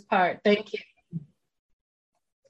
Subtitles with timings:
[0.00, 0.40] part.
[0.44, 0.80] Thank you.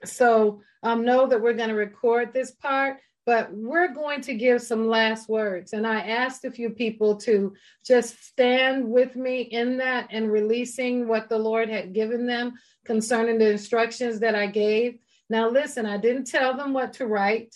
[0.04, 4.62] So um, know that we're going to record this part, but we're going to give
[4.62, 5.72] some last words.
[5.72, 7.54] And I asked a few people to
[7.84, 12.54] just stand with me in that and releasing what the Lord had given them
[12.84, 14.98] concerning the instructions that I gave.
[15.28, 17.54] Now, listen, I didn't tell them what to write.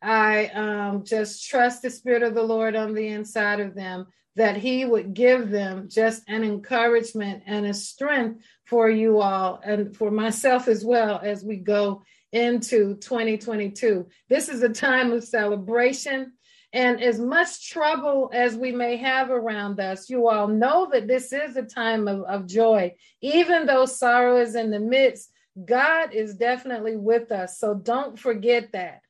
[0.00, 4.06] I um, just trust the Spirit of the Lord on the inside of them
[4.38, 9.96] that He would give them just an encouragement and a strength for you all and
[9.96, 12.02] for myself as well as we go
[12.32, 14.06] into 2022.
[14.28, 16.34] This is a time of celebration.
[16.72, 21.32] And as much trouble as we may have around us, you all know that this
[21.32, 22.94] is a time of, of joy.
[23.20, 25.32] Even though sorrow is in the midst,
[25.64, 27.58] God is definitely with us.
[27.58, 29.00] So don't forget that.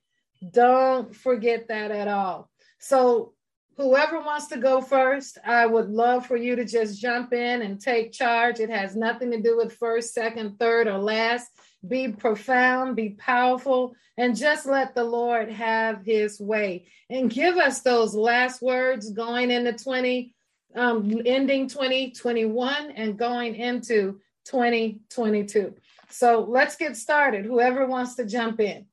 [0.51, 2.49] Don't forget that at all.
[2.79, 3.35] So,
[3.79, 7.81] whoever wants to go first, I would love for you to just jump in and
[7.81, 8.59] take charge.
[8.59, 11.47] It has nothing to do with first, second, third, or last.
[11.87, 17.81] Be profound, be powerful, and just let the Lord have his way and give us
[17.81, 20.35] those last words going into 20,
[20.75, 25.75] um, ending 2021 and going into 2022.
[26.11, 27.45] So let's get started.
[27.45, 28.87] Whoever wants to jump in.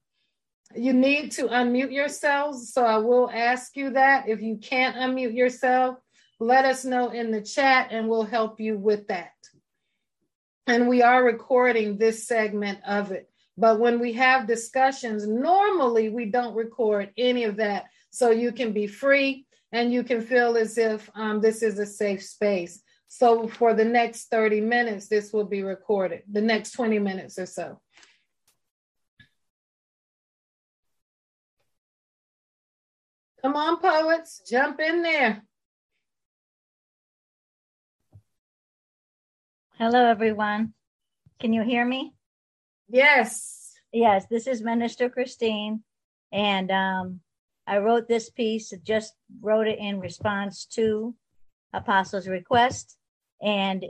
[0.75, 2.73] You need to unmute yourselves.
[2.73, 4.27] So I will ask you that.
[4.27, 5.97] If you can't unmute yourself,
[6.39, 9.31] let us know in the chat and we'll help you with that.
[10.67, 13.29] And we are recording this segment of it.
[13.57, 17.85] But when we have discussions, normally we don't record any of that.
[18.09, 21.85] So you can be free and you can feel as if um, this is a
[21.85, 22.81] safe space.
[23.07, 27.45] So for the next 30 minutes, this will be recorded, the next 20 minutes or
[27.45, 27.79] so.
[33.45, 35.43] Come on, poets, jump in there.
[39.77, 40.73] Hello, everyone.
[41.39, 42.15] Can you hear me?
[42.89, 43.75] Yes.
[43.93, 45.83] Yes, this is Minister Christine.
[46.31, 47.19] And um,
[47.67, 51.13] I wrote this piece, just wrote it in response to
[51.71, 52.97] Apostle's request.
[53.43, 53.85] And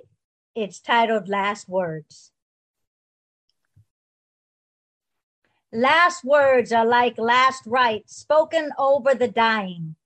[0.54, 2.34] it's titled Last Words.
[5.76, 9.98] Last words are like last rites spoken over the dying.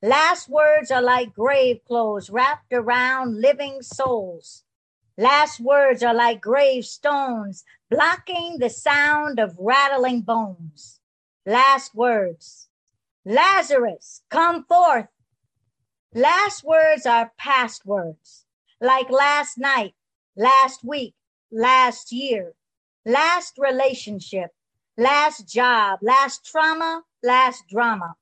[0.00, 4.64] Last words are like grave clothes wrapped around living souls.
[5.18, 10.98] Last words are like gravestones blocking the sound of rattling bones.
[11.44, 12.70] Last words.
[13.26, 15.08] Lazarus, come forth.
[16.14, 18.46] Last words are past words,
[18.80, 19.92] like last night,
[20.34, 21.16] last week,
[21.52, 22.54] last year,
[23.04, 24.52] last relationship,
[24.98, 28.16] last job, last trauma, last drama,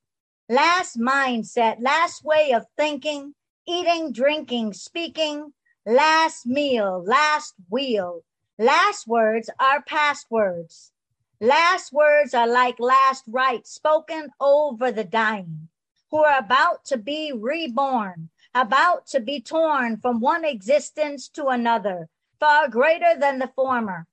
[0.51, 3.35] last mindset, last way of thinking,
[3.67, 5.55] eating, drinking, speaking,
[5.87, 8.23] last meal, last wheel.
[8.59, 10.93] Last words are past words.
[11.41, 15.69] Last words are like last rites spoken over the dying
[16.11, 22.09] who are about to be reborn, about to be torn from one existence to another,
[22.39, 24.07] far greater than the former.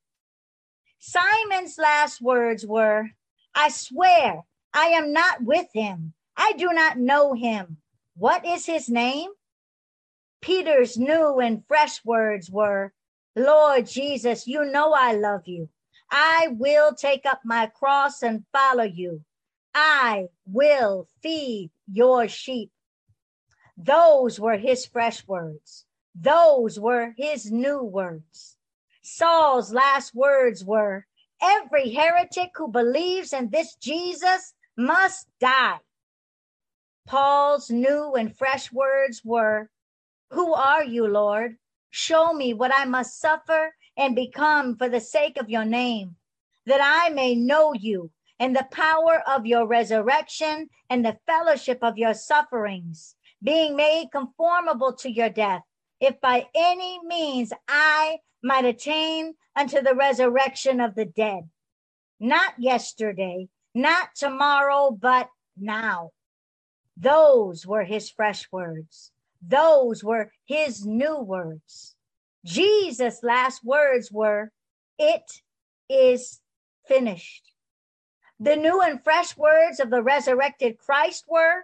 [1.05, 3.09] Simon's last words were,
[3.53, 4.43] I swear
[4.73, 6.13] I am not with him.
[6.37, 7.75] I do not know him.
[8.15, 9.29] What is his name?
[10.39, 12.93] Peter's new and fresh words were,
[13.35, 15.67] Lord Jesus, you know I love you.
[16.09, 19.25] I will take up my cross and follow you.
[19.75, 22.71] I will feed your sheep.
[23.75, 25.83] Those were his fresh words.
[26.15, 28.55] Those were his new words.
[29.05, 31.05] Saul's last words were,
[31.41, 35.79] Every heretic who believes in this Jesus must die.
[37.05, 39.69] Paul's new and fresh words were,
[40.31, 41.57] Who are you, Lord?
[41.89, 46.15] Show me what I must suffer and become for the sake of your name,
[46.65, 48.09] that I may know you
[48.39, 54.93] and the power of your resurrection and the fellowship of your sufferings, being made conformable
[54.93, 55.63] to your death,
[55.99, 61.49] if by any means I might attain unto the resurrection of the dead.
[62.19, 66.11] Not yesterday, not tomorrow, but now.
[66.97, 69.11] Those were his fresh words.
[69.41, 71.95] Those were his new words.
[72.45, 74.51] Jesus' last words were,
[74.99, 75.23] It
[75.89, 76.39] is
[76.87, 77.51] finished.
[78.39, 81.63] The new and fresh words of the resurrected Christ were,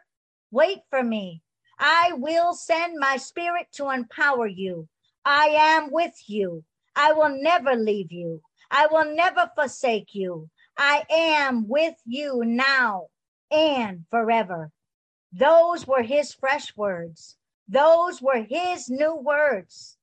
[0.51, 1.41] Wait for me.
[1.77, 4.87] I will send my spirit to empower you.
[5.23, 6.63] I am with you.
[7.01, 8.41] I will never leave you.
[8.69, 10.49] I will never forsake you.
[10.77, 13.07] I am with you now
[13.49, 14.71] and forever.
[15.31, 17.37] Those were his fresh words.
[17.69, 19.97] Those were his new words.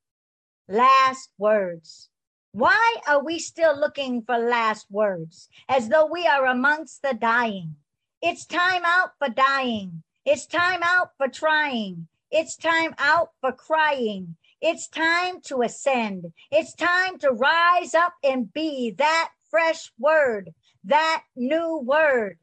[0.69, 2.09] Last words.
[2.53, 7.77] Why are we still looking for last words as though we are amongst the dying?
[8.23, 10.03] It's time out for dying.
[10.25, 12.09] It's time out for trying.
[12.31, 14.37] It's time out for crying.
[14.61, 16.33] It's time to ascend.
[16.51, 20.51] It's time to rise up and be that fresh word,
[20.85, 22.39] that new word.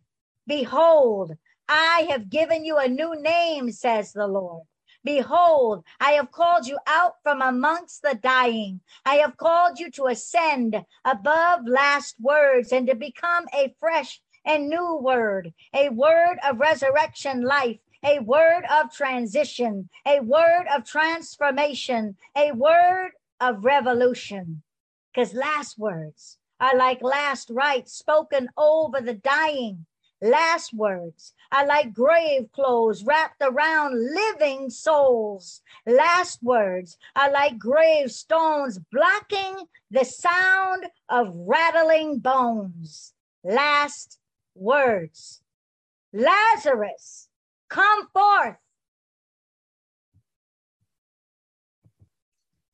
[0.46, 1.32] Behold,
[1.68, 4.64] I have given you a new name, says the Lord.
[5.04, 8.80] Behold, I have called you out from amongst the dying.
[9.06, 14.70] I have called you to ascend above last words and to become a fresh and
[14.70, 22.16] new word, a word of resurrection life, a word of transition, a word of transformation,
[22.36, 24.62] a word of revolution.
[25.14, 29.86] Because last words are like last rites spoken over the dying.
[30.22, 35.62] Last words are like grave clothes wrapped around living souls.
[35.86, 43.14] Last words are like gravestones blocking the sound of rattling bones.
[43.44, 44.18] Last
[44.56, 45.42] words.
[46.14, 47.28] Lazarus,
[47.74, 48.56] come forth.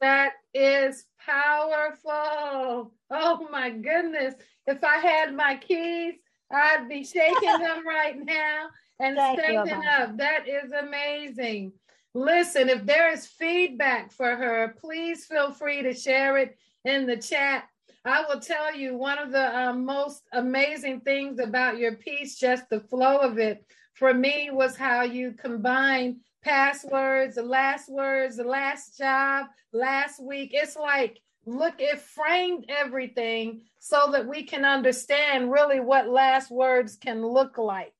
[0.02, 2.94] That is powerful.
[3.10, 4.36] Oh my goodness.
[4.68, 6.16] If I had my keys,
[6.52, 8.68] I'd be shaking them right now
[9.00, 10.18] and Thank standing up.
[10.18, 11.74] That is amazing.
[12.14, 17.18] Listen, if there is feedback for her, please feel free to share it in the
[17.18, 17.66] chat.
[18.04, 22.70] I will tell you one of the um, most amazing things about your piece, just
[22.70, 23.64] the flow of it,
[24.00, 30.52] for me was how you combine passwords, the last words, the last job, last week.
[30.54, 36.96] It's like look, it framed everything so that we can understand really what last words
[36.96, 37.94] can look like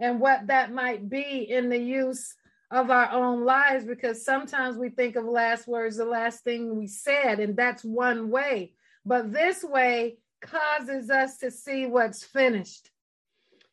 [0.00, 2.34] and what that might be in the use
[2.70, 6.88] of our own lives because sometimes we think of last words the last thing we
[6.88, 8.72] said and that's one way
[9.04, 12.90] but this way causes us to see what's finished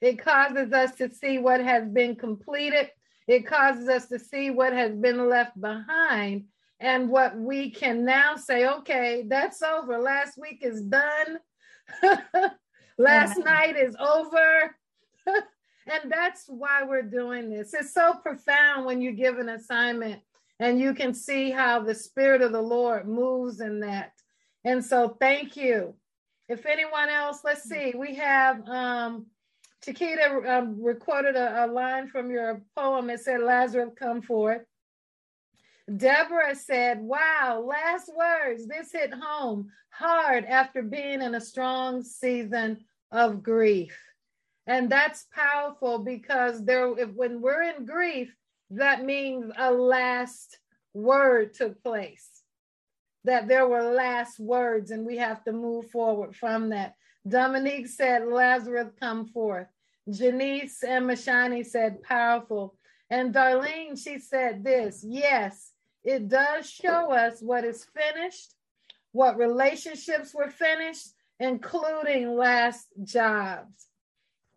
[0.04, 2.90] it causes us to see what has been completed
[3.28, 6.46] it causes us to see what has been left behind
[6.80, 9.98] and what we can now say, okay, that's over.
[9.98, 11.40] Last week is done.
[12.98, 14.76] Last night is over.
[15.28, 17.74] and that's why we're doing this.
[17.74, 20.22] It's so profound when you give an assignment
[20.60, 24.12] and you can see how the Spirit of the Lord moves in that.
[24.66, 25.96] And so, thank you.
[26.50, 29.28] If anyone else, let's see, we have um,
[29.84, 33.10] Chiquita um, recorded a, a line from your poem.
[33.10, 34.62] It said, Lazarus, come forth.
[35.98, 38.68] Deborah said, Wow, last words.
[38.68, 44.00] This hit home hard after being in a strong season of grief.
[44.66, 48.34] And that's powerful because there, if, when we're in grief,
[48.70, 50.58] that means a last
[50.94, 52.28] word took place,
[53.26, 56.96] that there were last words, and we have to move forward from that.
[57.28, 59.68] Dominique said, Lazarus, come forth.
[60.10, 62.76] Janice and Mashani said, powerful.
[63.10, 65.72] And Darlene, she said this, yes,
[66.04, 68.56] it does show us what is finished,
[69.12, 71.10] what relationships were finished,
[71.40, 73.88] including last jobs.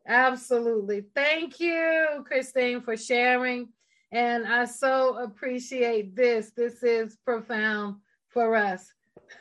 [0.07, 1.05] Absolutely.
[1.15, 3.69] Thank you, Christine, for sharing.
[4.13, 6.51] And I so appreciate this.
[6.51, 7.97] This is profound
[8.29, 8.93] for us.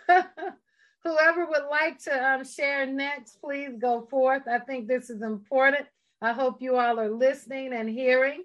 [1.05, 4.41] Whoever would like to um, share next, please go forth.
[4.51, 5.85] I think this is important.
[6.19, 8.43] I hope you all are listening and hearing.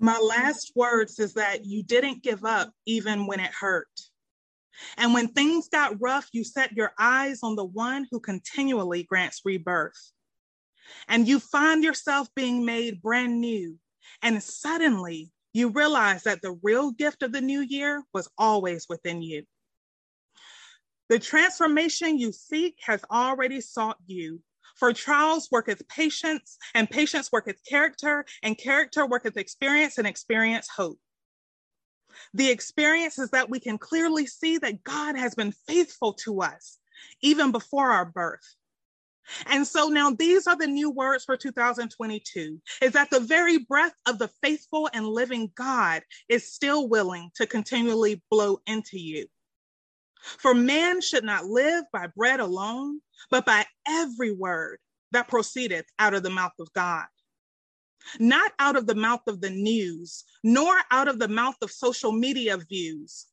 [0.00, 3.86] My last words is that you didn't give up even when it hurt.
[4.96, 9.42] And when things got rough, you set your eyes on the one who continually grants
[9.44, 10.12] rebirth.
[11.06, 13.76] And you find yourself being made brand new.
[14.22, 19.22] And suddenly you realize that the real gift of the new year was always within
[19.22, 19.42] you.
[21.08, 24.40] The transformation you seek has already sought you
[24.76, 30.98] for trials worketh patience, and patience worketh character, and character worketh experience, and experience hope.
[32.34, 36.78] The experience is that we can clearly see that God has been faithful to us
[37.22, 38.44] even before our birth.
[39.46, 43.94] And so now these are the new words for 2022 is that the very breath
[44.06, 49.26] of the faithful and living God is still willing to continually blow into you.
[50.38, 54.78] For man should not live by bread alone, but by every word
[55.12, 57.06] that proceedeth out of the mouth of God.
[58.18, 62.12] Not out of the mouth of the news, nor out of the mouth of social
[62.12, 63.26] media views,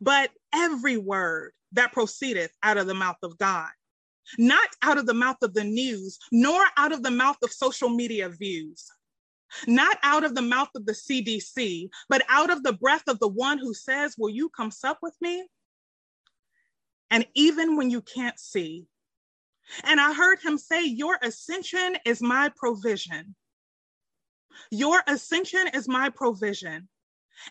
[0.00, 3.70] but every word that proceedeth out of the mouth of God.
[4.38, 7.88] Not out of the mouth of the news, nor out of the mouth of social
[7.88, 8.86] media views,
[9.66, 13.28] not out of the mouth of the CDC, but out of the breath of the
[13.28, 15.46] one who says, Will you come sup with me?
[17.10, 18.86] And even when you can't see.
[19.84, 23.34] And I heard him say, Your ascension is my provision.
[24.70, 26.88] Your ascension is my provision.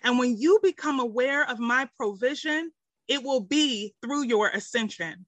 [0.03, 2.71] And when you become aware of my provision,
[3.07, 5.25] it will be through your ascension.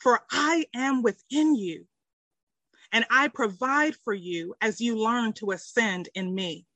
[0.00, 1.86] For I am within you
[2.92, 6.66] and I provide for you as you learn to ascend in me.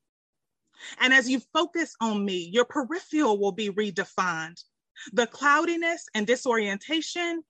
[1.00, 4.62] And as you focus on me, your peripheral will be redefined.
[5.12, 7.42] The cloudiness and disorientation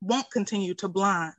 [0.00, 1.34] won't continue to blind.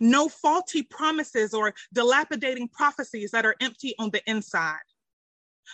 [0.00, 4.76] No faulty promises or dilapidating prophecies that are empty on the inside.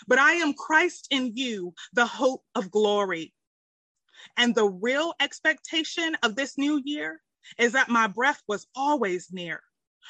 [0.07, 3.33] But I am Christ in you, the hope of glory.
[4.37, 7.21] And the real expectation of this new year
[7.59, 9.61] is that my breath was always near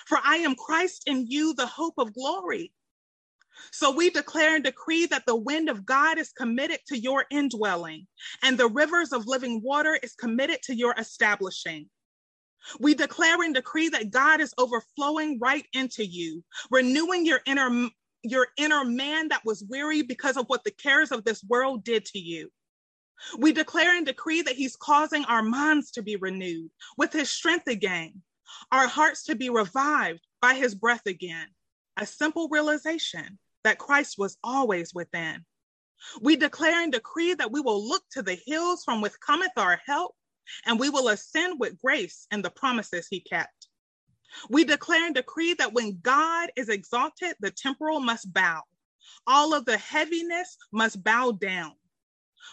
[0.07, 2.73] for I am Christ in you, the hope of glory.
[3.73, 8.07] So we declare and decree that the wind of God is committed to your indwelling,
[8.43, 11.89] and the rivers of living water is committed to your establishing.
[12.81, 17.89] We declare and decree that God is overflowing right into you, renewing your inner
[18.27, 22.07] your inner man that was weary because of what the cares of this world did
[22.07, 22.51] to you.
[23.39, 27.69] We declare and decree that he's causing our minds to be renewed with his strength
[27.69, 28.23] again,
[28.71, 31.49] our hearts to be revived by his breath again,
[31.97, 35.45] a simple realization that Christ was always within.
[36.21, 39.81] We declare and decree that we will look to the hills from which cometh our
[39.87, 40.15] help,
[40.67, 43.69] and we will ascend with grace and the promises he kept.
[44.51, 48.63] We declare and decree that when God is exalted, the temporal must bow.
[49.27, 51.73] All of the heaviness must bow down.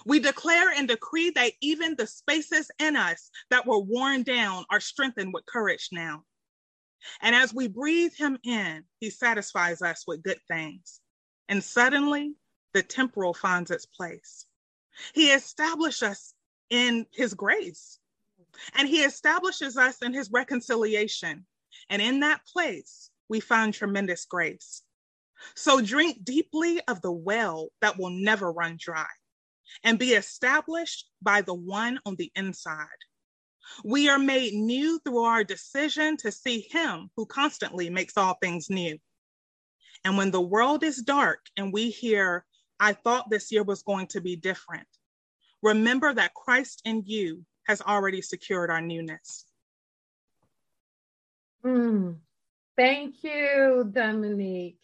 [0.06, 4.80] We declare and decree that even the spaces in us that were worn down are
[4.80, 6.24] strengthened with courage now.
[7.22, 11.00] And as we breathe him in, he satisfies us with good things.
[11.50, 12.36] And suddenly,
[12.74, 14.46] the temporal finds its place.
[15.14, 16.34] He establishes us
[16.70, 18.00] in his grace,
[18.76, 21.46] and he establishes us in his reconciliation.
[21.90, 24.84] And in that place, we find tremendous grace.
[25.56, 29.08] So drink deeply of the well that will never run dry
[29.84, 32.88] and be established by the one on the inside.
[33.84, 38.70] We are made new through our decision to see Him who constantly makes all things
[38.70, 38.98] new.
[40.04, 42.46] And when the world is dark and we hear,
[42.80, 44.88] I thought this year was going to be different,
[45.62, 49.46] remember that Christ in you has already secured our newness.
[51.64, 52.18] Mm.
[52.76, 54.80] Thank you, Dominique.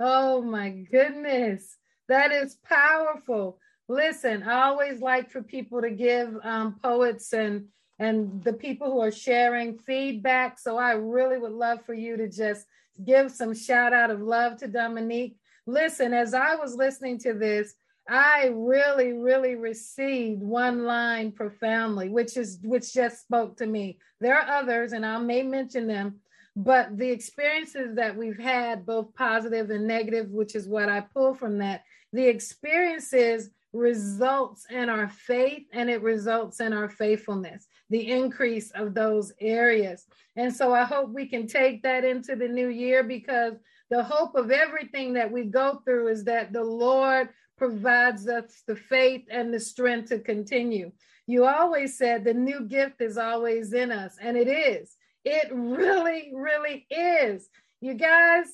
[0.00, 1.76] Oh my goodness.
[2.08, 3.58] That is powerful.
[3.92, 7.66] Listen, I always like for people to give um, poets and
[7.98, 10.58] and the people who are sharing feedback.
[10.58, 12.64] So I really would love for you to just
[13.04, 15.36] give some shout out of love to Dominique.
[15.66, 17.74] Listen, as I was listening to this,
[18.08, 23.98] I really, really received one line profoundly, which is which just spoke to me.
[24.22, 26.20] There are others, and I may mention them,
[26.56, 31.34] but the experiences that we've had, both positive and negative, which is what I pull
[31.34, 31.84] from that,
[32.14, 38.94] the experiences results in our faith and it results in our faithfulness, the increase of
[38.94, 40.06] those areas.
[40.36, 43.54] And so I hope we can take that into the new year because
[43.90, 48.76] the hope of everything that we go through is that the Lord provides us the
[48.76, 50.92] faith and the strength to continue.
[51.26, 54.96] You always said the new gift is always in us, and it is.
[55.24, 57.48] It really, really is.
[57.80, 58.46] You guys,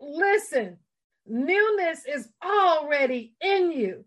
[0.00, 0.76] listen,
[1.26, 4.04] newness is already in you.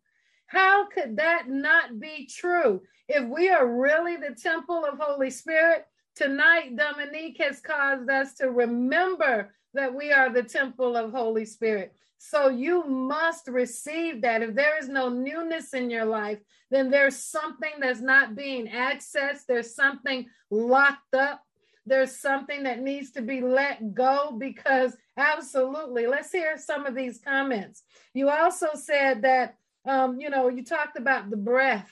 [0.54, 2.84] How could that not be true?
[3.08, 8.52] If we are really the temple of Holy Spirit, tonight Dominique has caused us to
[8.52, 11.96] remember that we are the temple of Holy Spirit.
[12.20, 14.44] So you must receive that.
[14.44, 16.38] If there is no newness in your life,
[16.70, 19.48] then there's something that's not being accessed.
[19.48, 21.42] There's something locked up.
[21.88, 26.06] There's something that needs to be let go because absolutely.
[26.06, 27.82] Let's hear some of these comments.
[28.14, 31.92] You also said that um, you know, you talked about the breath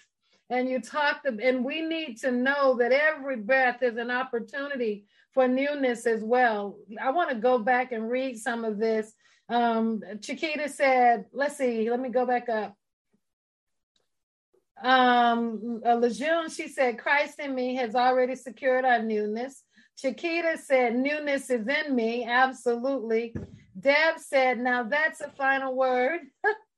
[0.49, 5.47] and you talked, and we need to know that every breath is an opportunity for
[5.47, 6.77] newness as well.
[7.01, 9.13] I want to go back and read some of this.
[9.47, 12.75] Um, Chiquita said, let's see, let me go back up.
[14.83, 19.63] Um, uh, Lejeune, she said, Christ in me has already secured our newness.
[19.97, 22.25] Chiquita said, newness is in me.
[22.25, 23.33] Absolutely.
[23.79, 26.21] Deb said, now that's a final word.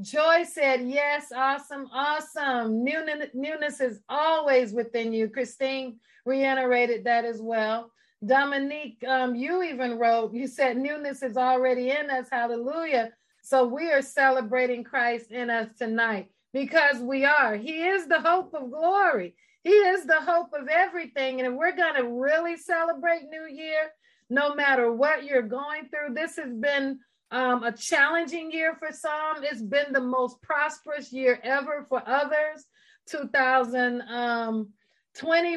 [0.00, 2.84] Joy said, Yes, awesome, awesome.
[2.84, 5.28] Newness, is always within you.
[5.28, 7.90] Christine reiterated that as well.
[8.24, 12.26] Dominique, um, you even wrote, you said newness is already in us.
[12.30, 13.12] Hallelujah.
[13.42, 17.56] So we are celebrating Christ in us tonight because we are.
[17.56, 19.34] He is the hope of glory.
[19.64, 21.40] He is the hope of everything.
[21.40, 23.90] And if we're going to really celebrate New Year,
[24.28, 29.42] no matter what you're going through, this has been um, a challenging year for some.
[29.42, 32.66] It's been the most prosperous year ever for others.
[33.08, 34.72] 2020 um,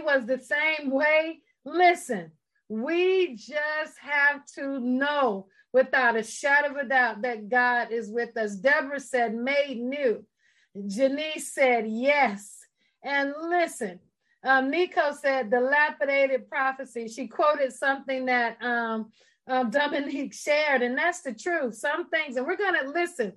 [0.05, 1.41] was the same way.
[1.65, 2.31] Listen,
[2.69, 8.37] we just have to know without a shadow of a doubt that God is with
[8.37, 8.55] us.
[8.55, 10.23] Deborah said, made new.
[10.87, 12.59] Janice said, yes.
[13.03, 13.99] And listen,
[14.43, 17.07] um, Nico said, dilapidated prophecy.
[17.07, 19.11] She quoted something that um,
[19.47, 21.75] um, Dominique shared, and that's the truth.
[21.75, 23.33] Some things, and we're going to listen.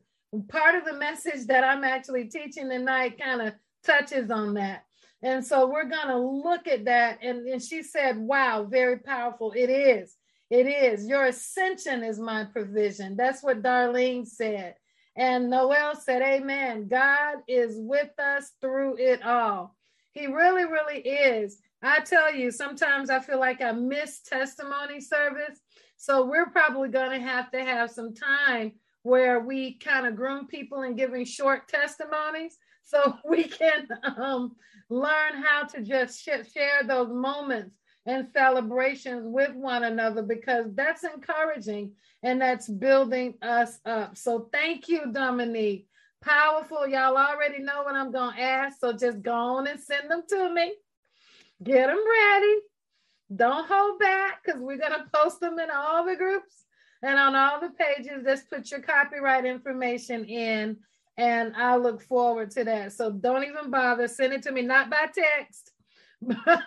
[0.49, 4.85] Part of the message that I'm actually teaching tonight kind of touches on that.
[5.23, 7.19] And so we're going to look at that.
[7.23, 9.53] And, and she said, wow, very powerful.
[9.53, 10.15] It is.
[10.51, 11.07] It is.
[11.07, 13.17] Your ascension is my provision.
[13.17, 14.75] That's what Darlene said.
[15.17, 16.89] And Noel said, Amen.
[16.89, 19.75] God is with us through it all.
[20.13, 21.59] He really, really is.
[21.83, 25.59] I tell you, sometimes I feel like I miss testimony service.
[25.97, 28.73] So we're probably going to have to have some time
[29.03, 33.87] where we kind of groom people and giving short testimonies so we can
[34.17, 34.57] um,
[34.88, 37.76] learn how to just sh- share those moments
[38.07, 44.17] and celebrations with one another because that's encouraging and that's building us up.
[44.17, 45.88] So thank you, Dominique.
[46.23, 46.87] Powerful.
[46.87, 48.79] Y'all already know what I'm going to ask.
[48.81, 50.75] So just go on and send them to me.
[51.62, 52.55] Get them ready.
[53.35, 56.64] Don't hold back because we're going to post them in all the groups
[57.02, 58.25] and on all the pages.
[58.25, 60.76] Just put your copyright information in
[61.16, 62.92] and I look forward to that.
[62.92, 64.06] So don't even bother.
[64.09, 65.73] Send it to me, not by text.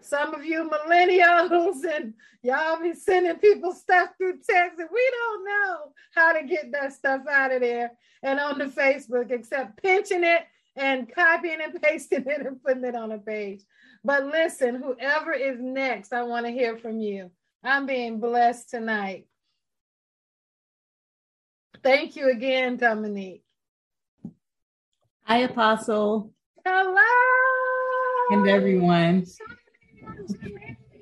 [0.00, 5.44] Some of you millennials and y'all be sending people stuff through text, and we don't
[5.44, 7.92] know how to get that stuff out of there
[8.22, 10.42] and on the Facebook except pinching it
[10.76, 13.62] and copying and pasting it and putting it on a page.
[14.06, 17.32] But listen, whoever is next, I want to hear from you.
[17.64, 19.26] I'm being blessed tonight.
[21.82, 23.42] Thank you again, Dominique.
[25.24, 26.30] Hi, Apostle.
[26.64, 27.02] Hello.
[28.30, 29.26] And everyone.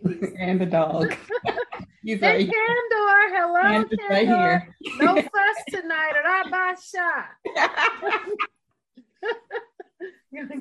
[0.39, 1.15] and the dog.
[2.03, 3.29] He's hey, right Candor.
[3.37, 4.09] Hello, Candor.
[4.09, 4.75] Right here.
[4.99, 7.29] no fuss tonight, or I buy shot.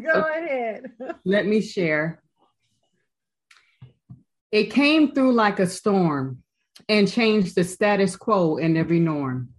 [0.03, 0.91] Go ahead.
[1.23, 2.22] Let me share.
[4.53, 6.43] It came through like a storm
[6.87, 9.49] and changed the status quo and every norm.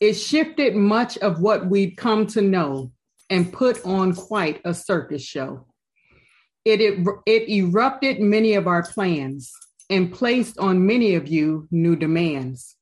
[0.00, 2.92] It shifted much of what we'd come to know
[3.28, 5.66] and put on quite a circus show.
[6.64, 9.52] It, it, it erupted many of our plans
[9.90, 12.76] and placed on many of you new demands.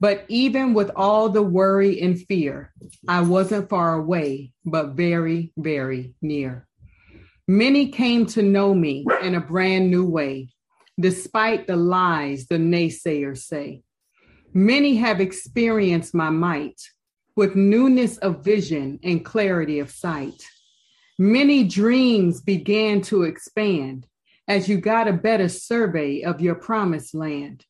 [0.00, 2.74] But even with all the worry and fear,
[3.08, 6.68] I wasn't far away, but very, very near.
[7.50, 10.50] Many came to know me in a brand new way,
[10.98, 13.82] despite the lies the naysayers say.
[14.52, 16.80] Many have experienced my might
[17.36, 20.42] with newness of vision and clarity of sight.
[21.18, 24.06] Many dreams began to expand
[24.48, 27.64] as you got a better survey of your promised land.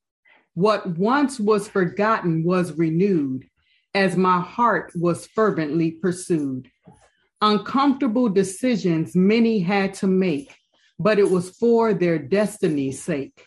[0.55, 3.47] What once was forgotten was renewed
[3.95, 6.71] as my heart was fervently pursued.
[7.41, 10.57] Uncomfortable decisions many had to make,
[10.99, 13.47] but it was for their destiny's sake.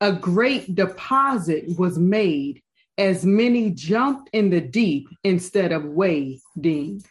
[0.00, 2.62] A great deposit was made
[2.96, 7.02] as many jumped in the deep instead of wading.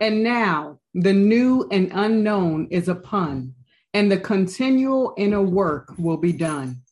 [0.00, 3.54] And now the new and unknown is upon,
[3.94, 6.82] and the continual inner work will be done.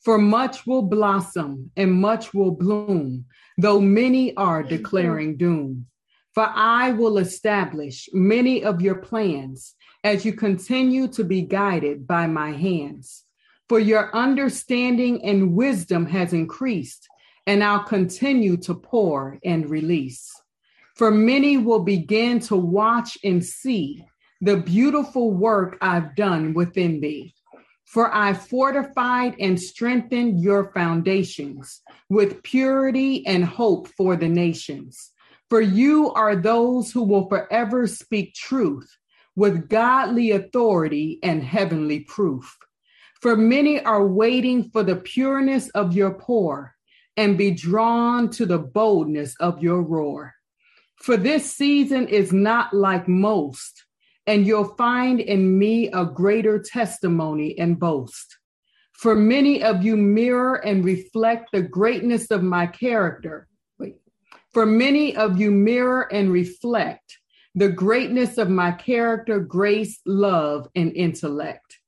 [0.00, 3.24] For much will blossom and much will bloom,
[3.56, 5.86] though many are declaring doom.
[6.34, 12.26] For I will establish many of your plans as you continue to be guided by
[12.26, 13.24] my hands.
[13.70, 17.08] For your understanding and wisdom has increased,
[17.46, 20.30] and I'll continue to pour and release.
[20.94, 24.04] For many will begin to watch and see
[24.42, 27.34] the beautiful work I've done within thee.
[27.86, 35.12] For I fortified and strengthened your foundations with purity and hope for the nations.
[35.48, 38.90] For you are those who will forever speak truth
[39.36, 42.56] with godly authority and heavenly proof.
[43.20, 46.74] For many are waiting for the pureness of your pour
[47.16, 50.34] and be drawn to the boldness of your roar.
[50.96, 53.84] For this season is not like most,
[54.26, 58.38] and you'll find in me a greater testimony and boast.
[58.92, 63.48] For many of you mirror and reflect the greatness of my character.
[64.52, 67.18] For many of you mirror and reflect
[67.54, 71.78] the greatness of my character, grace, love, and intellect.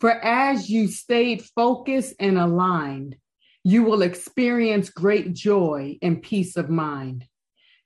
[0.00, 3.16] For as you stayed focused and aligned,
[3.64, 7.26] you will experience great joy and peace of mind.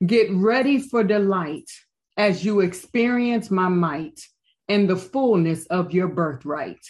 [0.05, 1.71] Get ready for delight
[2.17, 4.21] as you experience my might
[4.69, 6.85] and the fullness of your birthright.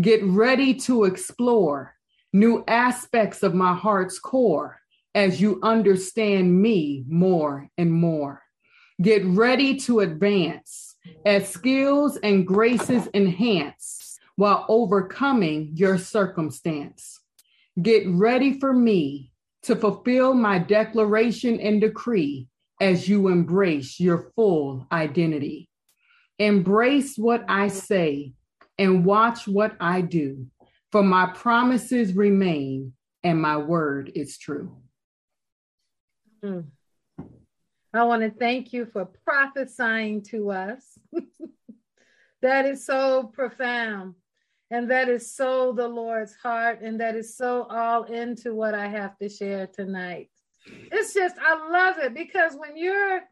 [0.00, 1.94] Get ready to explore
[2.32, 4.78] new aspects of my heart's core
[5.14, 8.42] as you understand me more and more.
[9.02, 10.94] Get ready to advance
[11.26, 17.18] as skills and graces enhance while overcoming your circumstance.
[17.80, 19.32] Get ready for me
[19.64, 22.46] to fulfill my declaration and decree
[22.80, 25.68] as you embrace your full identity.
[26.38, 28.34] Embrace what I say
[28.78, 30.46] and watch what I do,
[30.92, 32.92] for my promises remain
[33.24, 34.76] and my word is true.
[36.44, 36.66] Mm.
[37.94, 40.98] I want to thank you for prophesying to us.
[42.42, 44.14] that is so profound.
[44.70, 46.80] And that is so the Lord's heart.
[46.80, 50.30] And that is so all into what I have to share tonight.
[50.66, 53.22] It's just, I love it because when you're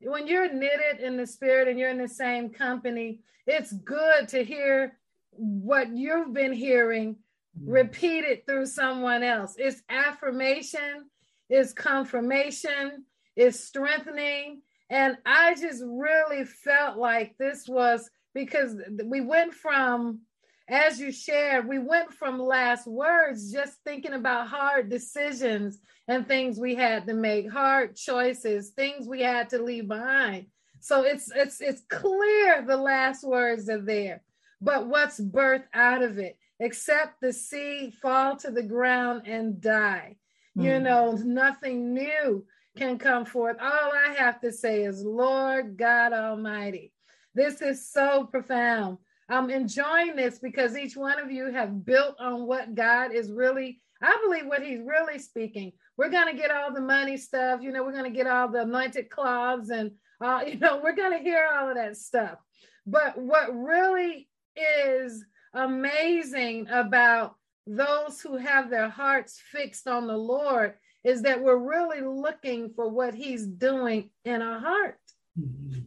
[0.00, 4.44] when you're knitted in the spirit and you're in the same company, it's good to
[4.44, 4.96] hear
[5.32, 7.62] what you've been hearing mm.
[7.64, 9.56] repeated through someone else.
[9.58, 11.06] It's affirmation,
[11.50, 13.04] it's confirmation,
[13.38, 14.60] is strengthening.
[14.90, 20.20] And I just really felt like this was because we went from,
[20.68, 26.58] as you shared, we went from last words just thinking about hard decisions and things
[26.58, 30.46] we had to make, hard choices, things we had to leave behind.
[30.80, 34.22] So it's it's it's clear the last words are there.
[34.60, 36.36] But what's birthed out of it?
[36.60, 40.16] Except the seed fall to the ground and die.
[40.56, 40.64] Mm.
[40.64, 40.82] You hmm.
[40.84, 42.44] know, nothing new
[42.76, 43.56] can come forth.
[43.60, 46.92] All I have to say is, Lord God Almighty,
[47.34, 48.98] this is so profound.
[49.28, 53.80] I'm enjoying this because each one of you have built on what God is really,
[54.02, 55.72] I believe what he's really speaking.
[55.96, 58.48] We're going to get all the money stuff, you know, we're going to get all
[58.48, 62.38] the anointed cloths and, uh, you know, we're going to hear all of that stuff.
[62.86, 67.34] But what really is amazing about
[67.66, 72.88] those who have their hearts fixed on the Lord is that we're really looking for
[72.88, 74.98] what he's doing in our heart
[75.38, 75.80] mm-hmm.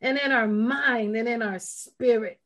[0.00, 2.40] and in our mind and in our spirit.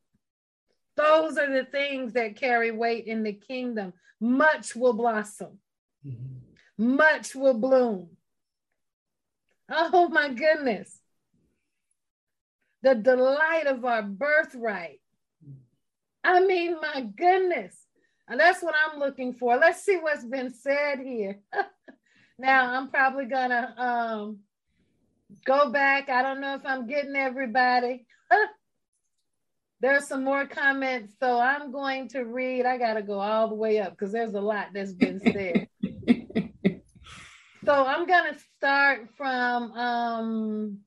[0.97, 3.93] Those are the things that carry weight in the kingdom.
[4.21, 5.59] Much will blossom,
[6.07, 6.97] mm-hmm.
[6.97, 8.11] much will bloom.
[9.71, 10.99] Oh my goodness.
[12.83, 15.01] The delight of our birthright.
[16.25, 17.77] I mean, my goodness.
[18.29, 19.57] And that's what I'm looking for.
[19.57, 21.41] Let's see what's been said here.
[22.41, 24.39] Now I'm probably gonna um
[25.45, 26.09] go back.
[26.09, 28.07] I don't know if I'm getting everybody.
[29.81, 32.65] there's some more comments, so I'm going to read.
[32.65, 35.69] I gotta go all the way up because there's a lot that's been said.
[37.67, 40.79] so I'm gonna start from um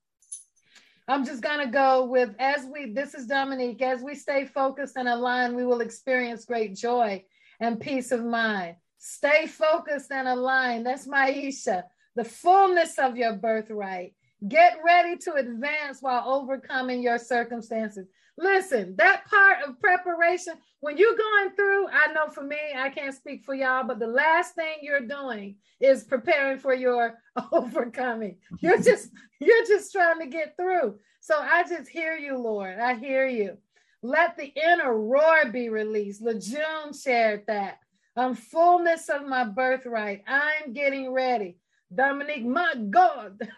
[1.08, 5.08] I'm just gonna go with as we this is Dominique, as we stay focused and
[5.08, 7.24] aligned, we will experience great joy
[7.60, 8.78] and peace of mind.
[9.06, 10.86] Stay focused and aligned.
[10.86, 11.84] That's Maisha.
[12.16, 14.14] The fullness of your birthright.
[14.48, 18.08] Get ready to advance while overcoming your circumstances.
[18.38, 23.14] Listen, that part of preparation, when you're going through, I know for me, I can't
[23.14, 27.16] speak for y'all, but the last thing you're doing is preparing for your
[27.52, 28.38] overcoming.
[28.62, 29.10] You're just,
[29.42, 30.98] you're just trying to get through.
[31.20, 32.80] So I just hear you, Lord.
[32.80, 33.58] I hear you.
[34.02, 36.22] Let the inner roar be released.
[36.22, 37.80] Lejeune shared that.
[38.16, 40.24] I'm fullness of my birthright.
[40.28, 41.58] I'm getting ready.
[41.94, 43.40] Dominique, my God.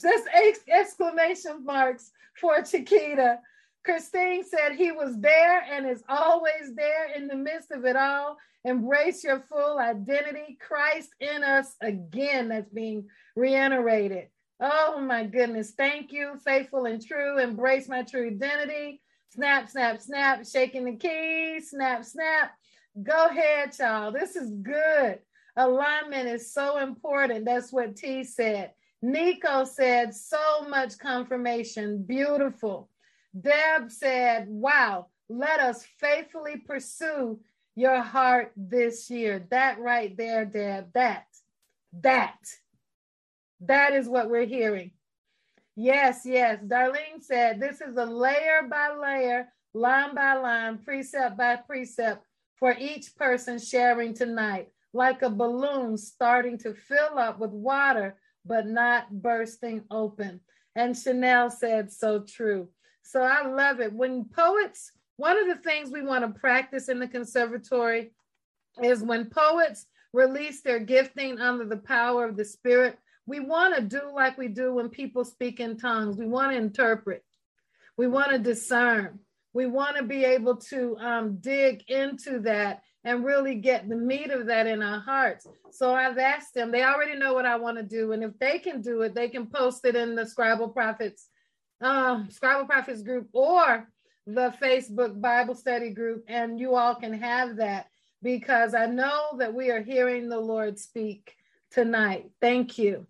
[0.00, 0.28] Just
[0.68, 3.40] exclamation marks for Chiquita.
[3.84, 8.36] Christine said he was there and is always there in the midst of it all.
[8.64, 10.58] Embrace your full identity.
[10.60, 14.28] Christ in us again, that's being reiterated.
[14.60, 15.72] Oh my goodness.
[15.76, 17.38] Thank you, faithful and true.
[17.38, 19.00] Embrace my true identity.
[19.36, 22.52] Snap, snap, snap, shaking the keys, snap, snap.
[23.02, 24.10] Go ahead, y'all.
[24.10, 25.18] This is good.
[25.56, 27.44] Alignment is so important.
[27.44, 28.72] That's what T said.
[29.02, 32.02] Nico said, so much confirmation.
[32.02, 32.88] Beautiful.
[33.38, 37.38] Deb said, wow, let us faithfully pursue
[37.74, 39.46] your heart this year.
[39.50, 41.26] That right there, Deb, that,
[42.00, 42.38] that,
[43.60, 44.92] that is what we're hearing.
[45.76, 46.58] Yes, yes.
[46.64, 52.24] Darlene said this is a layer by layer, line by line, precept by precept
[52.56, 58.66] for each person sharing tonight, like a balloon starting to fill up with water, but
[58.66, 60.40] not bursting open.
[60.74, 62.68] And Chanel said, so true.
[63.02, 63.92] So I love it.
[63.92, 68.12] When poets, one of the things we want to practice in the conservatory
[68.82, 73.82] is when poets release their gifting under the power of the Spirit, we want to
[73.82, 76.16] do like we do when people speak in tongues.
[76.16, 77.24] We want to interpret,
[77.96, 79.18] we want to discern,
[79.52, 84.30] we want to be able to um, dig into that and really get the meat
[84.30, 85.46] of that in our hearts.
[85.70, 88.12] So I've asked them, they already know what I want to do.
[88.12, 91.28] And if they can do it, they can post it in the Scribal Prophets,
[91.80, 93.88] uh, Scribal Prophets group or
[94.26, 96.24] the Facebook Bible study group.
[96.26, 97.86] And you all can have that
[98.22, 101.36] because I know that we are hearing the Lord speak
[101.70, 102.30] tonight.
[102.40, 103.06] Thank you.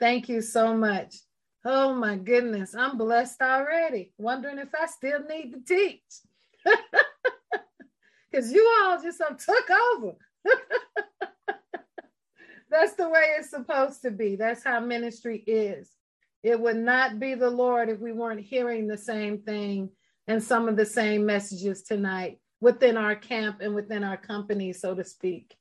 [0.00, 1.14] Thank you so much.
[1.64, 4.12] Oh my goodness, I'm blessed already.
[4.16, 6.02] Wondering if I still need to teach.
[8.30, 10.12] Because you all just um, took over.
[12.70, 14.36] That's the way it's supposed to be.
[14.36, 15.90] That's how ministry is.
[16.42, 19.90] It would not be the Lord if we weren't hearing the same thing
[20.26, 24.94] and some of the same messages tonight within our camp and within our company, so
[24.94, 25.56] to speak.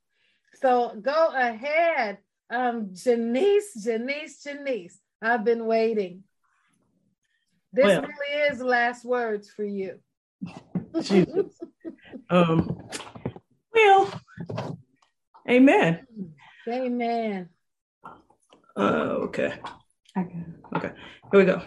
[0.55, 2.17] So go ahead,
[2.49, 4.99] um, Janice, Janice, Janice.
[5.21, 6.23] I've been waiting.
[7.73, 9.99] This well, really is last words for you.
[11.01, 11.59] Jesus.
[12.29, 12.77] um,
[13.73, 14.21] well,
[15.49, 16.05] amen.
[16.67, 17.49] Amen.
[18.75, 19.53] Uh, okay.
[20.17, 20.45] Okay.
[20.75, 20.91] Okay.
[21.31, 21.61] Here we go.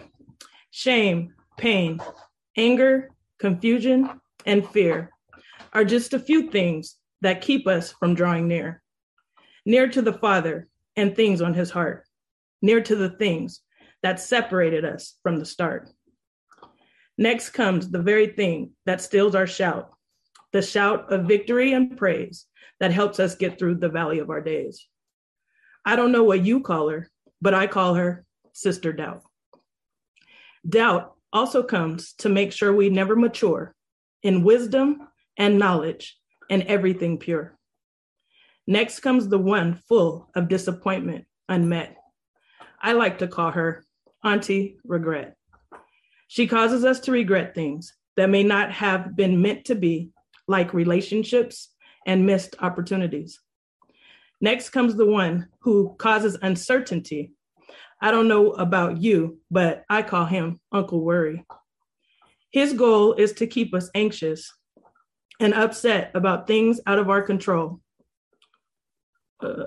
[0.71, 1.99] Shame, pain,
[2.57, 4.09] anger, confusion,
[4.45, 5.11] and fear
[5.73, 8.81] are just a few things that keep us from drawing near,
[9.65, 12.05] near to the Father and things on his heart,
[12.61, 13.61] near to the things
[14.03, 15.89] that separated us from the start.
[17.17, 19.91] Next comes the very thing that stills our shout,
[20.53, 22.45] the shout of victory and praise
[22.79, 24.87] that helps us get through the valley of our days.
[25.85, 27.09] I don't know what you call her,
[27.41, 29.21] but I call her Sister Doubt.
[30.67, 33.75] Doubt also comes to make sure we never mature
[34.23, 36.17] in wisdom and knowledge
[36.49, 37.57] and everything pure.
[38.67, 41.97] Next comes the one full of disappointment unmet.
[42.81, 43.85] I like to call her
[44.23, 45.35] Auntie Regret.
[46.27, 50.11] She causes us to regret things that may not have been meant to be,
[50.47, 51.69] like relationships
[52.05, 53.39] and missed opportunities.
[54.39, 57.33] Next comes the one who causes uncertainty.
[58.01, 61.45] I don't know about you, but I call him Uncle Worry.
[62.51, 64.51] His goal is to keep us anxious
[65.39, 67.79] and upset about things out of our control.
[69.43, 69.65] Uh,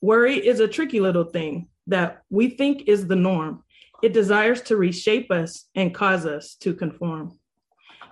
[0.00, 3.62] worry is a tricky little thing that we think is the norm.
[4.02, 7.38] It desires to reshape us and cause us to conform.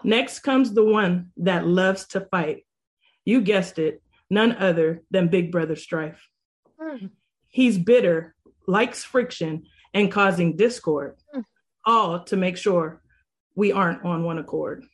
[0.05, 2.65] Next comes the one that loves to fight.
[3.25, 6.27] You guessed it, none other than Big Brother Strife.
[6.81, 7.11] Mm.
[7.49, 8.35] He's bitter,
[8.67, 9.65] likes friction,
[9.95, 11.45] and causing discord, mm.
[11.85, 13.03] all to make sure
[13.55, 14.85] we aren't on one accord.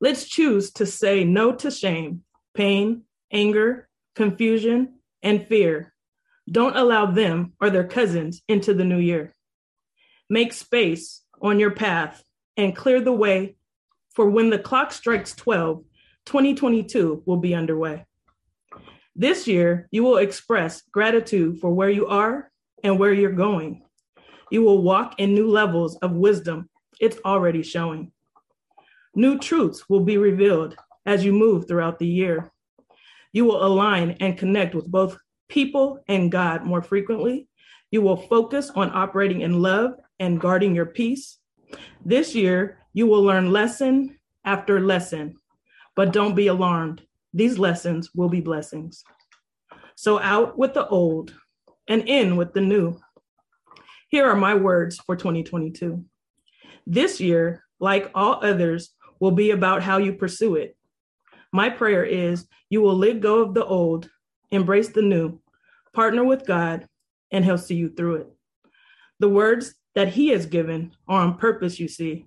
[0.00, 2.22] Let's choose to say no to shame,
[2.54, 3.88] pain, anger,
[4.20, 5.94] confusion, and fear.
[6.46, 9.32] Don't allow them or their cousins into the new year.
[10.28, 12.22] Make space on your path
[12.54, 13.56] and clear the way
[14.14, 15.84] for when the clock strikes 12,
[16.26, 18.04] 2022 will be underway.
[19.16, 22.50] This year, you will express gratitude for where you are
[22.84, 23.86] and where you're going.
[24.50, 26.68] You will walk in new levels of wisdom.
[27.00, 28.12] It's already showing.
[29.14, 32.52] New truths will be revealed as you move throughout the year.
[33.32, 35.16] You will align and connect with both
[35.48, 37.48] people and God more frequently.
[37.90, 41.38] You will focus on operating in love and guarding your peace.
[42.04, 45.36] This year, you will learn lesson after lesson,
[45.94, 47.02] but don't be alarmed.
[47.32, 49.04] These lessons will be blessings.
[49.94, 51.34] So, out with the old
[51.88, 52.98] and in with the new.
[54.08, 56.04] Here are my words for 2022.
[56.86, 58.90] This year, like all others,
[59.20, 60.76] will be about how you pursue it.
[61.52, 64.08] My prayer is you will let go of the old,
[64.50, 65.40] embrace the new,
[65.92, 66.86] partner with God,
[67.32, 68.28] and He'll see you through it.
[69.18, 72.26] The words that He has given are on purpose, you see.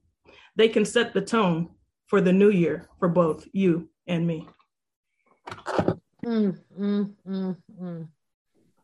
[0.56, 1.70] They can set the tone
[2.06, 4.48] for the new year for both you and me.
[6.26, 8.08] Mm, mm, mm, mm.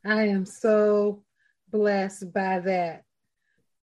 [0.05, 1.23] I am so
[1.69, 3.03] blessed by that.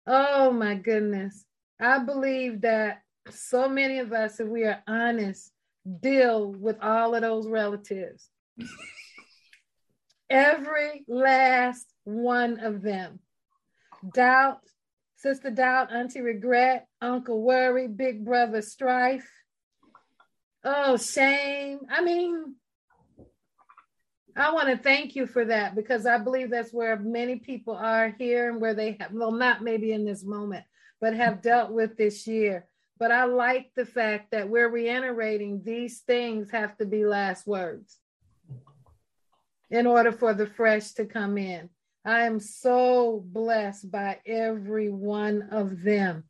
[0.06, 1.44] Oh my goodness.
[1.80, 5.52] I believe that so many of us, if we are honest,
[6.00, 8.28] deal with all of those relatives.
[10.28, 13.20] Every last one of them.
[14.12, 14.60] doubt,
[15.16, 19.28] sister doubt, auntie regret, uncle worry, big brother strife.
[20.64, 21.80] Oh, shame.
[21.88, 22.56] I mean,
[24.36, 28.10] I want to thank you for that because I believe that's where many people are
[28.18, 30.64] here and where they have, well, not maybe in this moment,
[31.00, 32.66] but have dealt with this year.
[32.98, 37.98] But I like the fact that we're reiterating these things have to be last words
[39.70, 41.68] in order for the fresh to come in.
[42.04, 46.24] I am so blessed by every one of them,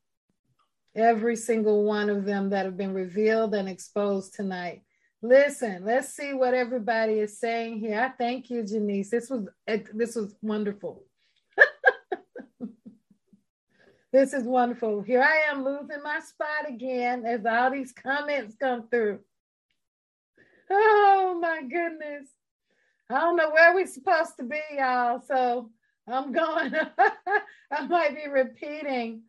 [0.94, 4.82] every single one of them that have been revealed and exposed tonight.
[5.22, 8.00] Listen, let's see what everybody is saying here.
[8.00, 9.10] I thank you, Janice.
[9.10, 9.48] This was
[9.92, 11.04] this was wonderful.
[14.16, 15.02] This is wonderful.
[15.02, 19.18] Here I am losing my spot again as all these comments come through.
[20.70, 22.26] Oh my goodness.
[23.10, 25.20] I don't know where we're supposed to be, y'all.
[25.20, 25.70] So
[26.08, 26.72] I'm going,
[27.70, 29.20] I might be repeating.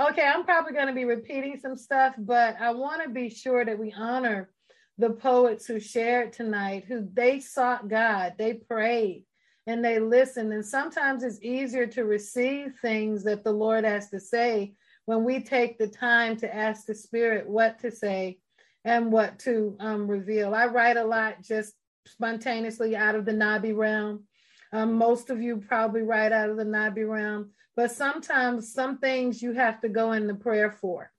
[0.00, 3.66] Okay, I'm probably going to be repeating some stuff, but I want to be sure
[3.66, 4.48] that we honor
[4.96, 9.24] the poets who shared tonight, who they sought God, they prayed
[9.66, 10.52] and they listen.
[10.52, 14.74] And sometimes it's easier to receive things that the Lord has to say
[15.06, 18.38] when we take the time to ask the Spirit what to say
[18.84, 20.54] and what to um, reveal.
[20.54, 21.74] I write a lot just
[22.06, 24.24] spontaneously out of the Nabi realm.
[24.72, 29.42] Um, most of you probably write out of the Nabi realm, but sometimes some things
[29.42, 31.12] you have to go in the prayer for.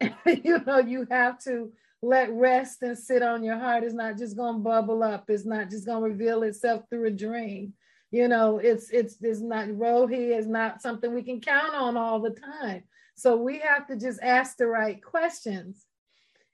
[0.26, 1.72] you know, you have to
[2.02, 3.84] let rest and sit on your heart.
[3.84, 5.24] It's not just going to bubble up.
[5.28, 7.74] It's not just going to reveal itself through a dream.
[8.10, 12.20] You know, it's it's it's not rohi is not something we can count on all
[12.20, 12.84] the time.
[13.16, 15.84] So we have to just ask the right questions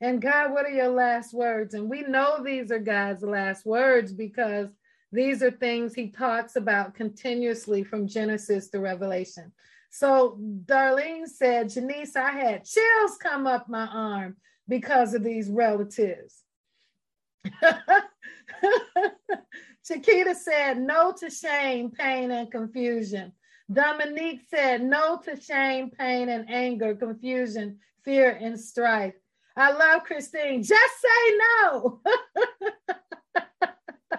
[0.01, 1.75] and God, what are your last words?
[1.75, 4.69] And we know these are God's last words because
[5.13, 9.53] these are things he talks about continuously from Genesis to Revelation.
[9.91, 14.37] So Darlene said, Janice, I had chills come up my arm
[14.69, 16.43] because of these relatives.
[19.87, 23.33] Chiquita said, no to shame, pain, and confusion.
[23.71, 29.15] Dominique said, no to shame, pain, and anger, confusion, fear, and strife.
[29.57, 30.63] I love Christine.
[30.63, 32.01] Just say no.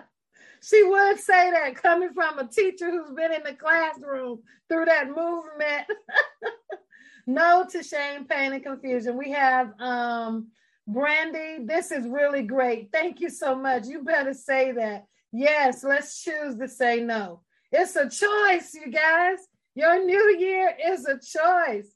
[0.62, 5.08] she would say that coming from a teacher who's been in the classroom through that
[5.08, 5.88] movement.
[7.28, 9.18] no to shame, pain, and confusion.
[9.18, 10.48] We have um,
[10.88, 11.66] Brandy.
[11.66, 12.90] This is really great.
[12.92, 13.88] Thank you so much.
[13.88, 15.06] You better say that.
[15.32, 17.42] Yes, let's choose to say no.
[17.72, 19.40] It's a choice, you guys.
[19.74, 21.92] Your new year is a choice.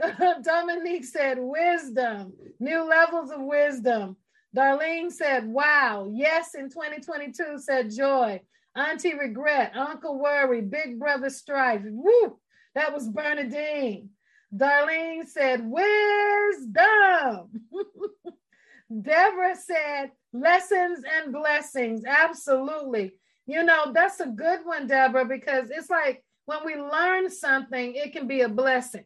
[0.42, 4.16] Dominique said, wisdom, new levels of wisdom.
[4.56, 6.08] Darlene said, wow.
[6.12, 8.40] Yes, in 2022, said joy.
[8.76, 11.82] Auntie regret, Uncle worry, big brother strife.
[11.84, 12.38] Woo,
[12.76, 14.10] that was Bernadine.
[14.54, 17.50] Darlene said, wisdom.
[19.02, 22.04] Deborah said, lessons and blessings.
[22.06, 23.14] Absolutely.
[23.46, 28.12] You know, that's a good one, Deborah, because it's like when we learn something, it
[28.12, 29.04] can be a blessing.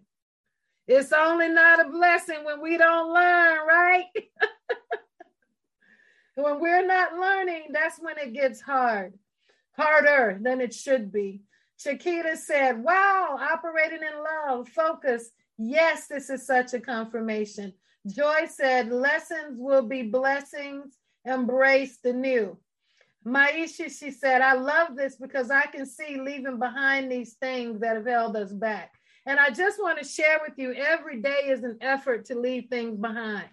[0.86, 4.06] It's only not a blessing when we don't learn, right?
[6.34, 9.14] when we're not learning, that's when it gets hard,
[9.76, 11.42] harder than it should be.
[11.82, 15.30] Chiquita said, Wow, operating in love, focus.
[15.58, 17.72] Yes, this is such a confirmation.
[18.06, 22.58] Joy said, Lessons will be blessings, embrace the new.
[23.26, 27.96] Maisha, she said, I love this because I can see leaving behind these things that
[27.96, 28.92] have held us back.
[29.26, 32.66] And I just want to share with you every day is an effort to leave
[32.68, 33.48] things behind.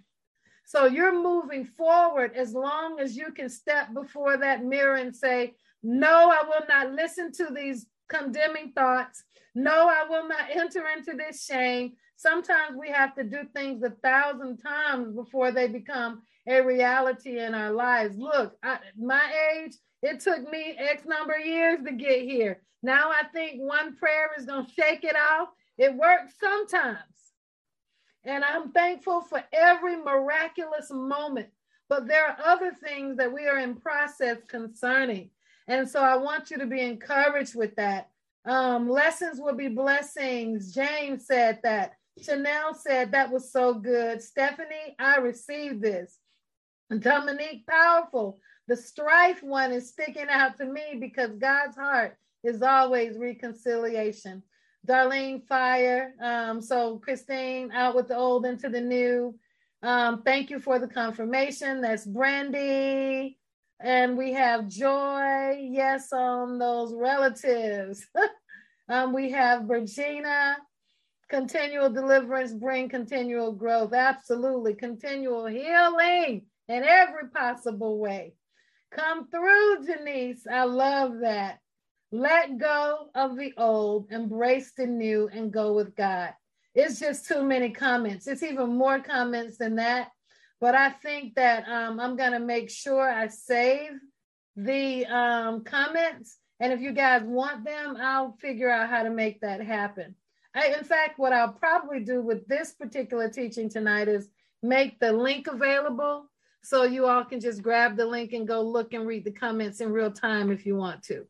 [0.65, 5.53] So you're moving forward as long as you can step before that mirror and say,
[5.83, 9.23] No, I will not listen to these condemning thoughts.
[9.55, 11.93] No, I will not enter into this shame.
[12.17, 17.55] Sometimes we have to do things a thousand times before they become a reality in
[17.55, 18.17] our lives.
[18.17, 22.61] Look, I, my age, it took me X number of years to get here.
[22.83, 26.99] Now I think one prayer is going to shake it off it works sometimes.
[28.25, 31.47] And I'm thankful for every miraculous moment.
[31.87, 35.29] But there are other things that we are in process concerning.
[35.69, 38.09] And so I want you to be encouraged with that.
[38.43, 40.73] Um, lessons will be blessings.
[40.73, 41.93] James said that.
[42.21, 44.21] Chanel said that was so good.
[44.21, 46.17] Stephanie, I received this.
[46.97, 48.39] Dominique, powerful.
[48.67, 54.41] The strife one is sticking out to me because God's heart is always reconciliation.
[54.87, 56.15] Darlene Fire.
[56.19, 59.37] Um, so Christine out with the old into the new.
[59.83, 61.81] Um, thank you for the confirmation.
[61.81, 63.38] That's Brandy.
[63.81, 68.05] And we have joy, yes, on those relatives.
[68.91, 70.57] Um, we have Virginia,
[71.29, 73.93] continual deliverance, bring continual growth.
[73.93, 74.73] Absolutely.
[74.73, 78.33] Continual healing in every possible way.
[78.91, 80.47] Come through, Denise.
[80.51, 81.59] I love that.
[82.11, 86.33] Let go of the old, embrace the new, and go with God.
[86.73, 88.25] It's just too many comments.
[88.25, 90.09] It's even more comments than that.
[90.61, 93.91] But I think that um, I'm going to make sure I save
[94.55, 96.37] the um, comments.
[96.59, 100.15] And if you guys want them, I'll figure out how to make that happen.
[100.53, 104.27] I, in fact, what I'll probably do with this particular teaching tonight is
[104.61, 106.29] make the link available
[106.61, 109.79] so you all can just grab the link and go look and read the comments
[109.79, 111.25] in real time if you want to.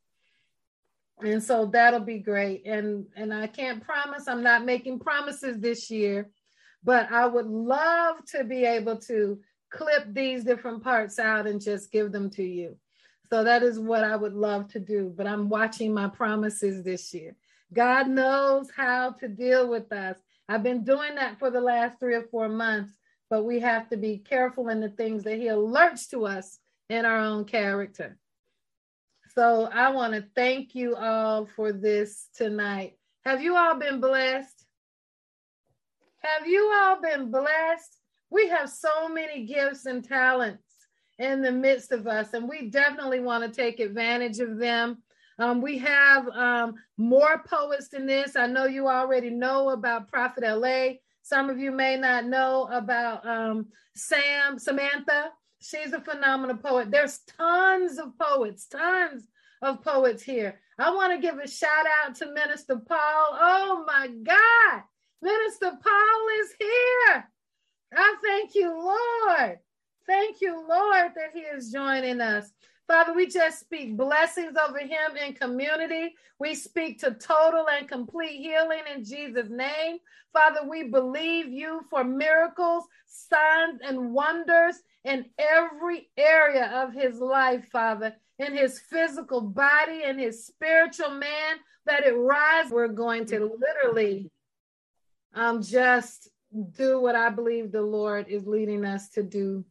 [1.22, 2.66] And so that'll be great.
[2.66, 6.30] And and I can't promise I'm not making promises this year,
[6.84, 9.40] but I would love to be able to
[9.72, 12.76] clip these different parts out and just give them to you.
[13.30, 17.14] So that is what I would love to do, but I'm watching my promises this
[17.14, 17.36] year.
[17.72, 20.18] God knows how to deal with us.
[20.48, 22.94] I've been doing that for the last 3 or 4 months,
[23.30, 26.58] but we have to be careful in the things that he alerts to us
[26.90, 28.18] in our own character.
[29.36, 32.98] So I want to thank you all for this tonight.
[33.26, 34.59] Have you all been blessed?
[36.20, 37.98] Have you all been blessed?
[38.30, 40.64] We have so many gifts and talents
[41.18, 45.02] in the midst of us, and we definitely want to take advantage of them.
[45.38, 48.36] Um, we have um, more poets than this.
[48.36, 50.96] I know you already know about Prophet LA.
[51.22, 55.32] Some of you may not know about um, Sam, Samantha.
[55.62, 56.92] She's a phenomenal poet.
[56.92, 59.28] There's tons of poets, tons
[59.62, 60.60] of poets here.
[60.78, 62.98] I want to give a shout out to Minister Paul.
[63.00, 64.84] Oh my God,
[65.22, 67.28] Minister Paul is here.
[67.94, 69.60] I thank you, Lord.
[70.06, 72.52] Thank you, Lord, that he is joining us.
[72.88, 76.16] Father, we just speak blessings over him in community.
[76.40, 79.98] We speak to total and complete healing in Jesus' name.
[80.34, 87.68] Father, we believe you for miracles, signs, and wonders in every area of his life,
[87.72, 92.72] Father, in his physical body and his spiritual man, that it rise.
[92.72, 94.32] We're going to literally
[95.34, 96.30] um, just
[96.72, 99.66] do what I believe the Lord is leading us to do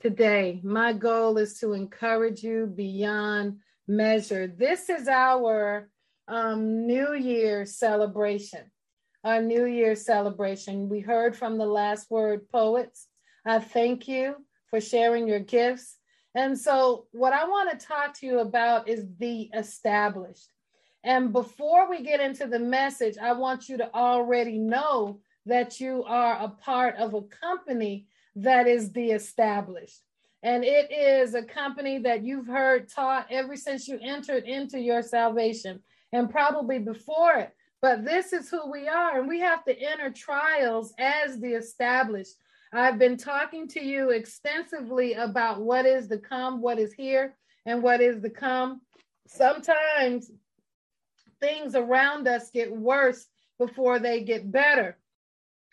[0.00, 0.60] today.
[0.62, 3.58] My goal is to encourage you beyond
[3.88, 4.46] measure.
[4.46, 5.88] This is our
[6.28, 8.70] um, New Year celebration.
[9.24, 10.88] Our New Year celebration.
[10.88, 13.08] We heard from the last word poets.
[13.44, 14.36] I thank you
[14.70, 15.96] for sharing your gifts.
[16.34, 20.48] And so, what I want to talk to you about is the established.
[21.06, 26.02] And before we get into the message, I want you to already know that you
[26.02, 30.02] are a part of a company that is the established.
[30.42, 35.00] And it is a company that you've heard taught ever since you entered into your
[35.00, 35.80] salvation
[36.12, 37.54] and probably before it.
[37.80, 42.34] But this is who we are, and we have to enter trials as the established.
[42.72, 47.80] I've been talking to you extensively about what is to come, what is here, and
[47.80, 48.80] what is to come.
[49.28, 50.32] Sometimes
[51.46, 53.24] things around us get worse
[53.58, 54.98] before they get better.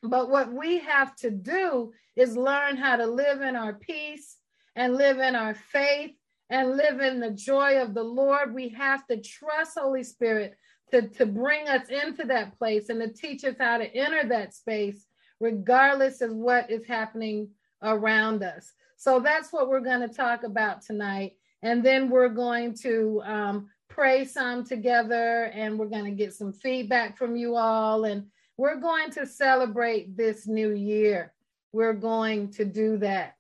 [0.04, 4.38] But what we have to do is learn how to live in our peace
[4.76, 6.12] and live in our faith
[6.50, 8.54] and live in the joy of the Lord.
[8.54, 10.56] We have to trust Holy Spirit
[10.92, 14.54] to, to bring us into that place and to teach us how to enter that
[14.54, 15.08] space,
[15.40, 17.50] regardless of what is happening
[17.82, 18.72] around us.
[18.98, 21.34] So that's what we're going to talk about tonight.
[21.64, 26.52] And then we're going to um, pray some together and we're going to get some
[26.52, 28.06] feedback from you all.
[28.06, 28.26] And
[28.58, 31.32] we're going to celebrate this new year.
[31.72, 33.36] We're going to do that.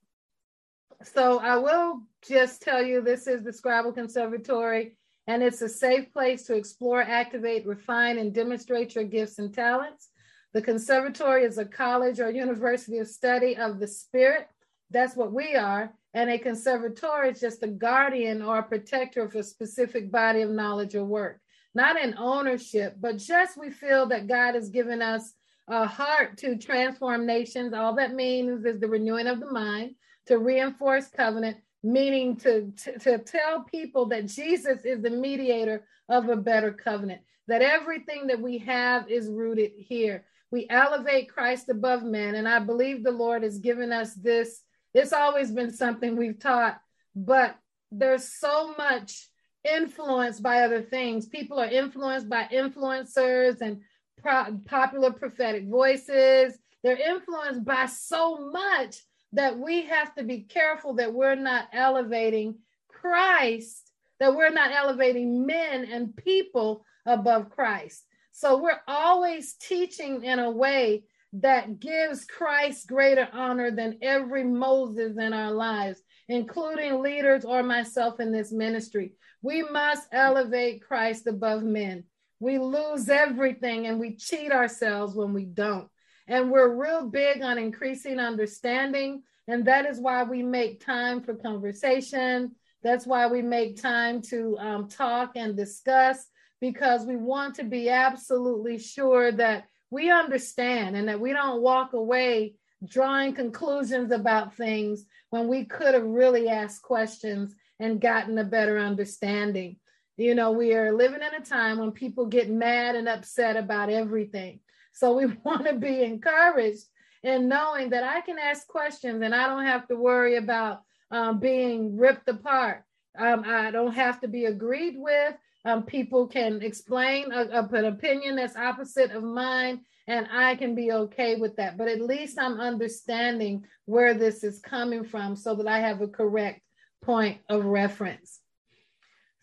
[1.03, 4.95] So I will just tell you this is the Scribal Conservatory,
[5.27, 10.09] and it's a safe place to explore, activate, refine, and demonstrate your gifts and talents.
[10.53, 14.47] The conservatory is a college or university of study of the spirit.
[14.93, 15.93] That's what we are.
[16.13, 20.51] And a conservatory is just a guardian or a protector of a specific body of
[20.51, 21.41] knowledge or work
[21.75, 25.33] not an ownership, but just we feel that God has given us
[25.67, 27.73] a heart to transform nations.
[27.73, 29.95] All that means is the renewing of the mind,
[30.27, 36.29] to reinforce covenant, meaning to, to, to tell people that Jesus is the mediator of
[36.29, 40.25] a better covenant, that everything that we have is rooted here.
[40.51, 42.35] We elevate Christ above men.
[42.35, 44.61] And I believe the Lord has given us this.
[44.93, 46.79] It's always been something we've taught,
[47.15, 47.55] but
[47.91, 49.27] there's so much
[49.63, 51.27] influenced by other things.
[51.27, 53.81] People are influenced by influencers and
[54.21, 56.57] pro- popular prophetic voices.
[56.83, 58.97] They're influenced by so much
[59.33, 62.55] that we have to be careful that we're not elevating
[62.87, 68.03] Christ, that we're not elevating men and people above Christ.
[68.31, 71.03] So we're always teaching in a way
[71.33, 78.19] that gives Christ greater honor than every Moses in our lives, including leaders or myself
[78.19, 79.13] in this ministry.
[79.41, 82.03] We must elevate Christ above men.
[82.39, 85.89] We lose everything and we cheat ourselves when we don't.
[86.27, 89.23] And we're real big on increasing understanding.
[89.47, 92.51] And that is why we make time for conversation.
[92.83, 96.27] That's why we make time to um, talk and discuss
[96.61, 101.93] because we want to be absolutely sure that we understand and that we don't walk
[101.93, 108.43] away drawing conclusions about things when we could have really asked questions and gotten a
[108.43, 109.77] better understanding.
[110.17, 113.89] You know, we are living in a time when people get mad and upset about
[113.89, 114.59] everything.
[114.93, 116.85] So we want to be encouraged
[117.23, 120.81] in knowing that I can ask questions and I don't have to worry about
[121.11, 122.83] um, being ripped apart.
[123.17, 125.35] Um, I don't have to be agreed with.
[125.65, 130.75] Um, people can explain a, a, an opinion that's opposite of mine, and I can
[130.75, 131.77] be okay with that.
[131.77, 136.07] But at least I'm understanding where this is coming from so that I have a
[136.07, 136.61] correct
[137.01, 138.39] point of reference.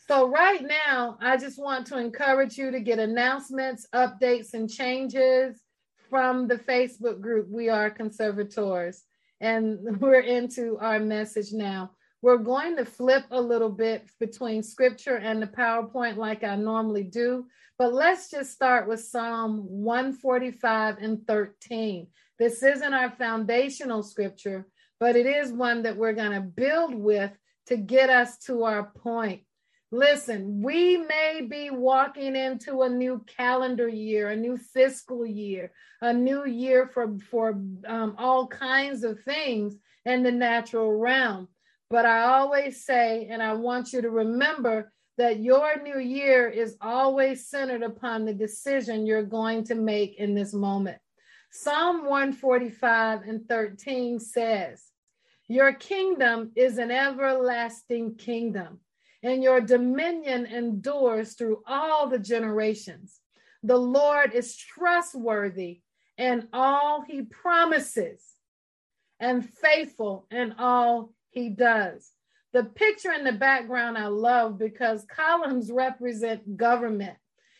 [0.08, 5.60] So, right now, I just want to encourage you to get announcements, updates, and changes
[6.10, 9.04] from the Facebook group, We Are Conservators.
[9.40, 11.92] And we're into our message now.
[12.22, 17.04] We're going to flip a little bit between scripture and the PowerPoint like I normally
[17.04, 17.46] do,
[17.78, 22.06] but let's just start with Psalm 145 and 13.
[22.38, 24.66] This isn't our foundational scripture,
[24.98, 27.32] but it is one that we're going to build with
[27.68, 29.42] to get us to our point.
[29.90, 36.12] Listen, we may be walking into a new calendar year, a new fiscal year, a
[36.12, 41.48] new year for, for um, all kinds of things in the natural realm.
[41.90, 46.76] But I always say, and I want you to remember that your new year is
[46.80, 50.98] always centered upon the decision you're going to make in this moment.
[51.50, 54.84] Psalm 145 and 13 says,
[55.48, 58.78] Your kingdom is an everlasting kingdom,
[59.24, 63.18] and your dominion endures through all the generations.
[63.64, 65.80] The Lord is trustworthy
[66.16, 68.24] in all he promises
[69.18, 72.10] and faithful in all he does.
[72.52, 77.16] The picture in the background I love because columns represent government.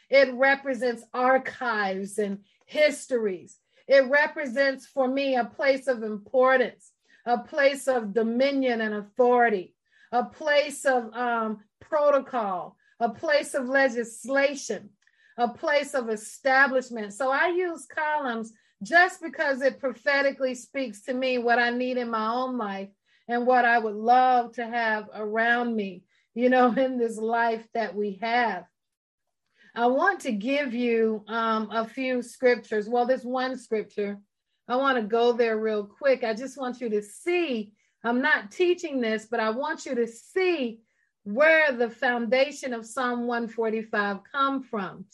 [0.09, 3.57] It represents archives and histories.
[3.87, 6.91] It represents for me a place of importance,
[7.25, 9.75] a place of dominion and authority,
[10.11, 14.91] a place of um, protocol, a place of legislation,
[15.39, 17.13] a place of establishment.
[17.15, 18.53] So I use columns
[18.83, 22.89] just because it prophetically speaks to me what I need in my own life
[23.31, 26.03] and what I would love to have around me,
[26.35, 28.65] you know, in this life that we have.
[29.75, 32.89] I want to give you um, a few scriptures.
[32.89, 34.19] Well, there's one scripture.
[34.67, 36.25] I want to go there real quick.
[36.25, 37.73] I just want you to see.
[38.03, 40.81] I'm not teaching this, but I want you to see
[41.23, 45.05] where the foundation of Psalm 145 come from.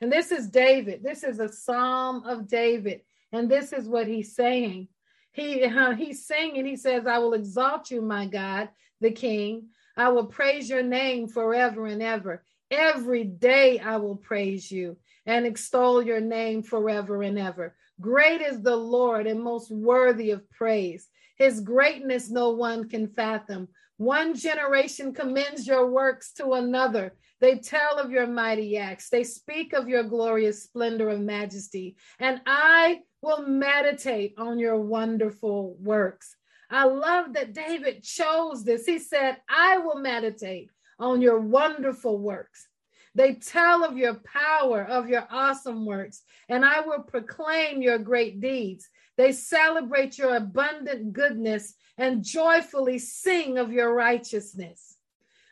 [0.00, 1.02] And this is David.
[1.02, 3.02] This is a psalm of David.
[3.32, 4.88] And this is what he's saying.
[5.36, 6.64] He uh, he's singing.
[6.64, 8.70] He says, "I will exalt you, my God,
[9.02, 9.68] the King.
[9.94, 12.42] I will praise your name forever and ever.
[12.70, 17.76] Every day I will praise you and extol your name forever and ever.
[18.00, 21.08] Great is the Lord and most worthy of praise.
[21.36, 23.68] His greatness no one can fathom.
[23.98, 27.14] One generation commends your works to another.
[27.40, 29.10] They tell of your mighty acts.
[29.10, 31.96] They speak of your glorious splendor of majesty.
[32.18, 36.36] And I will meditate on your wonderful works.
[36.70, 38.86] I love that David chose this.
[38.86, 40.70] He said, I will meditate
[41.00, 42.68] on your wonderful works.
[43.16, 48.40] They tell of your power, of your awesome works, and I will proclaim your great
[48.40, 48.88] deeds.
[49.16, 54.96] They celebrate your abundant goodness and joyfully sing of your righteousness.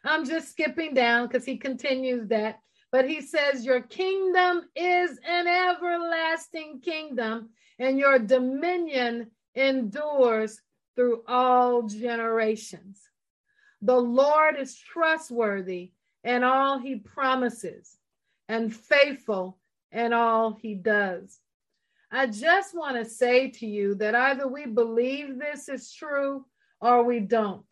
[0.04, 2.60] I'm just skipping down because he continues that.
[2.94, 7.48] But he says, Your kingdom is an everlasting kingdom,
[7.78, 10.60] and your dominion endures
[10.94, 13.00] through all generations.
[13.82, 17.98] The Lord is trustworthy in all he promises
[18.48, 19.58] and faithful
[19.92, 21.38] in all he does.
[22.10, 26.44] I just want to say to you that either we believe this is true
[26.80, 27.66] or we don't.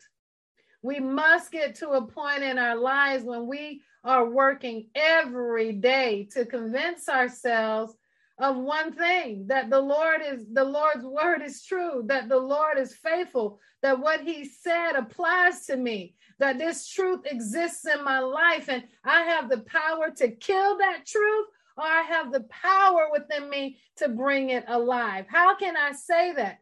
[0.81, 6.27] We must get to a point in our lives when we are working every day
[6.33, 7.95] to convince ourselves
[8.39, 12.77] of one thing that the Lord is the Lord's word is true, that the Lord
[12.77, 18.19] is faithful, that what he said applies to me, that this truth exists in my
[18.19, 23.09] life, and I have the power to kill that truth, or I have the power
[23.11, 25.25] within me to bring it alive.
[25.27, 26.59] How can I say that?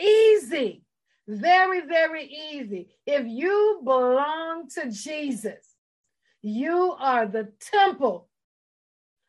[0.00, 0.84] Easy,
[1.26, 2.88] very, very easy.
[3.06, 5.74] If you belong to Jesus,
[6.42, 8.28] you are the temple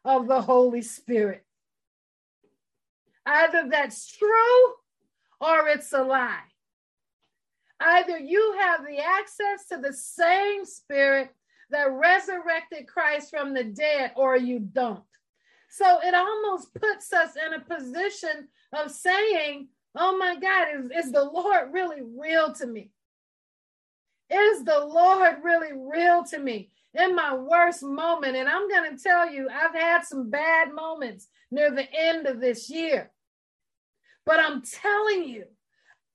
[0.05, 1.43] of the Holy Spirit.
[3.29, 4.73] Either that's true
[5.39, 6.39] or it's a lie.
[7.79, 11.29] Either you have the access to the same spirit
[11.69, 15.03] that resurrected Christ from the dead or you don't.
[15.69, 21.11] So it almost puts us in a position of saying, Oh my God, is, is
[21.11, 22.89] the Lord really real to me?
[24.31, 26.71] Is the Lord really real to me?
[26.95, 28.35] in my worst moment.
[28.35, 32.39] And I'm going to tell you, I've had some bad moments near the end of
[32.39, 33.11] this year.
[34.29, 35.45] But I'm telling you,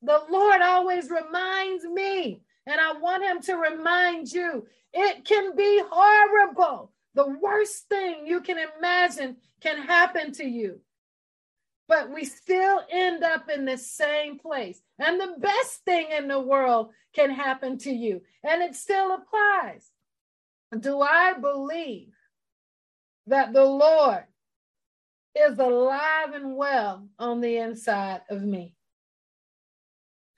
[0.01, 5.83] the Lord always reminds me, and I want Him to remind you it can be
[5.91, 6.93] horrible.
[7.17, 10.79] The worst thing you can imagine can happen to you.
[11.89, 14.81] But we still end up in the same place.
[15.01, 18.23] And the best thing in the world can happen to you.
[18.45, 19.91] And it still applies
[20.79, 22.13] do I believe
[23.27, 24.25] that the Lord
[25.35, 28.75] is alive and well on the inside of me?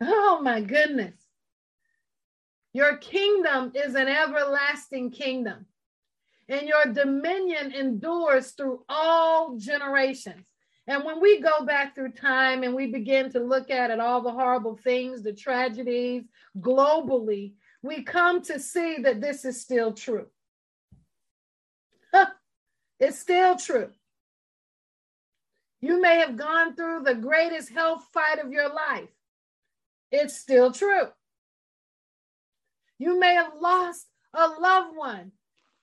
[0.00, 1.14] Oh my goodness.
[2.72, 5.64] Your kingdom is an everlasting kingdom,
[6.48, 10.44] and your dominion endures through all generations.
[10.86, 14.20] And when we go back through time and we begin to look at it, all
[14.20, 16.24] the horrible things, the tragedies
[16.60, 20.26] globally, we come to see that this is still true.
[23.00, 23.90] it's still true.
[25.80, 29.08] You may have gone through the greatest health fight of your life.
[30.10, 31.08] It's still true.
[32.98, 35.32] You may have lost a loved one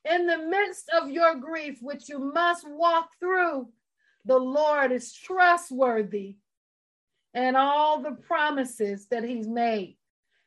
[0.10, 3.70] in the midst of your grief, which you must walk through.
[4.26, 6.38] The Lord is trustworthy
[7.34, 9.98] and all the promises that He's made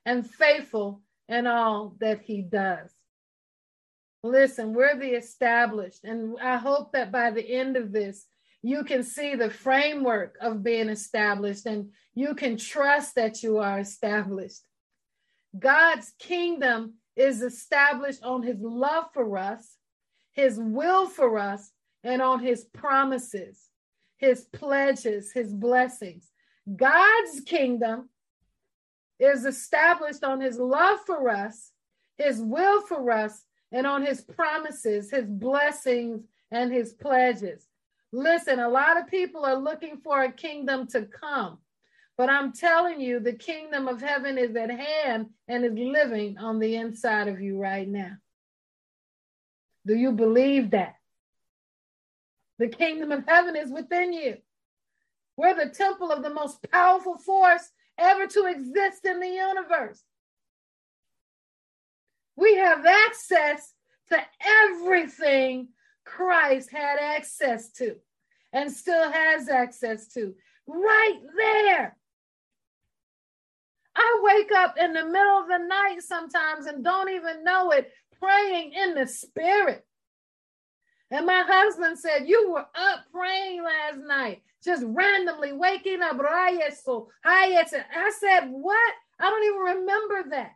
[0.04, 2.90] and faithful in all that he does.
[4.22, 8.26] Listen, we're the established, and I hope that by the end of this,
[8.66, 13.78] you can see the framework of being established and you can trust that you are
[13.78, 14.62] established.
[15.56, 19.76] God's kingdom is established on his love for us,
[20.32, 21.70] his will for us,
[22.02, 23.68] and on his promises,
[24.16, 26.32] his pledges, his blessings.
[26.74, 28.08] God's kingdom
[29.20, 31.70] is established on his love for us,
[32.18, 37.68] his will for us, and on his promises, his blessings, and his pledges.
[38.12, 41.58] Listen, a lot of people are looking for a kingdom to come,
[42.16, 46.58] but I'm telling you, the kingdom of heaven is at hand and is living on
[46.58, 48.12] the inside of you right now.
[49.86, 50.96] Do you believe that?
[52.58, 54.36] The kingdom of heaven is within you.
[55.36, 60.02] We're the temple of the most powerful force ever to exist in the universe.
[62.36, 63.74] We have access
[64.08, 65.68] to everything
[66.06, 67.96] Christ had access to
[68.52, 70.34] and still has access to
[70.66, 71.96] right there.
[73.94, 77.90] I wake up in the middle of the night sometimes and don't even know it,
[78.20, 79.84] praying in the spirit.
[81.10, 86.18] And my husband said, You were up praying last night, just randomly waking up.
[86.20, 86.72] I
[88.20, 88.94] said, What?
[89.18, 90.52] I don't even remember that.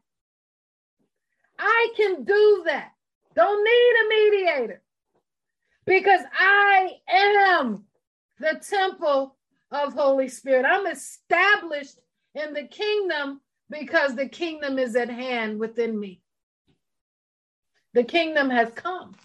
[1.59, 2.93] I can do that.
[3.35, 4.83] Don't need a mediator
[5.91, 7.85] because I am
[8.39, 9.37] the temple
[9.73, 10.65] of Holy Spirit.
[10.65, 11.99] I'm established
[12.33, 16.23] in the kingdom because the kingdom is at hand within me.
[17.93, 19.17] The kingdom has come.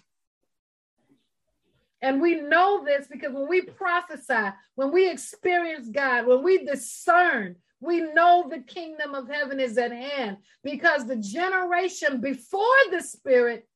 [2.02, 7.54] And we know this because when we prophesy, when we experience God, when we discern,
[7.78, 13.68] we know the kingdom of heaven is at hand because the generation before the Spirit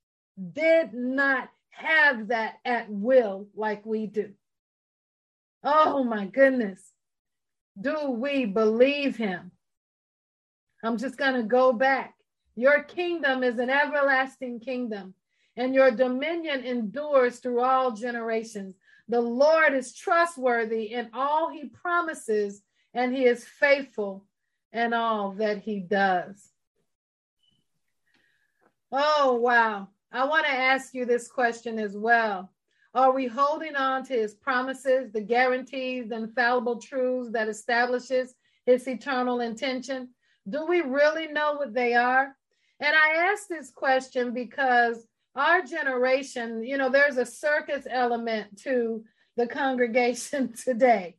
[0.53, 4.31] did not have that at will like we do.
[5.63, 6.93] Oh my goodness.
[7.81, 9.53] Do we believe him?
[10.83, 12.15] I'm just going to go back.
[12.57, 15.15] Your kingdom is an everlasting kingdom
[15.57, 18.75] and your dominion endures through all generations.
[19.09, 22.63] The Lord is trustworthy in all he promises,
[22.95, 24.25] and he is faithful
[24.73, 26.49] in all that he does.
[28.93, 29.89] Oh, wow.
[30.13, 32.53] I want to ask you this question as well.
[32.95, 38.35] Are we holding on to his promises, the guarantees, the infallible truths that establishes
[38.67, 40.09] his eternal intention?
[40.49, 42.35] Do we really know what they are?
[42.81, 45.07] And I ask this question because
[45.37, 49.05] our generation, you know, there's a circus element to
[49.37, 51.17] the congregation today.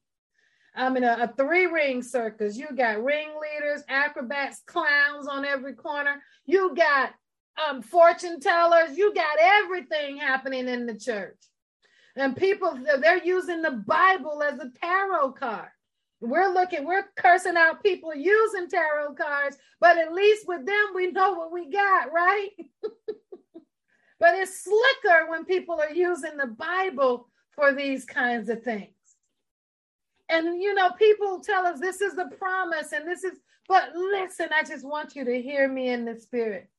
[0.76, 2.58] I mean, a, a three ring circus.
[2.58, 6.22] You got ringleaders, acrobats, clowns on every corner.
[6.46, 7.14] You got
[7.70, 8.98] um, fortune tellers.
[8.98, 11.38] You got everything happening in the church.
[12.16, 15.70] And people, they're using the Bible as a tarot card.
[16.20, 21.12] We're looking, we're cursing out people using tarot cards, but at least with them, we
[21.12, 22.50] know what we got, right?
[24.20, 28.94] but it's slicker when people are using the Bible for these kinds of things.
[30.30, 34.50] And, you know, people tell us this is the promise and this is, but listen,
[34.54, 36.70] I just want you to hear me in the spirit.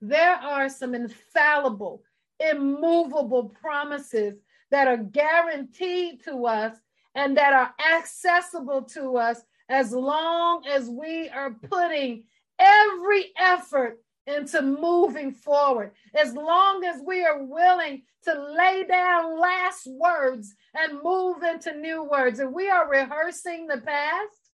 [0.00, 2.02] There are some infallible,
[2.38, 4.34] immovable promises
[4.70, 6.76] that are guaranteed to us
[7.14, 12.24] and that are accessible to us as long as we are putting
[12.58, 19.86] every effort into moving forward, as long as we are willing to lay down last
[19.86, 22.38] words and move into new words.
[22.38, 24.50] If we are rehearsing the past,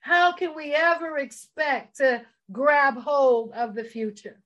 [0.00, 4.41] how can we ever expect to grab hold of the future?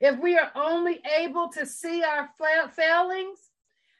[0.00, 2.28] If we are only able to see our
[2.74, 3.38] failings,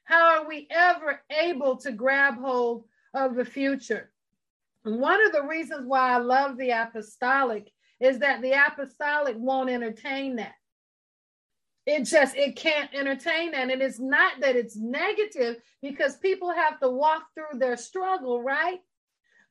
[0.05, 2.85] how are we ever able to grab hold
[3.15, 4.11] of the future?
[4.95, 10.37] one of the reasons why I love the apostolic is that the apostolic won't entertain
[10.37, 10.55] that.
[11.87, 13.71] It just it can't entertain that.
[13.71, 18.81] And it's not that it's negative because people have to walk through their struggle, right?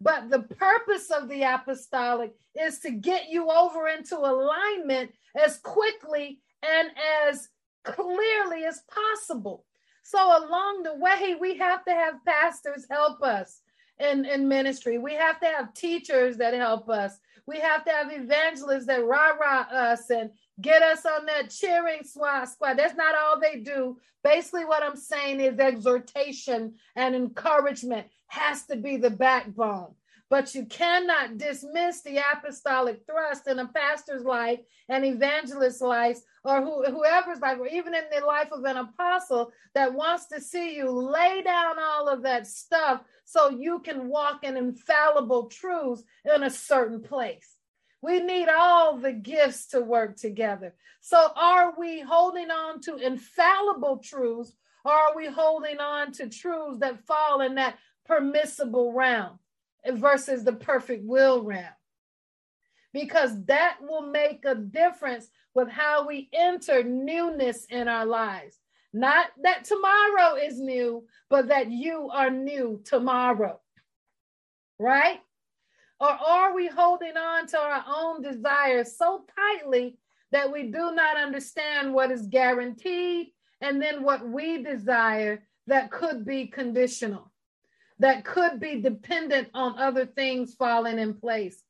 [0.01, 6.41] But the purpose of the apostolic is to get you over into alignment as quickly
[6.63, 6.89] and
[7.27, 7.49] as
[7.83, 9.65] clearly as possible.
[10.03, 13.61] So along the way, we have to have pastors help us
[13.99, 14.97] in, in ministry.
[14.97, 17.17] We have to have teachers that help us.
[17.47, 20.31] We have to have evangelists that rah-rah us and
[20.61, 22.45] get us on that cheering squad.
[22.45, 22.77] squad.
[22.77, 23.97] That's not all they do.
[24.23, 29.93] Basically, what I'm saying is exhortation and encouragement has to be the backbone
[30.29, 34.59] but you cannot dismiss the apostolic thrust in a pastor's life,
[34.89, 39.51] an evangelist's life, or who, whoever's life, or even in the life of an apostle
[39.75, 44.43] that wants to see you lay down all of that stuff so you can walk
[44.43, 46.03] in infallible truths
[46.33, 47.57] in a certain place.
[48.01, 50.75] We need all the gifts to work together.
[51.01, 54.53] So, are we holding on to infallible truths,
[54.83, 59.39] or are we holding on to truths that fall in that permissible realm?
[59.93, 61.65] versus the perfect will realm.
[62.93, 68.57] Because that will make a difference with how we enter newness in our lives.
[68.93, 73.59] Not that tomorrow is new, but that you are new tomorrow.
[74.79, 75.19] Right?
[75.99, 79.97] Or are we holding on to our own desires so tightly
[80.31, 83.27] that we do not understand what is guaranteed
[83.61, 87.31] and then what we desire that could be conditional?
[87.99, 91.61] That could be dependent on other things falling in place.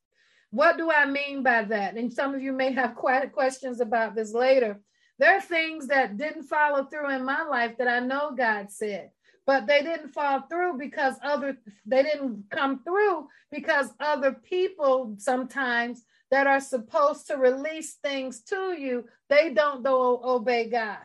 [0.50, 1.96] What do I mean by that?
[1.96, 4.80] And some of you may have quite questions about this later.
[5.18, 9.10] There are things that didn't follow through in my life that I know God said,
[9.46, 11.56] but they didn't fall through because other
[11.86, 18.74] they didn't come through because other people sometimes that are supposed to release things to
[18.78, 20.98] you, they don't do, obey God.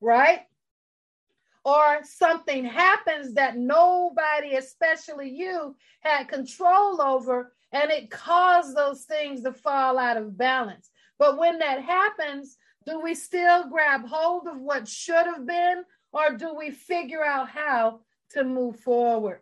[0.00, 0.40] Right?
[1.68, 9.42] Or something happens that nobody, especially you, had control over, and it caused those things
[9.42, 10.88] to fall out of balance.
[11.18, 12.56] But when that happens,
[12.86, 17.50] do we still grab hold of what should have been, or do we figure out
[17.50, 18.00] how
[18.30, 19.40] to move forward?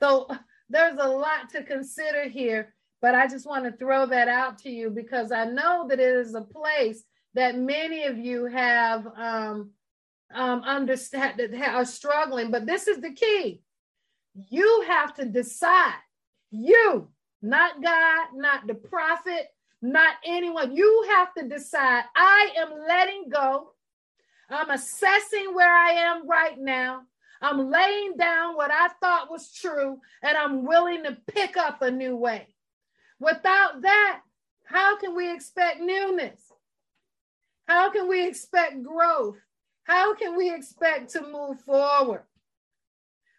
[0.00, 0.26] So
[0.70, 4.70] there's a lot to consider here, but I just want to throw that out to
[4.70, 7.04] you because I know that it is a place
[7.34, 9.72] that many of you have um,
[10.34, 12.50] um, understand that are struggling.
[12.50, 13.62] But this is the key:
[14.34, 15.94] you have to decide.
[16.50, 17.08] You,
[17.42, 19.48] not God, not the prophet,
[19.82, 20.76] not anyone.
[20.76, 22.04] You have to decide.
[22.14, 23.72] I am letting go.
[24.48, 27.02] I'm assessing where I am right now.
[27.42, 31.90] I'm laying down what I thought was true, and I'm willing to pick up a
[31.90, 32.54] new way.
[33.18, 34.20] Without that,
[34.64, 36.40] how can we expect newness?
[37.66, 39.36] How can we expect growth?
[39.86, 42.24] How can we expect to move forward?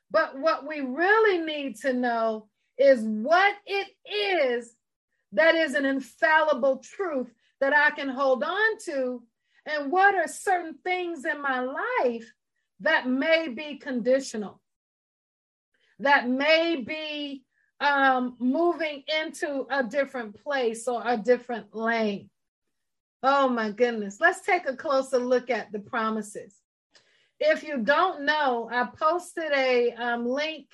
[0.09, 4.73] But what we really need to know is what it is
[5.33, 9.23] that is an infallible truth that I can hold on to
[9.67, 12.31] And what are certain things in my life
[12.79, 14.61] that may be conditional,
[15.99, 17.43] that may be
[17.81, 22.29] um, moving into a different place or a different lane?
[23.23, 24.19] Oh my goodness.
[24.19, 26.55] Let's take a closer look at the promises.
[27.39, 30.67] If you don't know, I posted a um, link.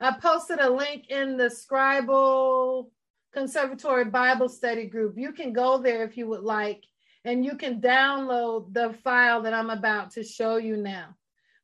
[0.00, 2.90] I posted a link in the Scribal
[3.32, 5.14] Conservatory Bible Study group.
[5.16, 6.84] You can go there if you would like,
[7.24, 11.16] and you can download the file that I'm about to show you now.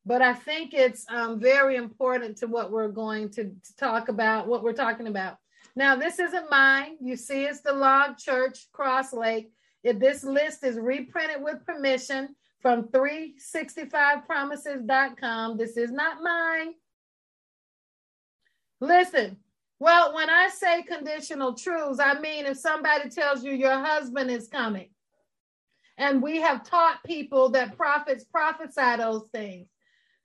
[0.06, 4.48] But I think it's um, very important to what we're going to, to talk about,
[4.48, 5.38] what we're talking about.
[5.74, 6.96] Now, this isn't mine.
[7.00, 9.50] You see, it's the Log Church Cross Lake.
[9.84, 16.72] If this list is reprinted with permission from 365promises.com, this is not mine.
[18.80, 19.36] Listen,
[19.78, 24.48] well, when I say conditional truths, I mean if somebody tells you your husband is
[24.48, 24.88] coming,
[25.98, 29.68] and we have taught people that prophets prophesy those things.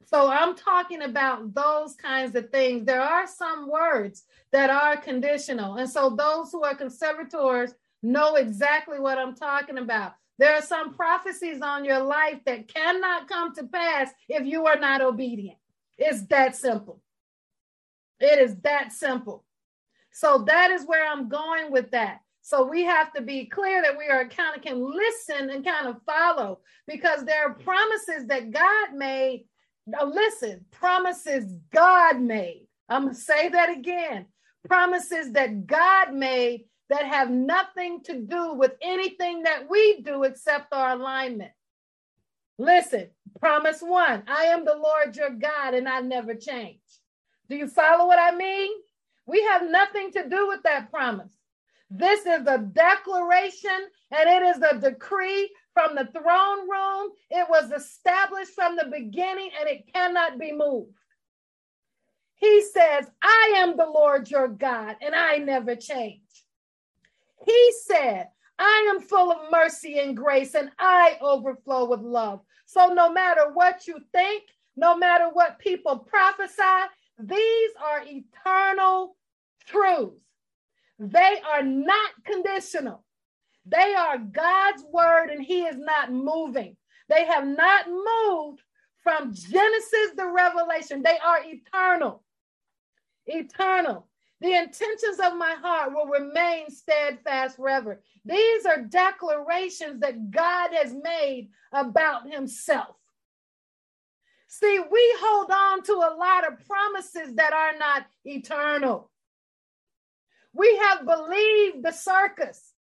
[0.05, 2.85] So I'm talking about those kinds of things.
[2.85, 5.75] There are some words that are conditional.
[5.75, 10.13] And so those who are conservators know exactly what I'm talking about.
[10.37, 14.79] There are some prophecies on your life that cannot come to pass if you are
[14.79, 15.57] not obedient.
[15.97, 17.01] It's that simple.
[18.21, 19.43] It is that simple.
[20.11, 22.21] So that is where I'm going with that.
[22.41, 25.87] So we have to be clear that we are kind of can listen and kind
[25.87, 29.45] of follow because there are promises that God made.
[29.85, 32.67] Now listen, promises God made.
[32.87, 34.25] I'm to say that again.
[34.67, 40.73] Promises that God made that have nothing to do with anything that we do except
[40.73, 41.51] our alignment.
[42.57, 43.09] Listen,
[43.39, 46.81] promise one I am the Lord your God and I never change.
[47.49, 48.71] Do you follow what I mean?
[49.25, 51.31] We have nothing to do with that promise.
[51.89, 57.11] This is a declaration and it is a decree from the throne room.
[57.29, 60.91] It was established from the beginning and it cannot be moved.
[62.35, 66.21] He says, I am the Lord your God and I never change.
[67.45, 68.27] He said,
[68.57, 72.41] I am full of mercy and grace, and I overflow with love.
[72.65, 74.43] So, no matter what you think,
[74.75, 76.61] no matter what people prophesy,
[77.17, 79.15] these are eternal
[79.65, 80.21] truths.
[80.99, 83.05] They are not conditional.
[83.65, 86.75] They are God's word, and He is not moving.
[87.07, 88.61] They have not moved
[89.03, 91.01] from Genesis to Revelation.
[91.01, 92.23] They are eternal.
[93.25, 94.07] Eternal.
[94.41, 98.01] The intentions of my heart will remain steadfast forever.
[98.23, 102.95] These are declarations that God has made about himself.
[104.47, 109.11] See, we hold on to a lot of promises that are not eternal.
[110.53, 112.73] We have believed the circus.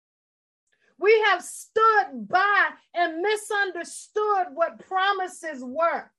[0.99, 6.11] We have stood by and misunderstood what promises were.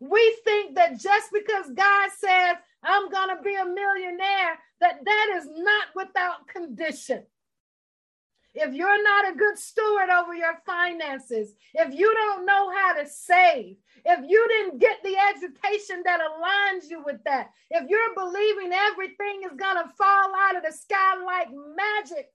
[0.00, 5.34] We think that just because God says, I'm going to be a millionaire, that that
[5.36, 7.24] is not without condition.
[8.54, 13.08] If you're not a good steward over your finances, if you don't know how to
[13.08, 18.72] save, if you didn't get the education that aligns you with that, if you're believing
[18.72, 22.30] everything is going to fall out of the sky like magic,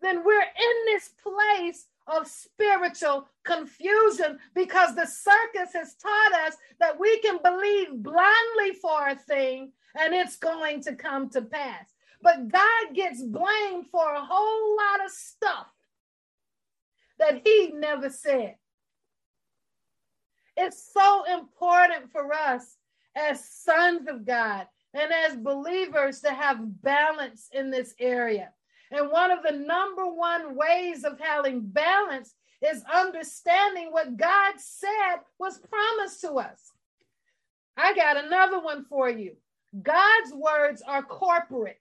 [0.00, 6.98] then we're in this place of spiritual confusion because the circus has taught us that
[6.98, 11.86] we can believe blindly for a thing and it's going to come to pass.
[12.22, 15.66] But God gets blamed for a whole lot of stuff
[17.18, 18.56] that He never said.
[20.56, 22.76] It's so important for us
[23.16, 28.50] as sons of God and as believers to have balance in this area.
[28.92, 35.20] And one of the number one ways of having balance is understanding what God said
[35.38, 36.72] was promised to us.
[37.76, 39.32] I got another one for you.
[39.82, 41.78] God's words are corporate.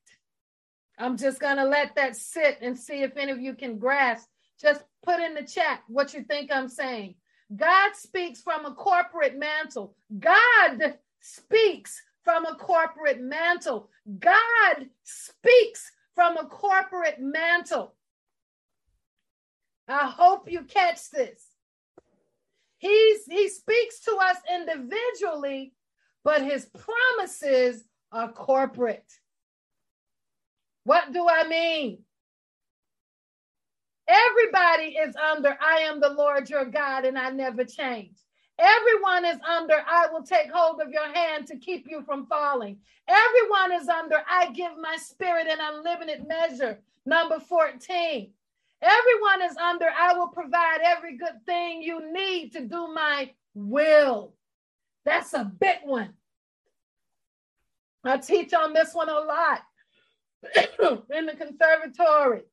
[0.97, 4.27] I'm just going to let that sit and see if any of you can grasp.
[4.59, 7.15] Just put in the chat what you think I'm saying.
[7.53, 9.95] God speaks from a corporate mantle.
[10.17, 13.89] God speaks from a corporate mantle.
[14.19, 17.95] God speaks from a corporate mantle.
[19.87, 21.45] I hope you catch this.
[22.77, 25.73] He's, he speaks to us individually,
[26.23, 29.11] but his promises are corporate.
[30.83, 31.99] What do I mean?
[34.07, 38.17] Everybody is under, I am the Lord your God and I never change.
[38.61, 42.77] Everyone is under, I will take hold of your hand to keep you from falling.
[43.07, 46.79] Everyone is under, I give my spirit in unlimited measure.
[47.03, 48.31] Number 14.
[48.83, 54.33] Everyone is under, I will provide every good thing you need to do my will.
[55.05, 56.13] That's a big one.
[58.03, 59.61] I teach on this one a lot
[61.15, 62.43] in the conservatory.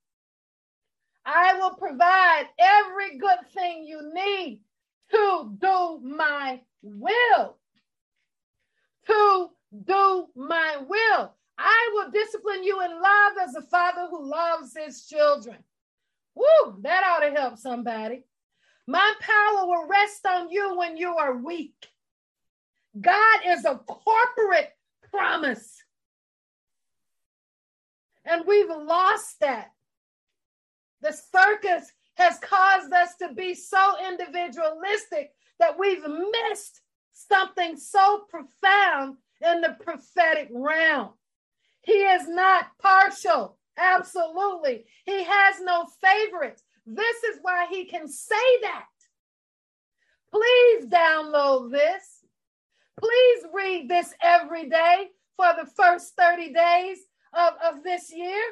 [1.26, 4.62] I will provide every good thing you need
[5.10, 7.56] to do my will.
[9.06, 9.50] To
[9.84, 11.34] do my will.
[11.58, 15.56] I will discipline you in love as a father who loves his children.
[16.34, 18.24] Woo, that ought to help somebody.
[18.86, 21.88] My power will rest on you when you are weak.
[22.98, 24.72] God is a corporate
[25.10, 25.82] promise.
[28.24, 29.72] And we've lost that.
[31.00, 36.80] The circus has caused us to be so individualistic that we've missed
[37.12, 41.10] something so profound in the prophetic realm.
[41.82, 43.56] He is not partial.
[43.78, 44.84] Absolutely.
[45.06, 46.64] He has no favorites.
[46.84, 48.86] This is why he can say that.
[50.32, 52.24] Please download this.
[52.98, 56.98] Please read this every day for the first 30 days
[57.32, 58.42] of, of this year.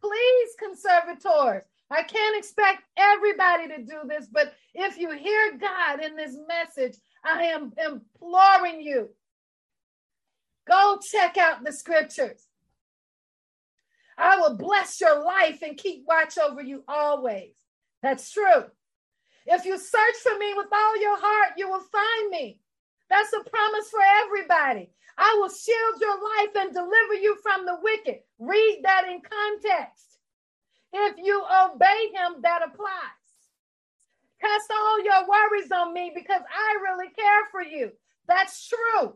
[0.00, 1.64] Please, conservators.
[1.90, 6.98] I can't expect everybody to do this, but if you hear God in this message,
[7.24, 9.10] I am imploring you
[10.66, 12.48] go check out the scriptures.
[14.18, 17.52] I will bless your life and keep watch over you always.
[18.02, 18.64] That's true.
[19.46, 22.58] If you search for me with all your heart, you will find me.
[23.08, 24.90] That's a promise for everybody.
[25.18, 28.20] I will shield your life and deliver you from the wicked.
[28.38, 30.15] Read that in context.
[30.98, 33.26] If you obey him, that applies.
[34.40, 37.92] Cast all your worries on me because I really care for you.
[38.26, 39.14] That's true.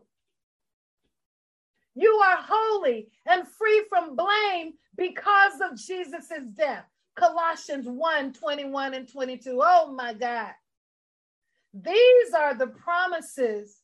[1.95, 6.85] You are holy and free from blame because of Jesus' death.
[7.15, 9.59] Colossians 1 21 and 22.
[9.61, 10.51] Oh my God.
[11.73, 13.77] These are the promises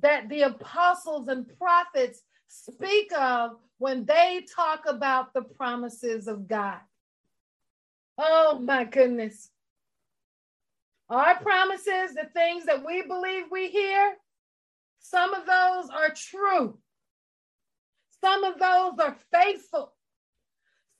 [0.00, 6.80] that the apostles and prophets speak of when they talk about the promises of God.
[8.18, 9.50] Oh my goodness.
[11.08, 14.14] Our promises, the things that we believe we hear,
[14.98, 16.78] some of those are true.
[18.20, 19.92] Some of those are faithful.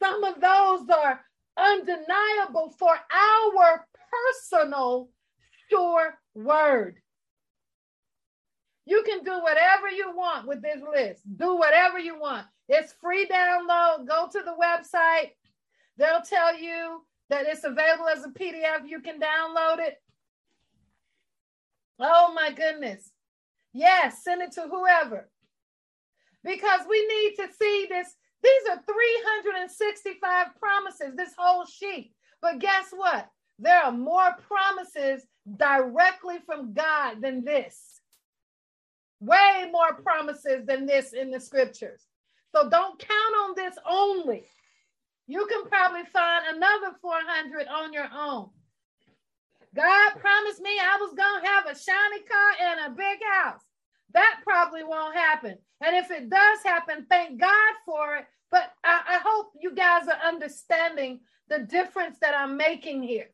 [0.00, 1.20] Some of those are
[1.56, 5.08] undeniable for our personal
[5.68, 6.98] sure word.
[8.84, 11.22] You can do whatever you want with this list.
[11.36, 12.46] Do whatever you want.
[12.68, 14.06] It's free download.
[14.06, 15.30] Go to the website.
[15.98, 18.86] They'll tell you that it's available as a PDF.
[18.86, 19.96] You can download it.
[21.98, 23.10] Oh my goodness.
[23.72, 25.28] Yes, send it to whoever.
[26.44, 28.14] Because we need to see this.
[28.42, 32.12] These are 365 promises, this whole sheet.
[32.40, 33.28] But guess what?
[33.58, 35.26] There are more promises
[35.56, 38.00] directly from God than this.
[39.20, 42.02] Way more promises than this in the scriptures.
[42.54, 44.44] So don't count on this only.
[45.26, 48.50] You can probably find another 400 on your own.
[49.74, 53.62] God promised me I was going to have a shiny car and a big house.
[54.14, 55.58] That probably won't happen.
[55.84, 58.24] And if it does happen, thank God for it.
[58.50, 63.30] But I, I hope you guys are understanding the difference that I'm making here.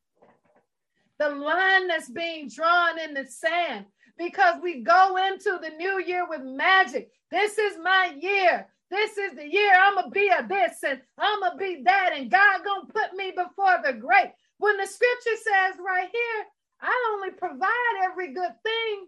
[1.19, 3.87] The line that's being drawn in the sand
[4.19, 7.11] because we go into the new year with magic.
[7.31, 8.67] This is my year.
[8.93, 12.31] This is the year I'm gonna be a this and I'm gonna be that, and
[12.31, 14.33] God gonna put me before the great.
[14.59, 16.45] When the scripture says right here,
[16.83, 19.07] I only provide every good thing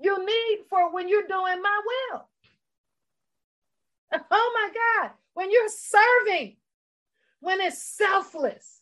[0.00, 2.28] you need for when you're doing my will.
[4.30, 4.70] Oh my
[5.02, 6.56] God, when you're serving,
[7.40, 8.80] when it's selfless,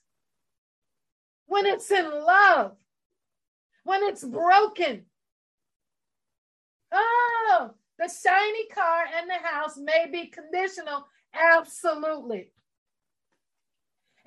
[1.47, 2.77] when it's in love,
[3.85, 5.05] when it's broken,
[7.99, 11.07] the shiny car and the house may be conditional.
[11.35, 12.53] Absolutely.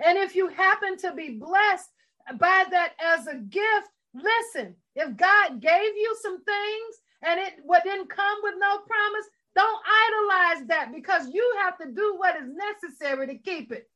[0.04, 1.90] And if you happen to be blessed
[2.38, 7.84] by that as a gift, listen, if God gave you some things and it what
[7.84, 12.50] didn't come with no promise, don't idolize that because you have to do what is
[12.50, 13.90] necessary to keep it.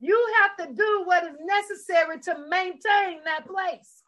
[0.00, 4.02] You have to do what is necessary to maintain that place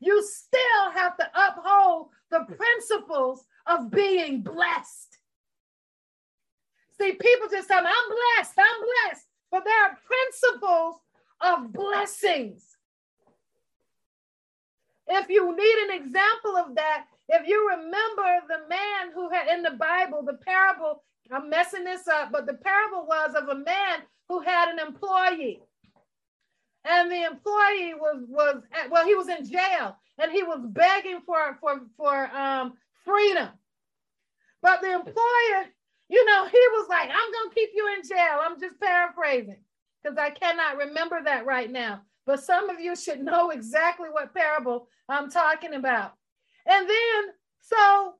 [0.00, 5.18] you still have to uphold the principles of being blessed.
[7.00, 10.96] See, people just tell me, I'm blessed, I'm blessed, but there are principles
[11.40, 12.64] of blessings.
[15.06, 19.62] If you need an example of that, If you remember the man who had in
[19.62, 24.00] the Bible, the parable, I'm messing this up, but the parable was of a man
[24.28, 25.60] who had an employee.
[26.88, 31.56] And the employee was was well, he was in jail and he was begging for
[31.60, 32.74] for for um
[33.04, 33.48] freedom.
[34.62, 35.66] But the employer,
[36.08, 38.40] you know, he was like, I'm gonna keep you in jail.
[38.42, 39.58] I'm just paraphrasing
[40.02, 42.02] because I cannot remember that right now.
[42.26, 46.14] But some of you should know exactly what parable I'm talking about.
[46.66, 47.24] And then
[47.60, 48.14] so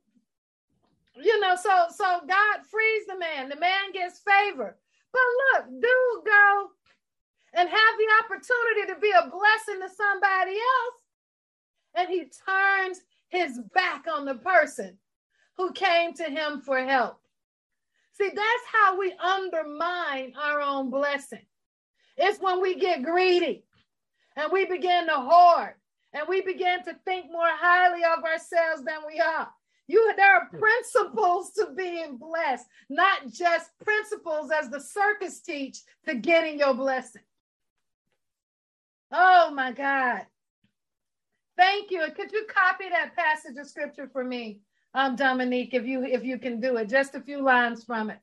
[1.16, 3.48] you know, so so God frees the man.
[3.48, 4.76] The man gets favor.
[5.12, 5.22] But
[5.54, 6.70] look, dude go
[7.54, 10.94] and have the opportunity to be a blessing to somebody else.
[11.96, 14.98] And he turns his back on the person
[15.56, 17.20] who came to him for help.
[18.12, 21.44] See, that's how we undermine our own blessing.
[22.16, 23.64] It's when we get greedy
[24.36, 25.74] and we begin to hoard
[26.12, 29.48] and we begin to think more highly of ourselves than we are.
[29.86, 30.58] You, there are hmm.
[30.58, 37.22] principles to being blessed, not just principles as the circus teach to getting your blessing.
[39.12, 40.26] Oh my God.
[41.56, 42.04] Thank you.
[42.14, 44.60] Could you copy that passage of scripture for me,
[44.94, 48.18] um, Dominique, if you if you can do it, just a few lines from it.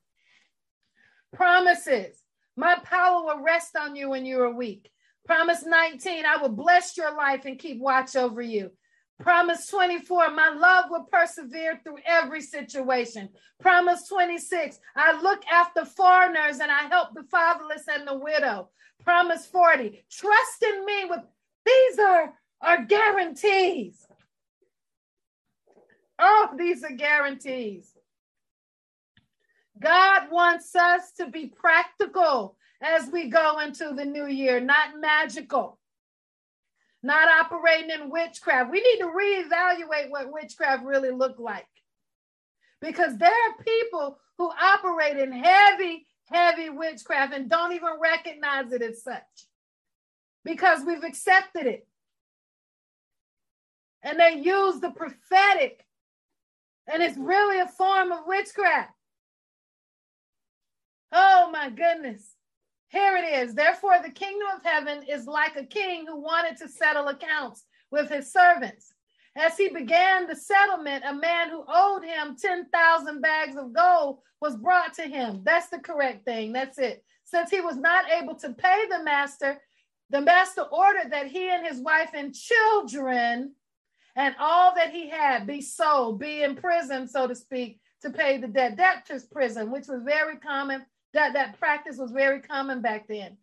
[1.33, 2.15] Promises.
[2.55, 4.89] My power will rest on you when you are weak.
[5.25, 8.71] Promise 19, I will bless your life and keep watch over you.
[9.19, 13.29] Promise 24, my love will persevere through every situation.
[13.61, 18.69] Promise 26, I look after foreigners and I help the fatherless and the widow.
[19.03, 21.21] Promise 40, trust in me with
[21.65, 24.05] these are, are guarantees.
[26.19, 27.91] Oh, these are guarantees.
[29.79, 35.79] God wants us to be practical as we go into the new year, not magical
[37.05, 38.71] not operating in witchcraft.
[38.71, 41.67] We need to reevaluate what witchcraft really looked like.
[42.81, 48.81] Because there are people who operate in heavy, heavy witchcraft and don't even recognize it
[48.81, 49.21] as such
[50.43, 51.87] because we've accepted it.
[54.03, 55.83] And they use the prophetic,
[56.87, 58.91] and it's really a form of witchcraft.
[61.11, 62.34] Oh my goodness.
[62.95, 63.53] Here it is.
[63.53, 68.09] Therefore, the kingdom of heaven is like a king who wanted to settle accounts with
[68.09, 68.93] his servants.
[69.35, 74.55] As he began the settlement, a man who owed him 10,000 bags of gold was
[74.55, 75.41] brought to him.
[75.43, 76.53] That's the correct thing.
[76.53, 77.03] That's it.
[77.25, 79.57] Since he was not able to pay the master,
[80.09, 83.55] the master ordered that he and his wife and children
[84.15, 88.37] and all that he had be sold, be in prison, so to speak, to pay
[88.37, 88.77] the debt.
[88.77, 90.85] Debtor's prison, which was very common
[91.15, 93.37] that, that practice was very common back then.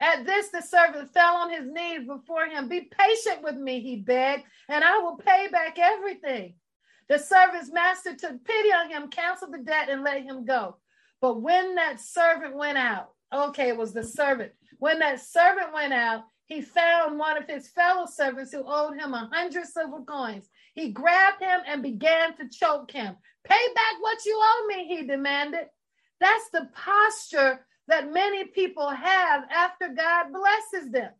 [0.00, 2.68] At this, the servant fell on his knees before him.
[2.68, 6.54] Be patient with me, he begged, and I will pay back everything.
[7.08, 10.76] The servant's master took pity on him, canceled the debt, and let him go.
[11.20, 14.52] But when that servant went out, okay, it was the servant.
[14.78, 19.14] When that servant went out, he found one of his fellow servants who owed him
[19.14, 20.48] a hundred silver coins.
[20.74, 23.16] He grabbed him and began to choke him.
[23.44, 25.66] Pay back what you owe me, he demanded.
[26.20, 31.10] That's the posture that many people have after God blesses them.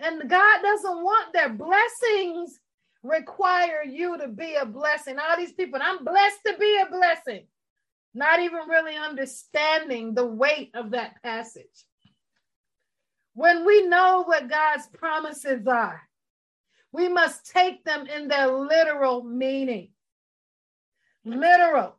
[0.00, 2.60] And God doesn't want their blessings
[3.04, 5.18] require you to be a blessing.
[5.18, 7.46] All these people, I'm blessed to be a blessing,
[8.14, 11.84] not even really understanding the weight of that passage.
[13.34, 16.02] When we know what God's promises are,
[16.92, 19.90] we must take them in their literal meaning.
[21.24, 21.96] Literal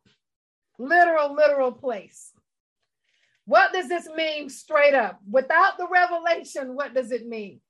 [0.78, 2.32] literal, literal place.
[3.44, 5.20] What does this mean straight up?
[5.30, 7.60] Without the revelation, what does it mean?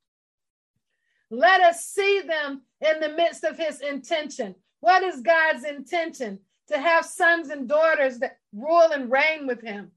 [1.31, 4.55] Let us see them in the midst of his intention.
[4.81, 6.41] What is God's intention?
[6.69, 9.93] To have sons and daughters that rule and reign with him.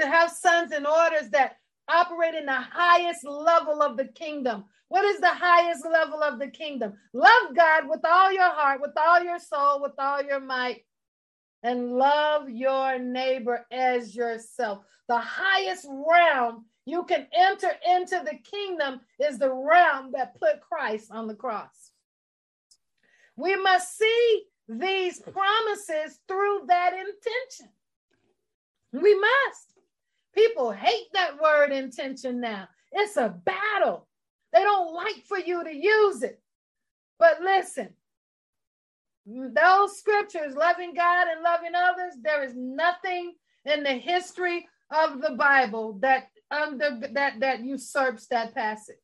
[0.00, 1.56] To have sons and daughters that
[1.88, 4.64] operate in the highest level of the kingdom.
[4.88, 6.94] What is the highest level of the kingdom?
[7.12, 10.84] Love God with all your heart, with all your soul, with all your might,
[11.62, 14.84] and love your neighbor as yourself.
[15.08, 21.10] The highest realm you can enter into the kingdom is the realm that put Christ
[21.12, 21.92] on the cross.
[23.36, 27.72] We must see these promises through that intention.
[28.92, 29.74] We must.
[30.34, 32.68] People hate that word intention now.
[32.90, 34.08] It's a battle.
[34.52, 36.40] They don't like for you to use it.
[37.18, 37.90] But listen,
[39.26, 43.34] those scriptures, loving God and loving others, there is nothing
[43.64, 48.96] in the history of the Bible that under that that usurps that passage.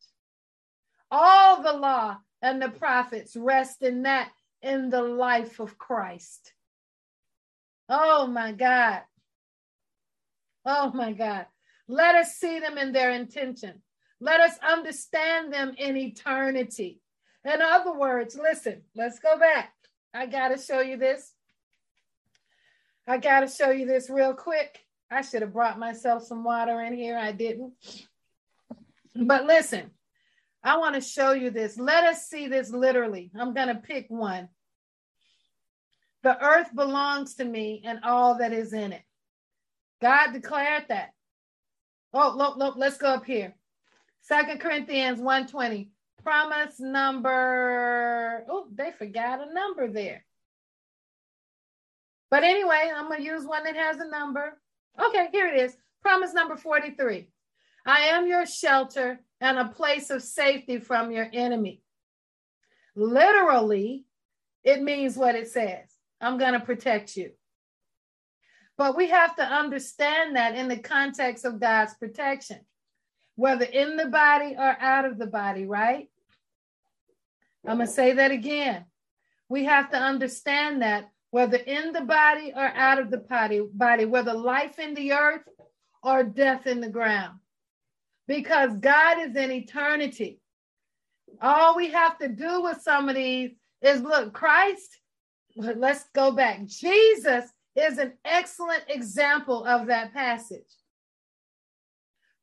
[1.11, 4.31] All the law and the prophets rest in that
[4.63, 6.53] in the life of Christ.
[7.89, 9.03] Oh my God.
[10.67, 11.47] Oh my God.
[11.87, 13.81] Let us see them in their intention.
[14.21, 17.01] Let us understand them in eternity.
[17.45, 19.73] In other words, listen, let's go back.
[20.15, 21.33] I got to show you this.
[23.07, 24.79] I got to show you this real quick.
[25.11, 27.17] I should have brought myself some water in here.
[27.17, 27.73] I didn't.
[29.15, 29.91] But listen,
[30.63, 31.79] I want to show you this.
[31.79, 33.31] Let us see this literally.
[33.39, 34.49] I'm going to pick one.
[36.23, 39.03] The earth belongs to me and all that is in it.
[40.03, 41.11] God declared that.
[42.13, 43.55] Oh, look, look, let's go up here.
[44.23, 45.91] Second Corinthians 120.
[46.23, 48.45] Promise number.
[48.49, 50.25] Oh, they forgot a number there.
[52.31, 54.61] But anyway, I'm going to use one that has a number.
[55.01, 55.77] Okay, here it is.
[56.03, 57.29] Promise number 43.
[57.87, 61.83] I am your shelter and a place of safety from your enemy.
[62.95, 64.05] Literally,
[64.65, 65.87] it means what it says
[66.21, 67.31] I'm going to protect you.
[68.77, 72.61] But we have to understand that in the context of God's protection,
[73.39, 76.09] whether in the body or out of the body, right?
[77.65, 78.85] I'm going to say that again.
[79.49, 84.07] We have to understand that whether in the body or out of the body, body,
[84.07, 85.49] whether life in the earth
[86.03, 87.39] or death in the ground.
[88.27, 90.41] Because God is in eternity.
[91.41, 93.53] All we have to do with some of these
[93.83, 94.99] is look, Christ,
[95.55, 96.67] let's go back.
[96.67, 97.45] Jesus
[97.77, 100.78] is an excellent example of that passage.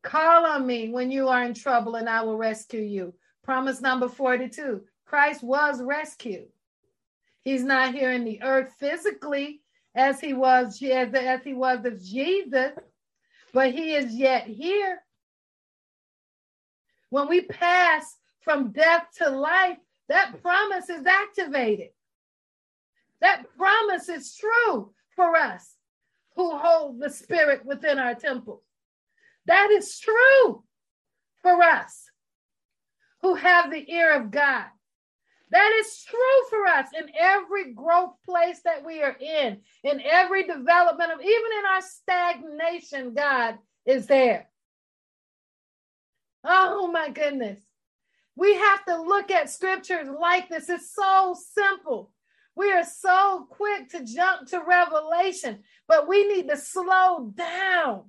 [0.05, 3.15] Call on me when you are in trouble and I will rescue you.
[3.43, 6.47] Promise number 42 Christ was rescued.
[7.41, 9.61] He's not here in the earth physically
[9.95, 12.73] as he was as, as he was of Jesus,
[13.51, 15.01] but he is yet here.
[17.09, 19.77] When we pass from death to life,
[20.07, 21.89] that promise is activated.
[23.21, 25.73] That promise is true for us
[26.35, 28.61] who hold the Spirit within our temples.
[29.47, 30.63] That is true
[31.41, 32.09] for us
[33.21, 34.65] who have the ear of God.
[35.51, 40.43] That is true for us in every growth place that we are in, in every
[40.43, 44.49] development of, even in our stagnation, God is there.
[46.43, 47.59] Oh my goodness.
[48.35, 50.69] We have to look at scriptures like this.
[50.69, 52.11] It's so simple.
[52.55, 58.05] We are so quick to jump to revelation, but we need to slow down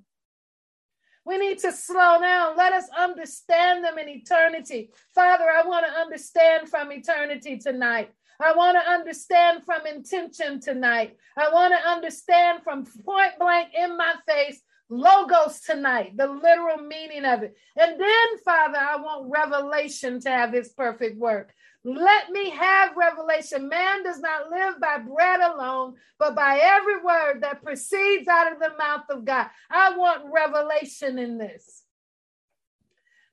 [1.27, 2.55] we need to slow down.
[2.55, 4.91] Let us understand them in eternity.
[5.13, 8.11] Father, I want to understand from eternity tonight.
[8.39, 11.17] I want to understand from intention tonight.
[11.35, 17.25] I want to understand from point blank in my face logos tonight, the literal meaning
[17.25, 17.57] of it.
[17.75, 21.53] And then, Father, I want revelation to have its perfect work.
[21.89, 23.69] Let me have revelation.
[23.69, 28.59] Man does not live by bread alone, but by every word that proceeds out of
[28.59, 29.47] the mouth of God.
[29.69, 31.83] I want revelation in this.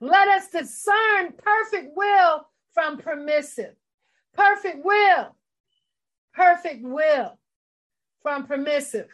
[0.00, 3.74] Let us discern perfect will from permissive.
[4.34, 5.34] Perfect will.
[6.32, 7.36] Perfect will
[8.22, 9.08] from permissive.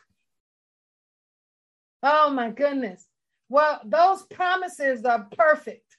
[2.03, 3.07] Oh my goodness.
[3.49, 5.90] Well, those promises are perfect.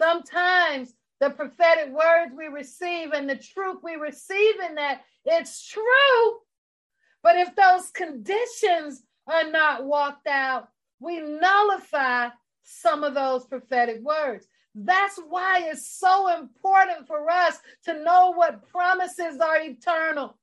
[0.00, 6.38] Sometimes the prophetic words we receive and the truth we receive in that, it's true.
[7.22, 10.68] But if those conditions are not walked out,
[11.00, 12.28] we nullify
[12.62, 14.46] some of those prophetic words.
[14.74, 20.38] That's why it's so important for us to know what promises are eternal.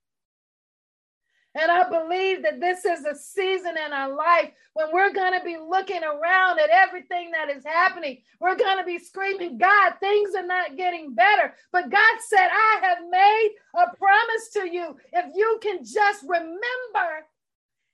[1.57, 5.43] And I believe that this is a season in our life when we're going to
[5.43, 8.19] be looking around at everything that is happening.
[8.39, 11.55] We're going to be screaming, God, things are not getting better.
[11.71, 14.97] But God said, I have made a promise to you.
[15.11, 17.25] If you can just remember,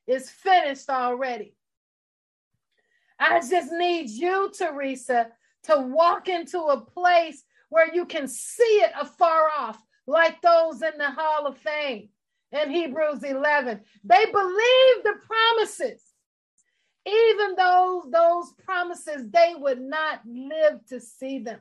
[0.08, 1.56] it's finished already.
[3.18, 5.28] I just need you, Teresa,
[5.64, 10.98] to walk into a place where you can see it afar off, like those in
[10.98, 12.10] the Hall of Fame
[12.54, 13.82] in Hebrews 11.
[14.04, 16.02] They believed the promises.
[17.06, 21.60] Even though those promises, they would not live to see them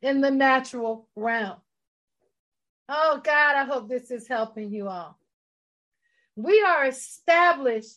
[0.00, 1.56] in the natural realm.
[2.88, 5.18] Oh, God, I hope this is helping you all.
[6.36, 7.96] We are established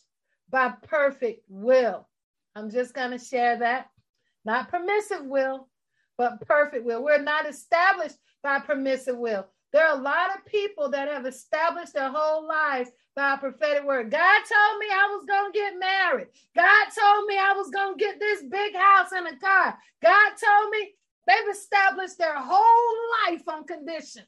[0.50, 2.06] by perfect will.
[2.54, 3.88] I'm just going to share that.
[4.44, 5.68] Not permissive will,
[6.16, 7.02] but perfect will.
[7.02, 9.46] We're not established by permissive will.
[9.72, 13.84] There are a lot of people that have established their whole lives by a prophetic
[13.84, 14.10] word.
[14.10, 16.28] God told me I was going to get married.
[16.56, 19.76] God told me I was going to get this big house and a car.
[20.02, 20.94] God told me
[21.28, 22.96] They've established their whole
[23.26, 24.26] life on conditions.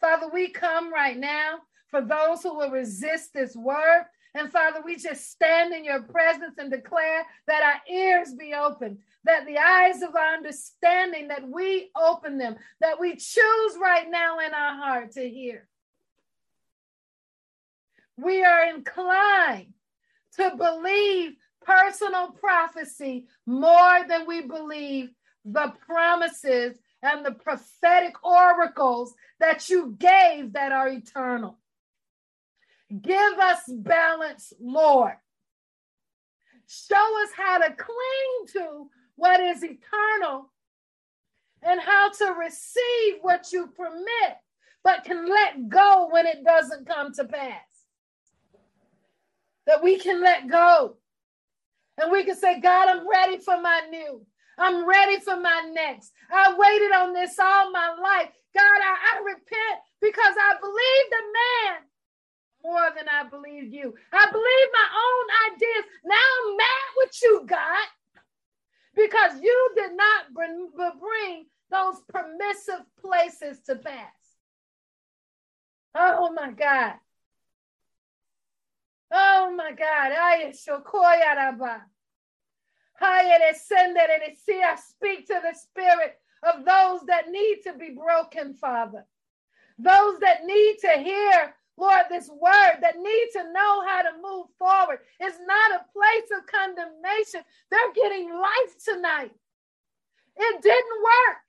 [0.00, 1.58] Father, we come right now
[1.94, 4.02] for those who will resist this word.
[4.34, 8.98] And Father, we just stand in your presence and declare that our ears be open,
[9.22, 14.40] that the eyes of our understanding, that we open them, that we choose right now
[14.40, 15.68] in our heart to hear.
[18.16, 19.74] We are inclined
[20.36, 25.10] to believe personal prophecy more than we believe
[25.44, 31.60] the promises and the prophetic oracles that you gave that are eternal.
[33.02, 35.14] Give us balance, Lord.
[36.66, 40.50] Show us how to cling to what is eternal
[41.62, 44.36] and how to receive what you permit,
[44.82, 47.60] but can let go when it doesn't come to pass.
[49.66, 50.98] That we can let go.
[51.98, 54.26] And we can say, God, I'm ready for my new.
[54.58, 56.12] I'm ready for my next.
[56.30, 58.28] I waited on this all my life.
[58.54, 61.82] God, I, I repent because I believed the man
[62.64, 63.94] more than I believe you.
[64.12, 65.84] I believe my own ideas.
[66.04, 67.88] Now I'm mad with you, God,
[68.96, 70.70] because you did not bring,
[71.70, 74.12] those permissive places to pass.
[75.94, 76.94] Oh my God.
[79.12, 80.12] Oh my God.
[84.62, 89.04] I speak to the spirit of those that need to be broken, Father.
[89.78, 94.46] Those that need to hear, Lord, this word, that need to know how to move
[94.58, 95.00] forward.
[95.20, 97.42] is not a place of condemnation.
[97.70, 99.34] They're getting life tonight.
[100.36, 101.44] It didn't work.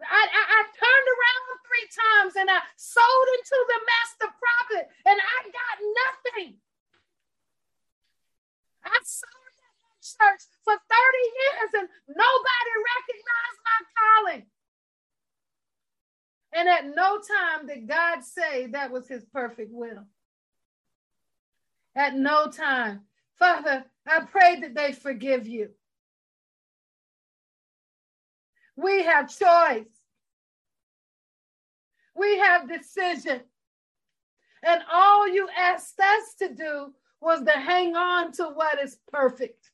[0.00, 5.18] I, I, I, turned around three times and I sold into the master prophet and
[5.20, 6.56] I got nothing.
[8.80, 14.42] I sold in church for 30 years and nobody recognized my calling.
[16.52, 20.04] And at no time did God say that was his perfect will.
[21.94, 23.02] At no time.
[23.38, 25.70] Father, I pray that they forgive you.
[28.76, 29.86] We have choice.
[32.16, 33.40] We have decision.
[34.62, 39.70] And all you asked us to do was to hang on to what is perfect.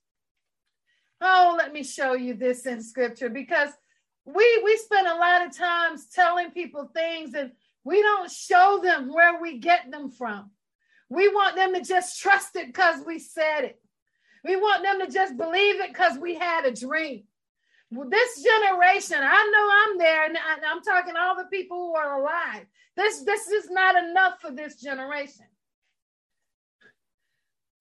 [1.20, 3.70] Oh, let me show you this in scripture because
[4.26, 7.52] we we spend a lot of times telling people things and
[7.84, 10.50] we don't show them where we get them from.
[11.08, 13.80] We want them to just trust it because we said it.
[14.44, 17.22] We want them to just believe it because we had a dream
[17.90, 22.66] this generation, I know I'm there, and I'm talking all the people who are alive.
[22.96, 25.46] This this is not enough for this generation.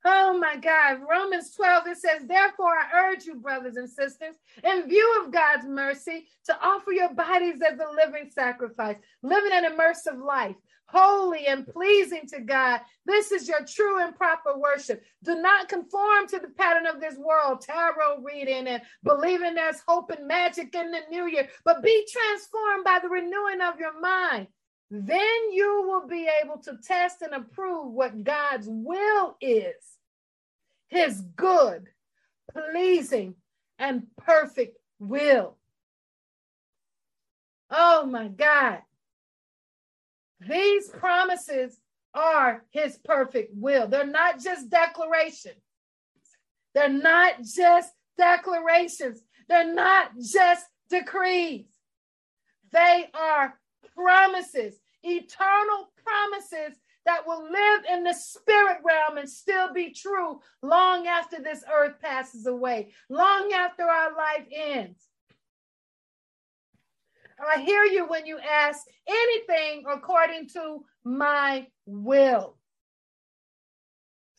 [0.08, 1.00] Oh my God.
[1.10, 5.66] Romans 12, it says, Therefore, I urge you, brothers and sisters, in view of God's
[5.66, 10.56] mercy, to offer your bodies as a living sacrifice, living an immersive life,
[10.86, 12.82] holy and pleasing to God.
[13.08, 15.04] This is your true and proper worship.
[15.24, 20.12] Do not conform to the pattern of this world, tarot reading and believing there's hope
[20.12, 24.48] and magic in the new year, but be transformed by the renewing of your mind.
[24.92, 29.95] Then you will be able to test and approve what God's will is
[30.96, 31.88] his good,
[32.52, 33.36] pleasing,
[33.78, 35.58] and perfect will.
[37.70, 38.80] Oh my God.
[40.40, 41.78] These promises
[42.14, 43.88] are his perfect will.
[43.88, 45.62] They're not just declarations.
[46.74, 49.22] They're not just declarations.
[49.48, 51.66] They're not just decrees.
[52.72, 53.58] They are
[53.96, 61.08] promises, eternal promises that will live in the spirit realm and still be true long
[61.08, 65.00] after this earth passes away, long after our life ends.
[67.40, 72.58] I hear you when you ask anything according to my will.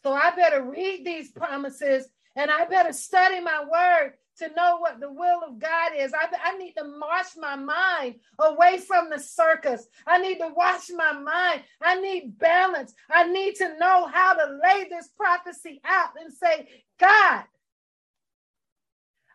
[0.03, 5.01] So I better read these promises and I better study my word to know what
[5.01, 6.13] the will of God is.
[6.13, 9.87] I, I need to wash my mind away from the circus.
[10.07, 11.63] I need to wash my mind.
[11.81, 12.95] I need balance.
[13.11, 16.69] I need to know how to lay this prophecy out and say,
[16.99, 17.45] God,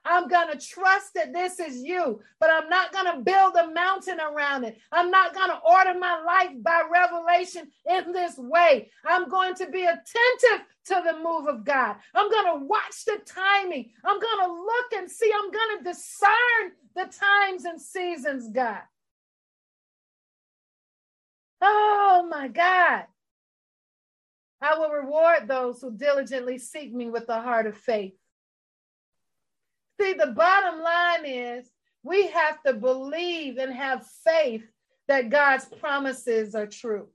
[0.04, 3.72] I'm going to trust that this is you, but I'm not going to build a
[3.72, 4.80] mountain around it.
[4.92, 8.90] I'm not going to order my life by revelation in this way.
[9.06, 11.98] I'm going to be attentive to the move of God.
[12.16, 13.92] I'm going to watch the timing.
[14.04, 15.32] I'm going to look and see.
[15.36, 18.82] I'm going to discern the times and seasons, God.
[21.62, 23.06] Oh my God.
[24.64, 28.14] I will reward those who diligently seek me with a heart of faith.
[30.02, 31.70] See, the bottom line is
[32.02, 34.64] we have to believe and have faith
[35.08, 37.08] that God's promises are true.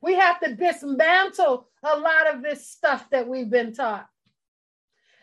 [0.00, 4.06] We have to dismantle a lot of this stuff that we've been taught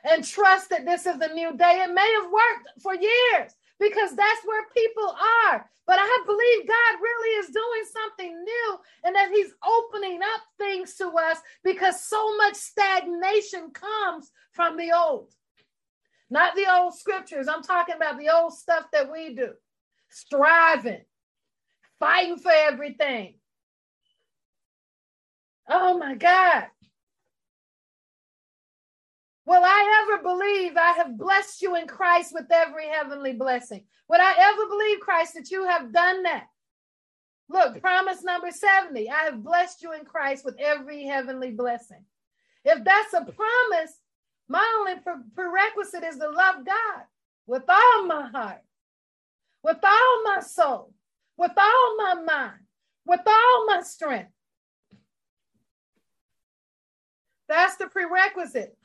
[0.04, 1.86] and trust that this is a new day.
[1.88, 5.16] It may have worked for years because that's where people
[5.48, 5.70] are.
[5.88, 10.96] But I believe God really is doing something new and that He's opening up things
[10.96, 15.34] to us because so much stagnation comes from the old.
[16.30, 17.48] Not the old scriptures.
[17.48, 19.50] I'm talking about the old stuff that we do
[20.10, 21.04] striving,
[22.00, 23.36] fighting for everything.
[25.70, 26.66] Oh my God.
[29.46, 33.84] Will I ever believe I have blessed you in Christ with every heavenly blessing?
[34.10, 36.48] Would I ever believe, Christ, that you have done that?
[37.48, 42.04] Look, promise number 70 I have blessed you in Christ with every heavenly blessing.
[42.64, 44.00] If that's a promise,
[44.48, 44.94] my only
[45.36, 47.04] prerequisite is to love God
[47.46, 48.62] with all my heart,
[49.64, 50.92] with all my soul,
[51.38, 52.60] with all my mind,
[53.06, 54.32] with all my strength.
[57.48, 58.76] That's the prerequisite.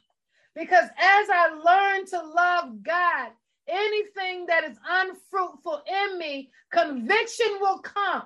[0.54, 3.30] Because as I learn to love God,
[3.68, 8.24] anything that is unfruitful in me, conviction will come.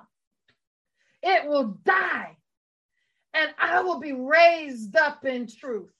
[1.21, 2.37] It will die.
[3.33, 5.91] And I will be raised up in truth.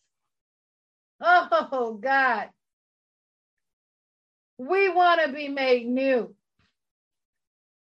[1.22, 2.50] Oh, God.
[4.58, 6.34] We want to be made new.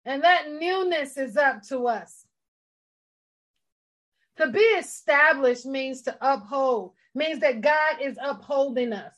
[0.04, 2.24] And that newness is up to us.
[4.36, 9.14] To be established means to uphold, means that God is upholding us.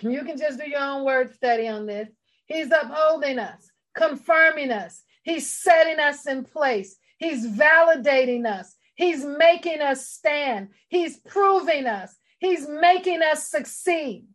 [0.00, 2.08] You can just do your own word study on this.
[2.46, 5.02] He's upholding us, confirming us.
[5.22, 6.96] He's setting us in place.
[7.18, 8.74] He's validating us.
[8.94, 10.68] He's making us stand.
[10.88, 12.14] He's proving us.
[12.38, 14.26] He's making us succeed.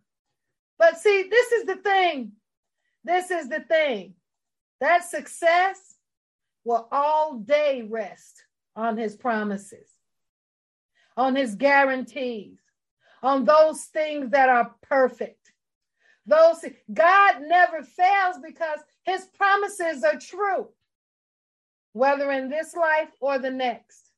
[0.80, 2.34] But see, this is the thing.
[3.04, 4.14] This is the thing.
[4.80, 5.96] That success
[6.64, 8.44] will all day rest
[8.76, 9.90] on his promises,
[11.16, 12.60] on his guarantees,
[13.28, 15.52] on those things that are perfect.
[16.26, 16.64] Those
[16.94, 20.70] God never fails because his promises are true,
[21.92, 24.12] whether in this life or the next.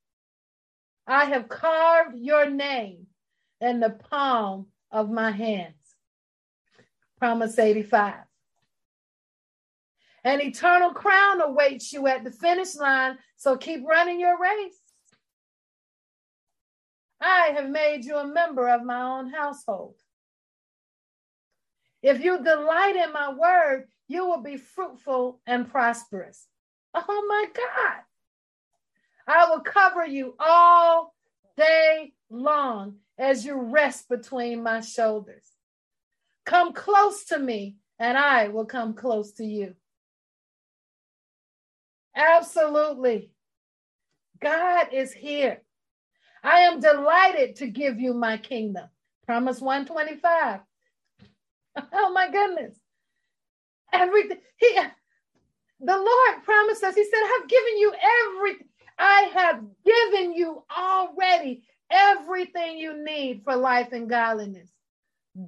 [1.07, 3.07] I have carved your name
[3.60, 5.73] in the palm of my hands.
[7.18, 8.14] Promise 85.
[10.23, 14.78] An eternal crown awaits you at the finish line, so keep running your race.
[17.21, 19.95] I have made you a member of my own household.
[22.01, 26.47] If you delight in my word, you will be fruitful and prosperous.
[26.93, 28.01] Oh my God.
[29.27, 31.13] I will cover you all
[31.57, 35.45] day long as you rest between my shoulders.
[36.45, 39.75] Come close to me, and I will come close to you.
[42.15, 43.29] Absolutely.
[44.41, 45.61] God is here.
[46.43, 48.87] I am delighted to give you my kingdom.
[49.25, 50.61] Promise 125.
[51.93, 52.75] Oh my goodness.
[53.93, 54.39] Everything.
[54.57, 54.77] He
[55.81, 57.93] the Lord promised us, He said, I've given you
[58.27, 58.67] everything.
[58.97, 64.69] I have given you already everything you need for life and godliness.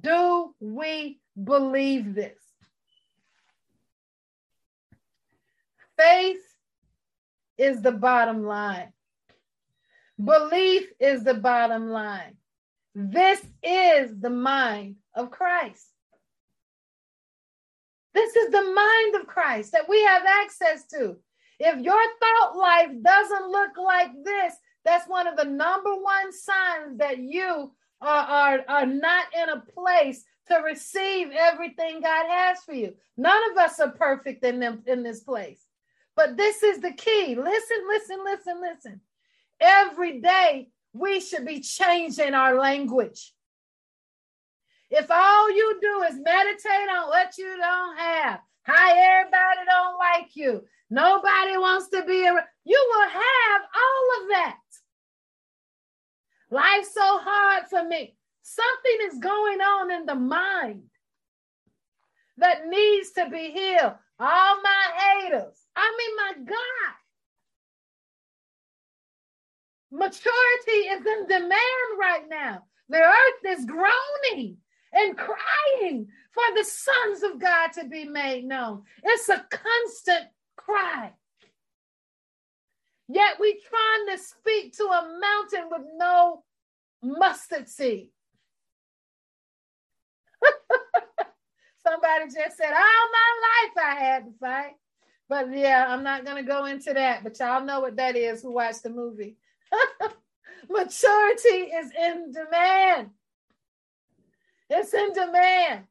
[0.00, 2.38] Do we believe this?
[5.98, 6.40] Faith
[7.58, 8.92] is the bottom line.
[10.22, 12.36] Belief is the bottom line.
[12.94, 15.86] This is the mind of Christ.
[18.14, 21.16] This is the mind of Christ that we have access to.
[21.58, 26.98] If your thought life doesn't look like this, that's one of the number one signs
[26.98, 32.74] that you are, are, are not in a place to receive everything God has for
[32.74, 32.94] you.
[33.16, 35.64] None of us are perfect in them in this place.
[36.16, 37.36] But this is the key.
[37.36, 39.00] Listen, listen, listen, listen.
[39.62, 43.32] Every day we should be changing our language.
[44.90, 50.34] If all you do is meditate on what you don't have, how everybody don't like
[50.34, 54.58] you, nobody wants to be around, you will have all of that.
[56.50, 58.16] Life's so hard for me.
[58.42, 60.82] Something is going on in the mind
[62.38, 63.94] that needs to be healed.
[64.18, 65.56] All my haters.
[65.74, 66.94] I mean, my God.
[69.92, 72.64] Maturity is in demand right now.
[72.88, 74.56] The earth is groaning
[74.94, 78.84] and crying for the sons of God to be made known.
[79.04, 81.12] It's a constant cry.
[83.08, 86.42] Yet we trying to speak to a mountain with no
[87.02, 88.08] mustard seed.
[91.86, 94.72] Somebody just said, all my life I had to fight.
[95.28, 98.42] But yeah, I'm not going to go into that, but y'all know what that is
[98.42, 99.36] who watched the movie.
[100.68, 103.10] Maturity is in demand.
[104.70, 105.84] It's in demand.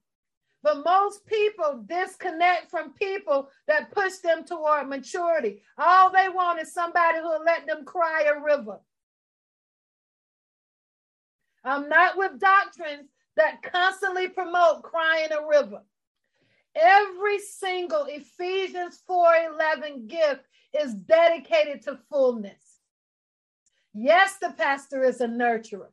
[0.63, 5.63] But most people disconnect from people that push them toward maturity.
[5.77, 8.79] All they want is somebody who'll let them cry a river.
[11.63, 15.81] I'm not with doctrines that constantly promote crying a river.
[16.75, 22.70] Every single Ephesians 4:11 gift is dedicated to fullness.
[23.93, 25.89] Yes, the pastor is a nurturer.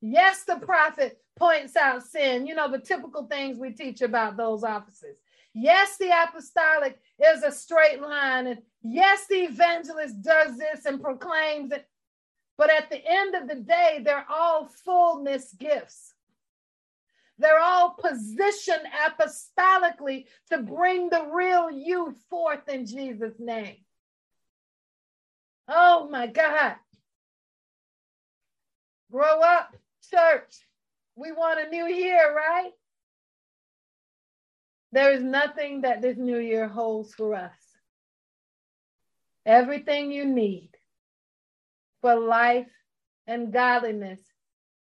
[0.00, 4.62] Yes, the prophet points out sin, you know, the typical things we teach about those
[4.62, 5.16] offices.
[5.54, 8.48] Yes, the apostolic is a straight line.
[8.48, 11.86] And yes, the evangelist does this and proclaims it.
[12.58, 16.14] But at the end of the day, they're all fullness gifts.
[17.38, 23.76] They're all positioned apostolically to bring the real you forth in Jesus' name.
[25.68, 26.74] Oh my God.
[29.10, 29.74] Grow up,
[30.10, 30.66] church.
[31.16, 32.72] We want a new year, right?
[34.92, 37.52] There is nothing that this new year holds for us.
[39.46, 40.70] Everything you need
[42.00, 42.70] for life
[43.26, 44.20] and godliness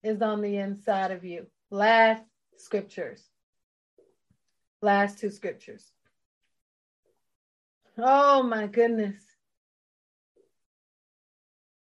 [0.02, 1.46] is on the inside of you.
[1.70, 2.24] Last
[2.56, 3.22] scriptures.
[4.80, 5.92] Last two scriptures.
[7.96, 9.31] Oh my goodness.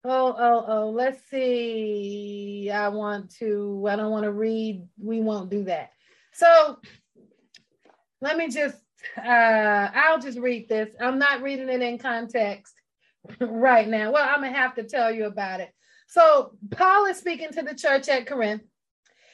[0.04, 0.90] Oh, oh, oh.
[0.90, 2.70] Let's see.
[2.72, 4.86] I want to, I don't want to read.
[5.02, 5.90] We won't do that.
[6.32, 6.78] So
[8.20, 8.76] let me just,
[9.16, 10.94] uh, I'll just read this.
[11.00, 12.74] I'm not reading it in context
[13.40, 14.12] right now.
[14.12, 15.70] Well, I'm going to have to tell you about it.
[16.08, 18.62] So Paul is speaking to the church at Corinth.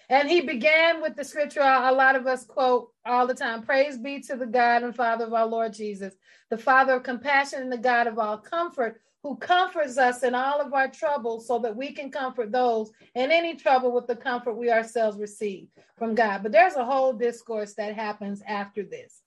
[0.08, 3.96] And he began with the scripture a lot of us quote all the time Praise
[3.96, 6.12] be to the God and Father of our Lord Jesus,
[6.50, 10.60] the Father of compassion and the God of all comfort, who comforts us in all
[10.60, 14.54] of our troubles so that we can comfort those in any trouble with the comfort
[14.54, 16.42] we ourselves receive from God.
[16.42, 19.20] But there's a whole discourse that happens after this.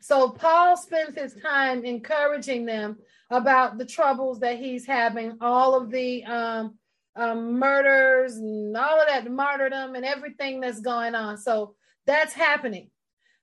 [0.00, 2.96] So Paul spends his time encouraging them
[3.30, 6.78] about the troubles that he's having, all of the um,
[7.14, 11.36] um, murders and all of that martyrdom and everything that's going on.
[11.36, 11.74] So
[12.06, 12.90] that's happening.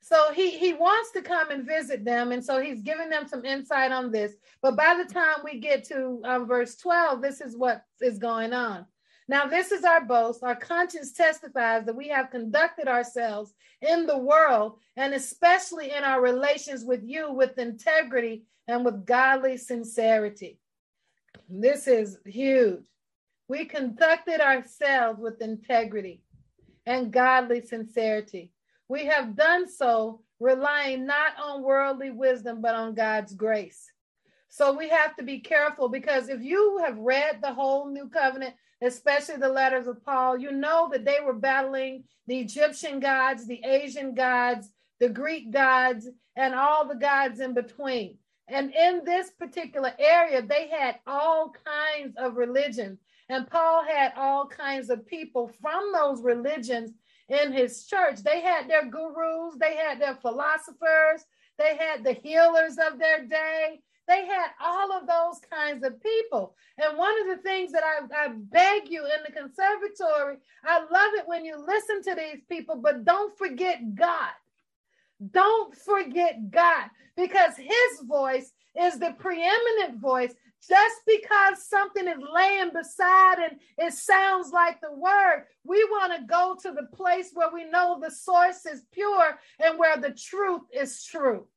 [0.03, 3.45] So he he wants to come and visit them, and so he's giving them some
[3.45, 4.34] insight on this.
[4.61, 8.51] But by the time we get to um, verse 12, this is what is going
[8.51, 8.85] on.
[9.30, 10.43] Now, this is our boast.
[10.43, 16.21] Our conscience testifies that we have conducted ourselves in the world, and especially in our
[16.21, 20.59] relations with you, with integrity and with godly sincerity.
[21.49, 22.84] This is huge.
[23.47, 26.21] We conducted ourselves with integrity
[26.85, 28.52] and godly sincerity.
[28.93, 33.91] We have done so relying not on worldly wisdom, but on God's grace.
[34.49, 38.53] So we have to be careful because if you have read the whole new covenant,
[38.83, 43.63] especially the letters of Paul, you know that they were battling the Egyptian gods, the
[43.65, 48.19] Asian gods, the Greek gods, and all the gods in between.
[48.47, 52.99] And in this particular area, they had all kinds of religions.
[53.27, 56.91] And Paul had all kinds of people from those religions
[57.29, 58.19] in his church.
[58.23, 61.25] They had their gurus, they had their philosophers,
[61.57, 63.81] they had the healers of their day.
[64.05, 66.55] They had all of those kinds of people.
[66.77, 71.13] And one of the things that I, I beg you in the conservatory, I love
[71.13, 74.31] it when you listen to these people, but don't forget God.
[75.31, 80.33] Don't forget God because his voice is the preeminent voice
[80.68, 86.26] just because something is laying beside and it sounds like the word, we want to
[86.26, 90.61] go to the place where we know the source is pure and where the truth
[90.73, 91.48] is true.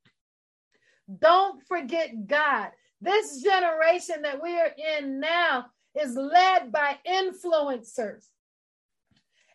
[1.21, 2.71] Don't forget God.
[3.01, 5.67] This generation that we are in now
[6.01, 8.25] is led by influencers.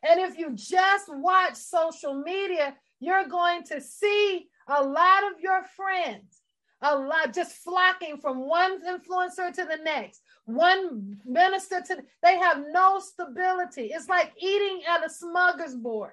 [0.03, 5.63] And if you just watch social media, you're going to see a lot of your
[5.75, 6.40] friends
[6.81, 12.63] a lot just flocking from one influencer to the next one minister to they have
[12.71, 13.91] no stability.
[13.93, 16.11] It's like eating at a smorgasbord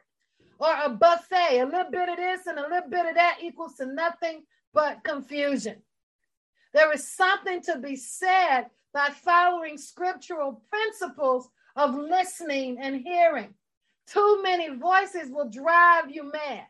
[0.58, 1.60] or a buffet.
[1.60, 5.02] A little bit of this and a little bit of that equals to nothing but
[5.04, 5.76] confusion.
[6.74, 13.54] There is something to be said by following scriptural principles of listening and hearing.
[14.06, 16.66] Too many voices will drive you mad.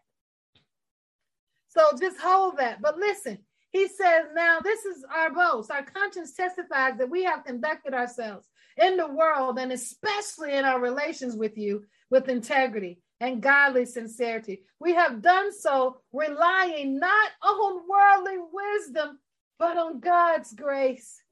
[1.68, 2.80] So just hold that.
[2.80, 3.38] But listen
[3.78, 5.70] He says, Now this is our boast.
[5.70, 10.80] Our conscience testifies that we have conducted ourselves in the world and especially in our
[10.80, 14.62] relations with you with integrity and godly sincerity.
[14.80, 19.20] We have done so relying not on worldly wisdom,
[19.60, 21.22] but on God's grace.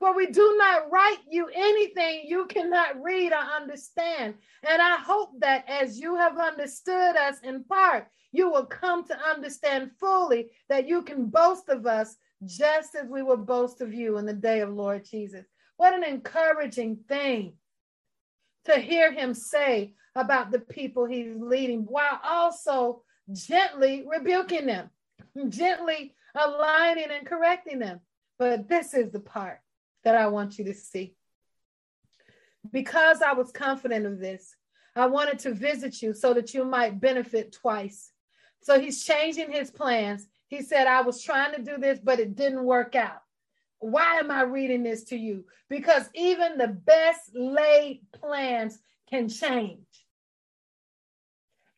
[0.00, 4.34] For we do not write you anything you cannot read or understand.
[4.66, 9.18] And I hope that as you have understood us in part, you will come to
[9.18, 12.16] understand fully that you can boast of us
[12.46, 15.44] just as we will boast of you in the day of Lord Jesus.
[15.76, 17.52] What an encouraging thing
[18.64, 24.88] to hear him say about the people he's leading while also gently rebuking them,
[25.50, 28.00] gently aligning and correcting them.
[28.38, 29.60] But this is the part
[30.04, 31.14] that I want you to see.
[32.70, 34.54] Because I was confident of this,
[34.96, 38.10] I wanted to visit you so that you might benefit twice.
[38.62, 40.26] So he's changing his plans.
[40.48, 43.22] He said, I was trying to do this, but it didn't work out.
[43.78, 45.44] Why am I reading this to you?
[45.70, 48.78] Because even the best laid plans
[49.08, 49.80] can change.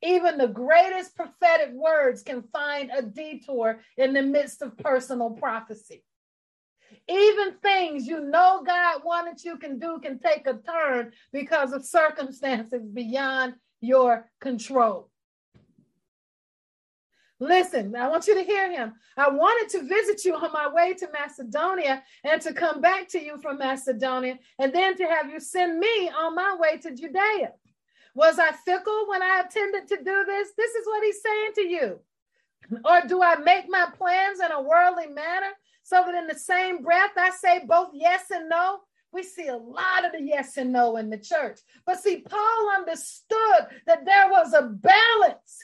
[0.02, 6.02] Even the greatest prophetic words can find a detour in the midst of personal prophecy.
[7.12, 11.84] Even things you know God wanted you can do can take a turn because of
[11.84, 15.10] circumstances beyond your control.
[17.38, 18.94] Listen, I want you to hear him.
[19.16, 23.22] I wanted to visit you on my way to Macedonia and to come back to
[23.22, 27.52] you from Macedonia and then to have you send me on my way to Judea.
[28.14, 30.48] Was I fickle when I attempted to do this?
[30.56, 32.00] This is what he's saying to you.
[32.84, 35.50] Or do I make my plans in a worldly manner
[35.92, 38.78] so that in the same breath I say both yes and no?
[39.12, 41.60] We see a lot of the yes and no in the church.
[41.84, 45.58] But see, Paul understood that there was a balance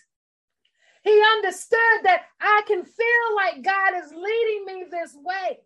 [1.08, 5.60] he understood that I can feel like God is leading me this way.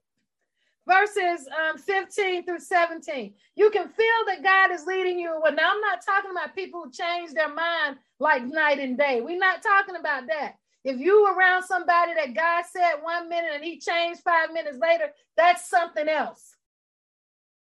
[0.87, 3.35] Verses um, 15 through 17.
[3.55, 5.39] You can feel that God is leading you.
[5.43, 9.21] Well, now I'm not talking about people who change their mind like night and day.
[9.21, 10.55] We're not talking about that.
[10.85, 15.13] If you around somebody that God said one minute and he changed five minutes later,
[15.37, 16.57] that's something else.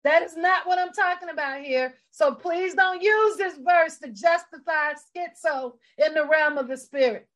[0.03, 1.95] That is not what I'm talking about here.
[2.11, 7.27] So please don't use this verse to justify schizo in the realm of the spirit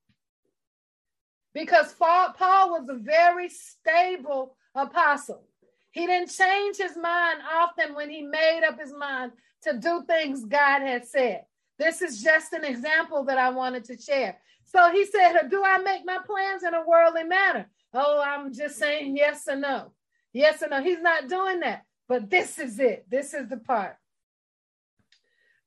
[1.54, 5.44] because Paul was a very stable apostle.
[5.92, 9.34] He didn't change his mind often when he made up his mind
[9.64, 11.44] to do things God had said.
[11.78, 14.38] This is just an example that I wanted to share.
[14.72, 17.70] So he said, Do I make my plans in a worldly manner?
[17.94, 19.92] Oh, I'm just saying yes or no.
[20.32, 20.82] Yes or no.
[20.82, 21.84] He's not doing that.
[22.08, 23.06] But this is it.
[23.10, 23.98] This is the part.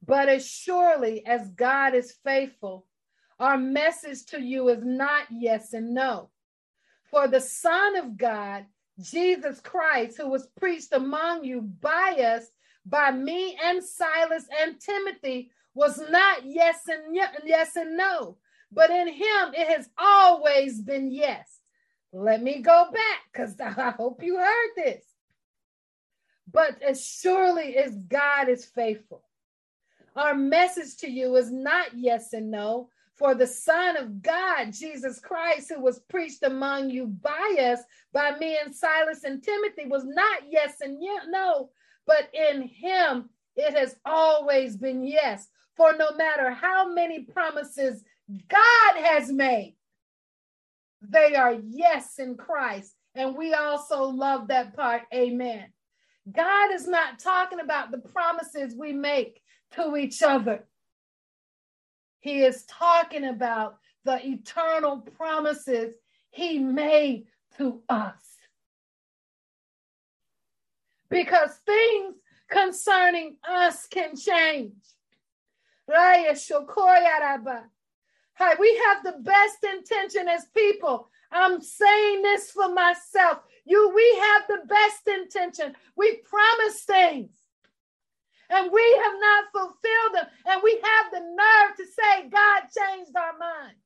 [0.06, 2.86] But as surely as God is faithful,
[3.38, 6.30] our message to you is not yes and no.
[7.10, 8.64] For the Son of God,
[9.00, 12.46] Jesus Christ, who was preached among you by us,
[12.86, 18.38] by me and Silas and Timothy, was not yes and yes and no,
[18.74, 21.60] but in him it has always been yes.
[22.12, 25.04] Let me go back because I hope you heard this.
[26.50, 29.22] But as surely as God is faithful,
[30.14, 35.20] our message to you is not yes and no, for the Son of God, Jesus
[35.20, 37.80] Christ, who was preached among you by us,
[38.12, 40.98] by me and Silas and Timothy, was not yes and
[41.28, 41.70] no,
[42.06, 45.48] but in him it has always been yes.
[45.76, 49.76] For no matter how many promises God has made,
[51.02, 52.94] they are yes in Christ.
[53.14, 55.02] And we also love that part.
[55.12, 55.66] Amen.
[56.30, 59.40] God is not talking about the promises we make
[59.72, 60.66] to each other.
[62.20, 65.94] He is talking about the eternal promises
[66.30, 67.26] he made
[67.58, 68.22] to us.
[71.10, 72.16] Because things
[72.48, 74.72] concerning us can change.
[78.60, 81.08] We have the best intention as people.
[81.30, 83.38] I'm saying this for myself.
[83.64, 85.74] You, we have the best intention.
[85.96, 87.30] We promise things
[88.50, 90.26] and we have not fulfilled them.
[90.46, 93.76] And we have the nerve to say, God changed our mind.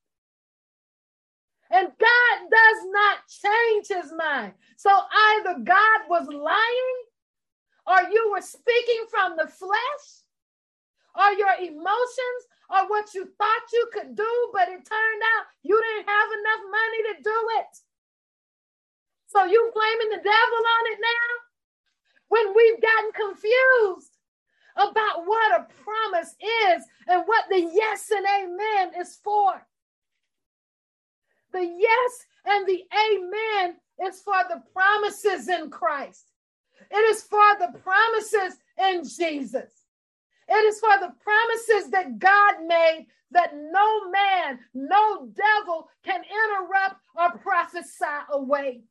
[1.70, 4.52] And God does not change his mind.
[4.76, 6.98] So either God was lying,
[7.86, 10.06] or you were speaking from the flesh,
[11.14, 15.80] or your emotions, or what you thought you could do, but it turned out you
[15.80, 17.72] didn't have enough money to do it.
[19.28, 21.30] So you blaming the devil on it now?
[22.28, 24.12] When we've gotten confused
[24.76, 26.34] about what a promise
[26.70, 29.66] is and what the yes and amen is for.
[31.52, 33.76] The yes and the amen
[34.06, 36.26] is for the promises in Christ.
[36.90, 39.72] It is for the promises in Jesus.
[40.48, 46.96] It is for the promises that God made that no man, no devil can interrupt
[47.16, 48.82] or prophesy away.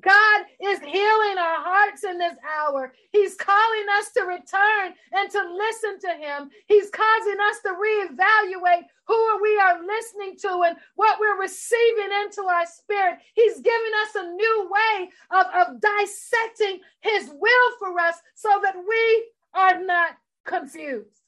[0.00, 2.92] God is healing our hearts in this hour.
[3.12, 6.50] He's calling us to return and to listen to Him.
[6.66, 12.42] He's causing us to reevaluate who we are listening to and what we're receiving into
[12.42, 13.18] our spirit.
[13.34, 18.74] He's giving us a new way of, of dissecting His will for us so that
[18.76, 21.20] we are not confused.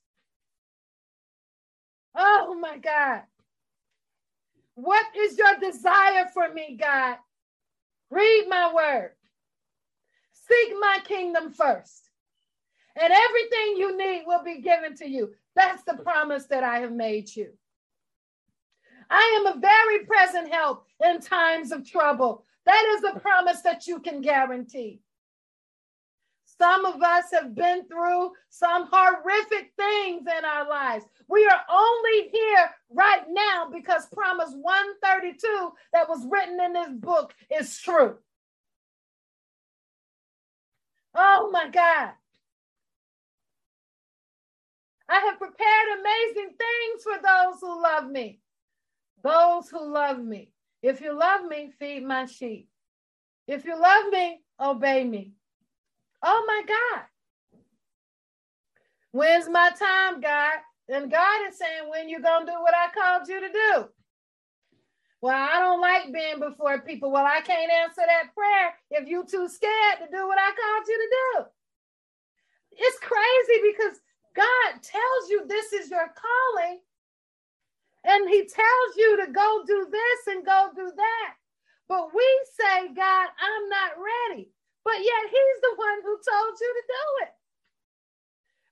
[2.16, 3.22] Oh my God.
[4.74, 7.16] What is your desire for me, God?
[8.16, 9.10] Read my word.
[10.32, 12.08] Seek my kingdom first.
[12.98, 15.34] And everything you need will be given to you.
[15.54, 17.50] That's the promise that I have made you.
[19.10, 22.42] I am a very present help in times of trouble.
[22.64, 25.02] That is a promise that you can guarantee.
[26.58, 31.04] Some of us have been through some horrific things in our lives.
[31.28, 37.34] We are only here right now because Promise 132 that was written in this book
[37.50, 38.16] is true.
[41.14, 42.12] Oh my God.
[45.08, 48.40] I have prepared amazing things for those who love me.
[49.22, 50.52] Those who love me.
[50.82, 52.68] If you love me, feed my sheep.
[53.46, 55.35] If you love me, obey me.
[56.22, 57.02] Oh my God.
[59.12, 60.58] When's my time, God?
[60.88, 63.88] And God is saying, when you to do what I called you to do?
[65.20, 67.10] Well, I don't like being before people.
[67.10, 70.86] Well, I can't answer that prayer if you too scared to do what I called
[70.86, 71.44] you to do.
[72.78, 73.98] It's crazy because
[74.36, 76.78] God tells you this is your calling,
[78.04, 81.34] and He tells you to go do this and go do that.
[81.88, 83.92] But we say, God, I'm not
[84.30, 84.50] ready.
[84.86, 87.34] But yet He's the one who told you to do it.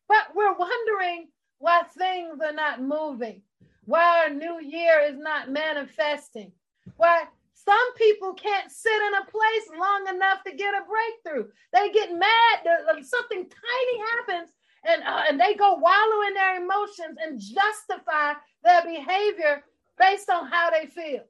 [0.07, 1.29] But we're wondering
[1.59, 3.43] why things are not moving,
[3.85, 6.53] why our new year is not manifesting,
[6.99, 7.25] why
[7.55, 11.51] some people can't sit in a place long enough to get a breakthrough.
[11.73, 14.51] They get mad, something tiny happens,
[14.87, 19.65] and, uh, and they go wallow in their emotions and justify their behavior
[19.99, 21.25] based on how they feel.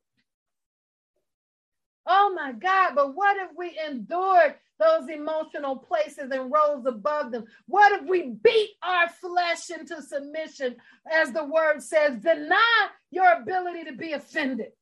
[2.07, 7.45] Oh my God, but what if we endured those emotional places and rose above them?
[7.67, 10.77] What if we beat our flesh into submission,
[11.11, 14.73] as the word says, deny your ability to be offended?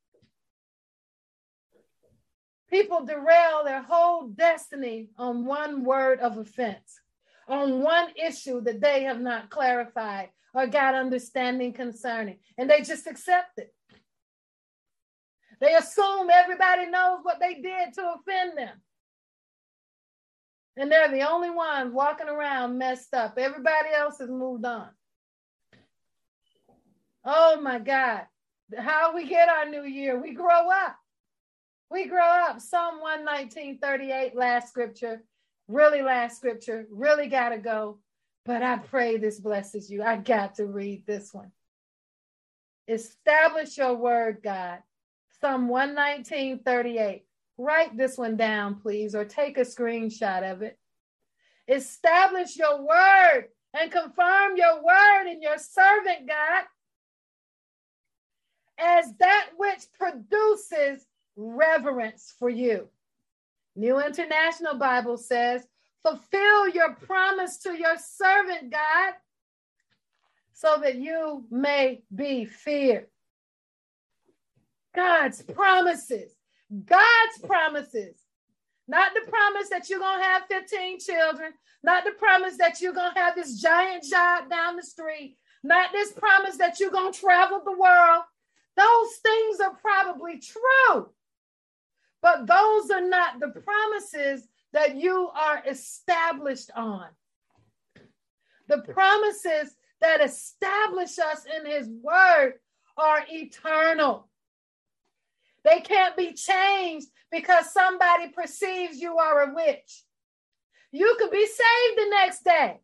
[2.70, 7.00] People derail their whole destiny on one word of offense,
[7.46, 13.06] on one issue that they have not clarified or got understanding concerning, and they just
[13.06, 13.74] accept it.
[15.62, 18.80] They assume everybody knows what they did to offend them.
[20.76, 23.38] And they're the only ones walking around messed up.
[23.38, 24.88] Everybody else has moved on.
[27.24, 28.22] Oh my God.
[28.76, 30.20] How we get our new year?
[30.20, 30.96] We grow up.
[31.92, 32.60] We grow up.
[32.60, 35.22] Psalm 119, 38, last scripture.
[35.68, 36.86] Really last scripture.
[36.90, 37.98] Really got to go.
[38.44, 40.02] But I pray this blesses you.
[40.02, 41.52] I got to read this one.
[42.88, 44.80] Establish your word, God.
[45.42, 47.24] Psalm 119, 38.
[47.58, 50.78] Write this one down, please, or take a screenshot of it.
[51.66, 56.62] Establish your word and confirm your word in your servant, God,
[58.78, 61.04] as that which produces
[61.34, 62.88] reverence for you.
[63.74, 65.66] New International Bible says,
[66.04, 69.14] fulfill your promise to your servant, God,
[70.52, 73.08] so that you may be feared.
[74.94, 76.32] God's promises,
[76.84, 78.22] God's promises
[78.88, 81.52] not the promise that you're going to have 15 children.
[81.82, 85.38] Not the promise that you're going to have this giant job down the street.
[85.64, 88.22] Not this promise that you're going to travel the world.
[88.76, 91.10] Those things are probably true.
[92.20, 97.06] But those are not the promises that you are established on.
[98.68, 102.54] The promises that establish us in His Word
[102.96, 104.28] are eternal.
[105.64, 110.04] They can't be changed because somebody perceives you are a witch.
[110.90, 112.80] You could be saved the next day.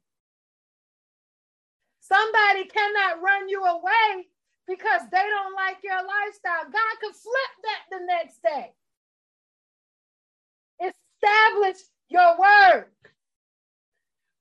[2.01, 4.27] Somebody cannot run you away
[4.67, 6.65] because they don't like your lifestyle.
[6.65, 8.73] God could flip that the next day.
[10.81, 11.79] Establish
[12.09, 12.87] your word.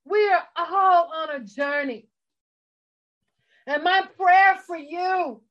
[0.06, 2.08] We are all on a journey.
[3.66, 5.42] And my prayer for you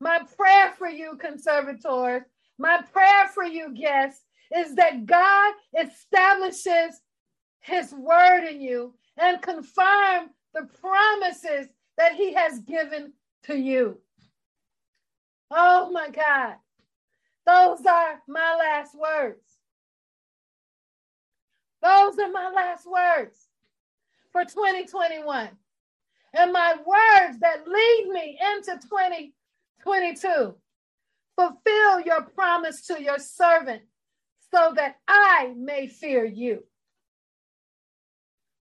[0.00, 2.22] My prayer for you, conservators,
[2.58, 4.24] my prayer for you, guests,
[4.56, 7.00] is that God establishes
[7.60, 13.12] his word in you and confirm the promises that he has given
[13.44, 13.98] to you.
[15.50, 16.54] Oh my God.
[17.46, 19.42] Those are my last words.
[21.82, 23.38] Those are my last words
[24.32, 25.48] for 2021.
[26.34, 29.32] And my words that lead me into 2022.
[29.82, 30.56] Fulfill
[32.04, 33.82] your promise to your servant
[34.52, 36.64] so that I may fear you.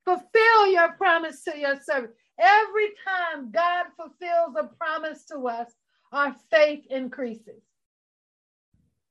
[0.05, 2.12] Fulfill your promise to your servant.
[2.39, 5.70] Every time God fulfills a promise to us,
[6.12, 7.62] our faith increases.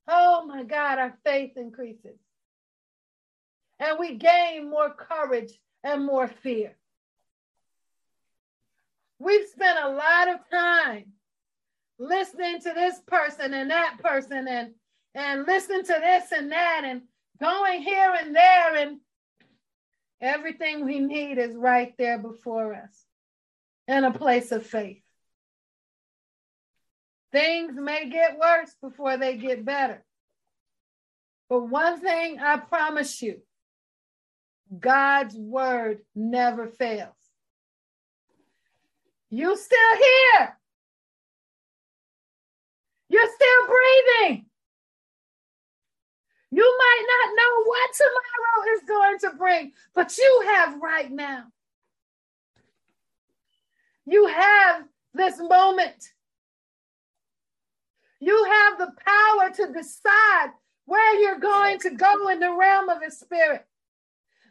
[0.07, 2.19] Oh my God, our faith increases.
[3.79, 5.51] And we gain more courage
[5.83, 6.75] and more fear.
[9.19, 11.13] We've spent a lot of time
[11.99, 14.71] listening to this person and that person and
[15.15, 17.03] and listening to this and that and
[17.39, 18.99] going here and there and
[20.21, 23.05] everything we need is right there before us
[23.87, 25.03] in a place of faith.
[27.31, 30.03] Things may get worse before they get better.
[31.49, 33.41] But one thing I promise you
[34.79, 37.13] God's word never fails.
[39.29, 40.57] You still here.
[43.13, 44.45] You're still breathing.
[46.49, 51.43] You might not know what tomorrow is going to bring, but you have right now.
[54.07, 56.09] You have this moment.
[58.19, 60.49] You have the power to decide
[60.85, 63.63] where you're going to go in the realm of the spirit.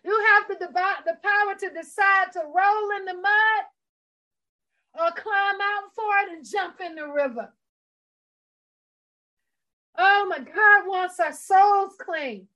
[0.05, 3.65] You have the, the power to decide to roll in the mud
[5.01, 7.53] or climb out for it and jump in the river.
[9.99, 12.47] Oh my God wants our souls clean.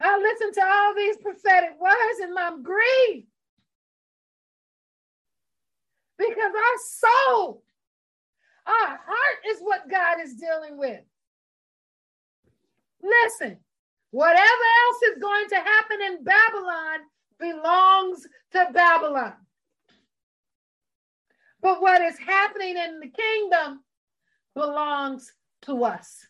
[0.00, 3.26] I listen to all these prophetic words and I'm grieved
[6.18, 7.62] because our soul,
[8.66, 11.00] our heart is what God is dealing with.
[13.02, 13.58] Listen,
[14.10, 17.00] whatever else is going to happen in Babylon
[17.38, 19.34] belongs to Babylon.
[21.60, 23.82] But what is happening in the kingdom
[24.54, 25.32] belongs
[25.62, 26.26] to us.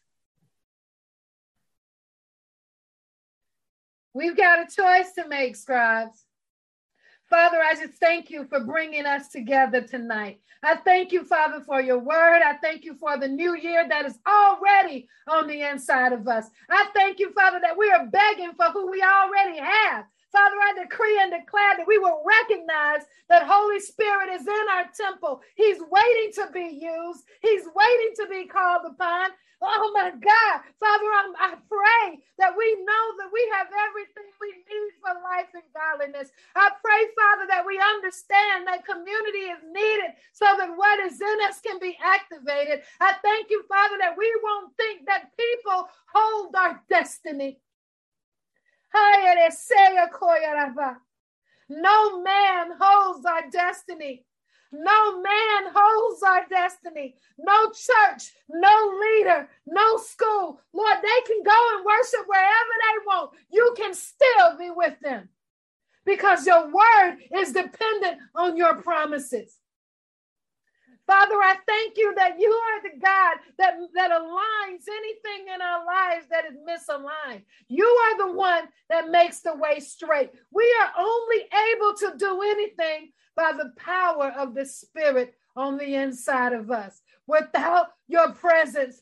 [4.18, 6.24] We've got a choice to make, scribes.
[7.30, 10.40] Father, I just thank you for bringing us together tonight.
[10.60, 12.42] I thank you, Father, for your word.
[12.44, 16.46] I thank you for the new year that is already on the inside of us.
[16.68, 20.06] I thank you, Father, that we are begging for who we already have.
[20.32, 24.86] Father, I decree and declare that we will recognize that Holy Spirit is in our
[24.94, 25.40] temple.
[25.56, 27.24] He's waiting to be used.
[27.42, 29.30] He's waiting to be called upon.
[29.62, 30.56] Oh my God.
[30.78, 35.50] Father, I'm, i pray that we know that we have everything we need for life
[35.54, 36.30] and godliness.
[36.54, 41.38] I pray, Father, that we understand that community is needed so that what is in
[41.48, 42.82] us can be activated.
[43.00, 47.58] I thank you, Father, that we won't think that people hold our destiny.
[51.68, 54.24] No man holds our destiny.
[54.70, 57.14] No man holds our destiny.
[57.38, 60.60] No church, no leader, no school.
[60.72, 63.30] Lord, they can go and worship wherever they want.
[63.50, 65.28] You can still be with them
[66.04, 69.56] because your word is dependent on your promises.
[71.08, 75.86] Father, I thank you that you are the God that, that aligns anything in our
[75.86, 77.44] lives that is misaligned.
[77.66, 80.32] You are the one that makes the way straight.
[80.52, 85.94] We are only able to do anything by the power of the Spirit on the
[85.94, 87.00] inside of us.
[87.26, 89.00] Without your presence,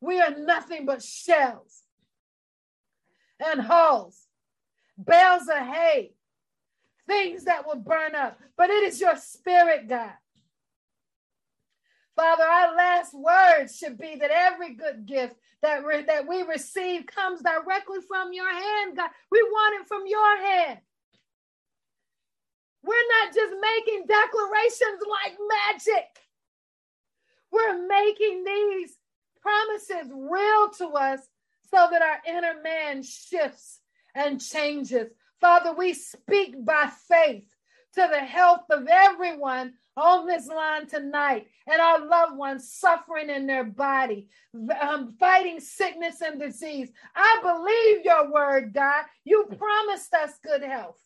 [0.00, 1.82] we are nothing but shells
[3.44, 4.28] and hulls,
[4.96, 6.12] bales of hay,
[7.08, 8.38] things that will burn up.
[8.56, 10.12] But it is your spirit, God.
[12.18, 17.06] Father, our last words should be that every good gift that, re- that we receive
[17.06, 19.10] comes directly from your hand, God.
[19.30, 20.80] We want it from your hand.
[22.82, 25.38] We're not just making declarations like
[25.68, 26.06] magic.
[27.52, 28.96] We're making these
[29.40, 31.20] promises real to us
[31.70, 33.78] so that our inner man shifts
[34.16, 35.06] and changes.
[35.40, 37.44] Father, we speak by faith
[37.94, 43.46] to the health of everyone on this line tonight and our loved ones suffering in
[43.46, 44.28] their body,
[44.80, 46.90] um, fighting sickness and disease.
[47.14, 49.04] I believe your word, God.
[49.24, 51.00] You promised us good health.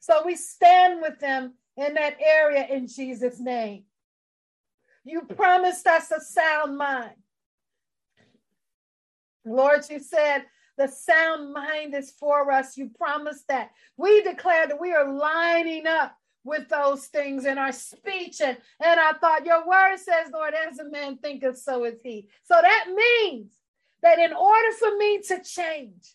[0.00, 3.84] So we stand with them in that area in Jesus' name.
[5.04, 7.14] You promised us a sound mind.
[9.44, 10.44] Lord, you said
[10.76, 12.76] the sound mind is for us.
[12.76, 13.70] You promised that.
[13.96, 18.40] We declare that we are lining up with those things in our speech.
[18.40, 22.28] And, and I thought, your word says, Lord, as a man thinketh, so is he.
[22.44, 23.52] So that means
[24.02, 26.14] that in order for me to change,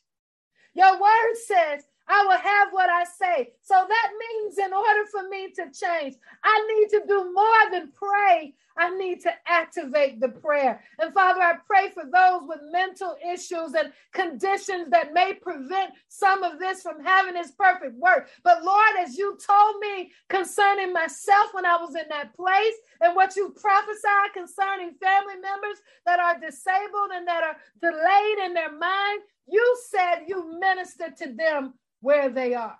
[0.74, 3.54] your word says I will have what I say.
[3.62, 7.92] So that means in order for me to change, I need to do more than
[7.92, 8.56] pray.
[8.78, 10.82] I need to activate the prayer.
[11.00, 16.44] And Father, I pray for those with mental issues and conditions that may prevent some
[16.44, 18.30] of this from having its perfect work.
[18.44, 23.16] But Lord, as you told me concerning myself when I was in that place, and
[23.16, 28.72] what you prophesied concerning family members that are disabled and that are delayed in their
[28.72, 32.78] mind, you said you minister to them where they are.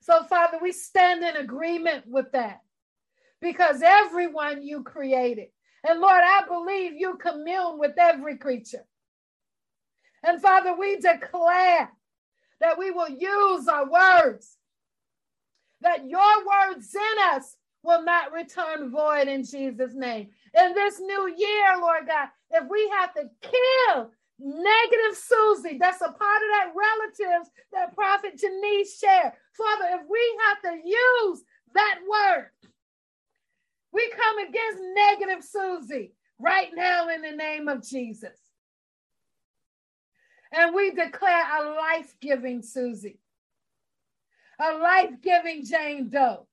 [0.00, 2.60] So, Father, we stand in agreement with that
[3.40, 5.48] because everyone you created.
[5.88, 8.84] And Lord, I believe you commune with every creature.
[10.24, 11.90] And Father, we declare
[12.60, 14.56] that we will use our words,
[15.80, 20.28] that your words in us will not return void in Jesus' name.
[20.58, 24.10] In this new year, Lord God, if we have to kill
[24.40, 29.32] negative Susie, that's a part of that relatives that Prophet Janice shared.
[29.52, 31.42] Father, if we have to use
[31.74, 32.50] that word,
[33.92, 38.38] we come against negative Susie right now in the name of Jesus.
[40.52, 43.18] And we declare a life giving Susie,
[44.60, 46.46] a life giving Jane Doe.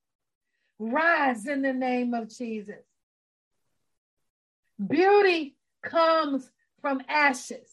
[0.78, 2.84] Rise in the name of Jesus.
[4.86, 6.50] Beauty comes
[6.82, 7.70] from ashes.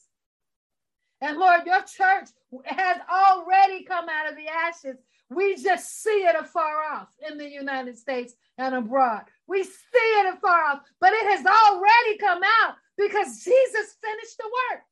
[1.21, 2.29] And Lord, your church
[2.65, 4.97] has already come out of the ashes.
[5.31, 9.23] We just see it afar off in the United States and abroad.
[9.53, 14.51] We see it afar off, but it has already come out because Jesus finished the
[14.71, 14.83] work.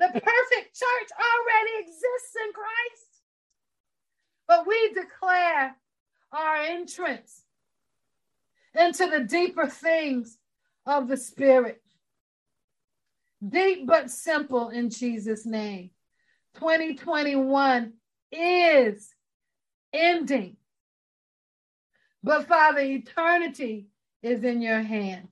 [0.00, 3.22] The perfect church already exists in Christ.
[4.48, 5.76] But we declare
[6.32, 7.42] our entrance
[8.74, 10.36] into the deeper things
[10.84, 11.80] of the Spirit.
[13.48, 15.90] Deep but simple in Jesus' name.
[16.56, 17.92] 2021
[18.32, 19.14] is
[19.92, 20.57] ending.
[22.28, 23.88] But Father, eternity
[24.22, 25.28] is in your hand.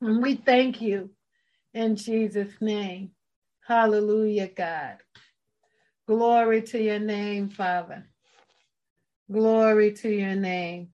[0.00, 1.10] And we thank you
[1.74, 3.12] in Jesus' name.
[3.66, 4.98] Hallelujah, God.
[6.08, 8.04] Glory to your name, Father.
[9.32, 10.84] Glory to your name.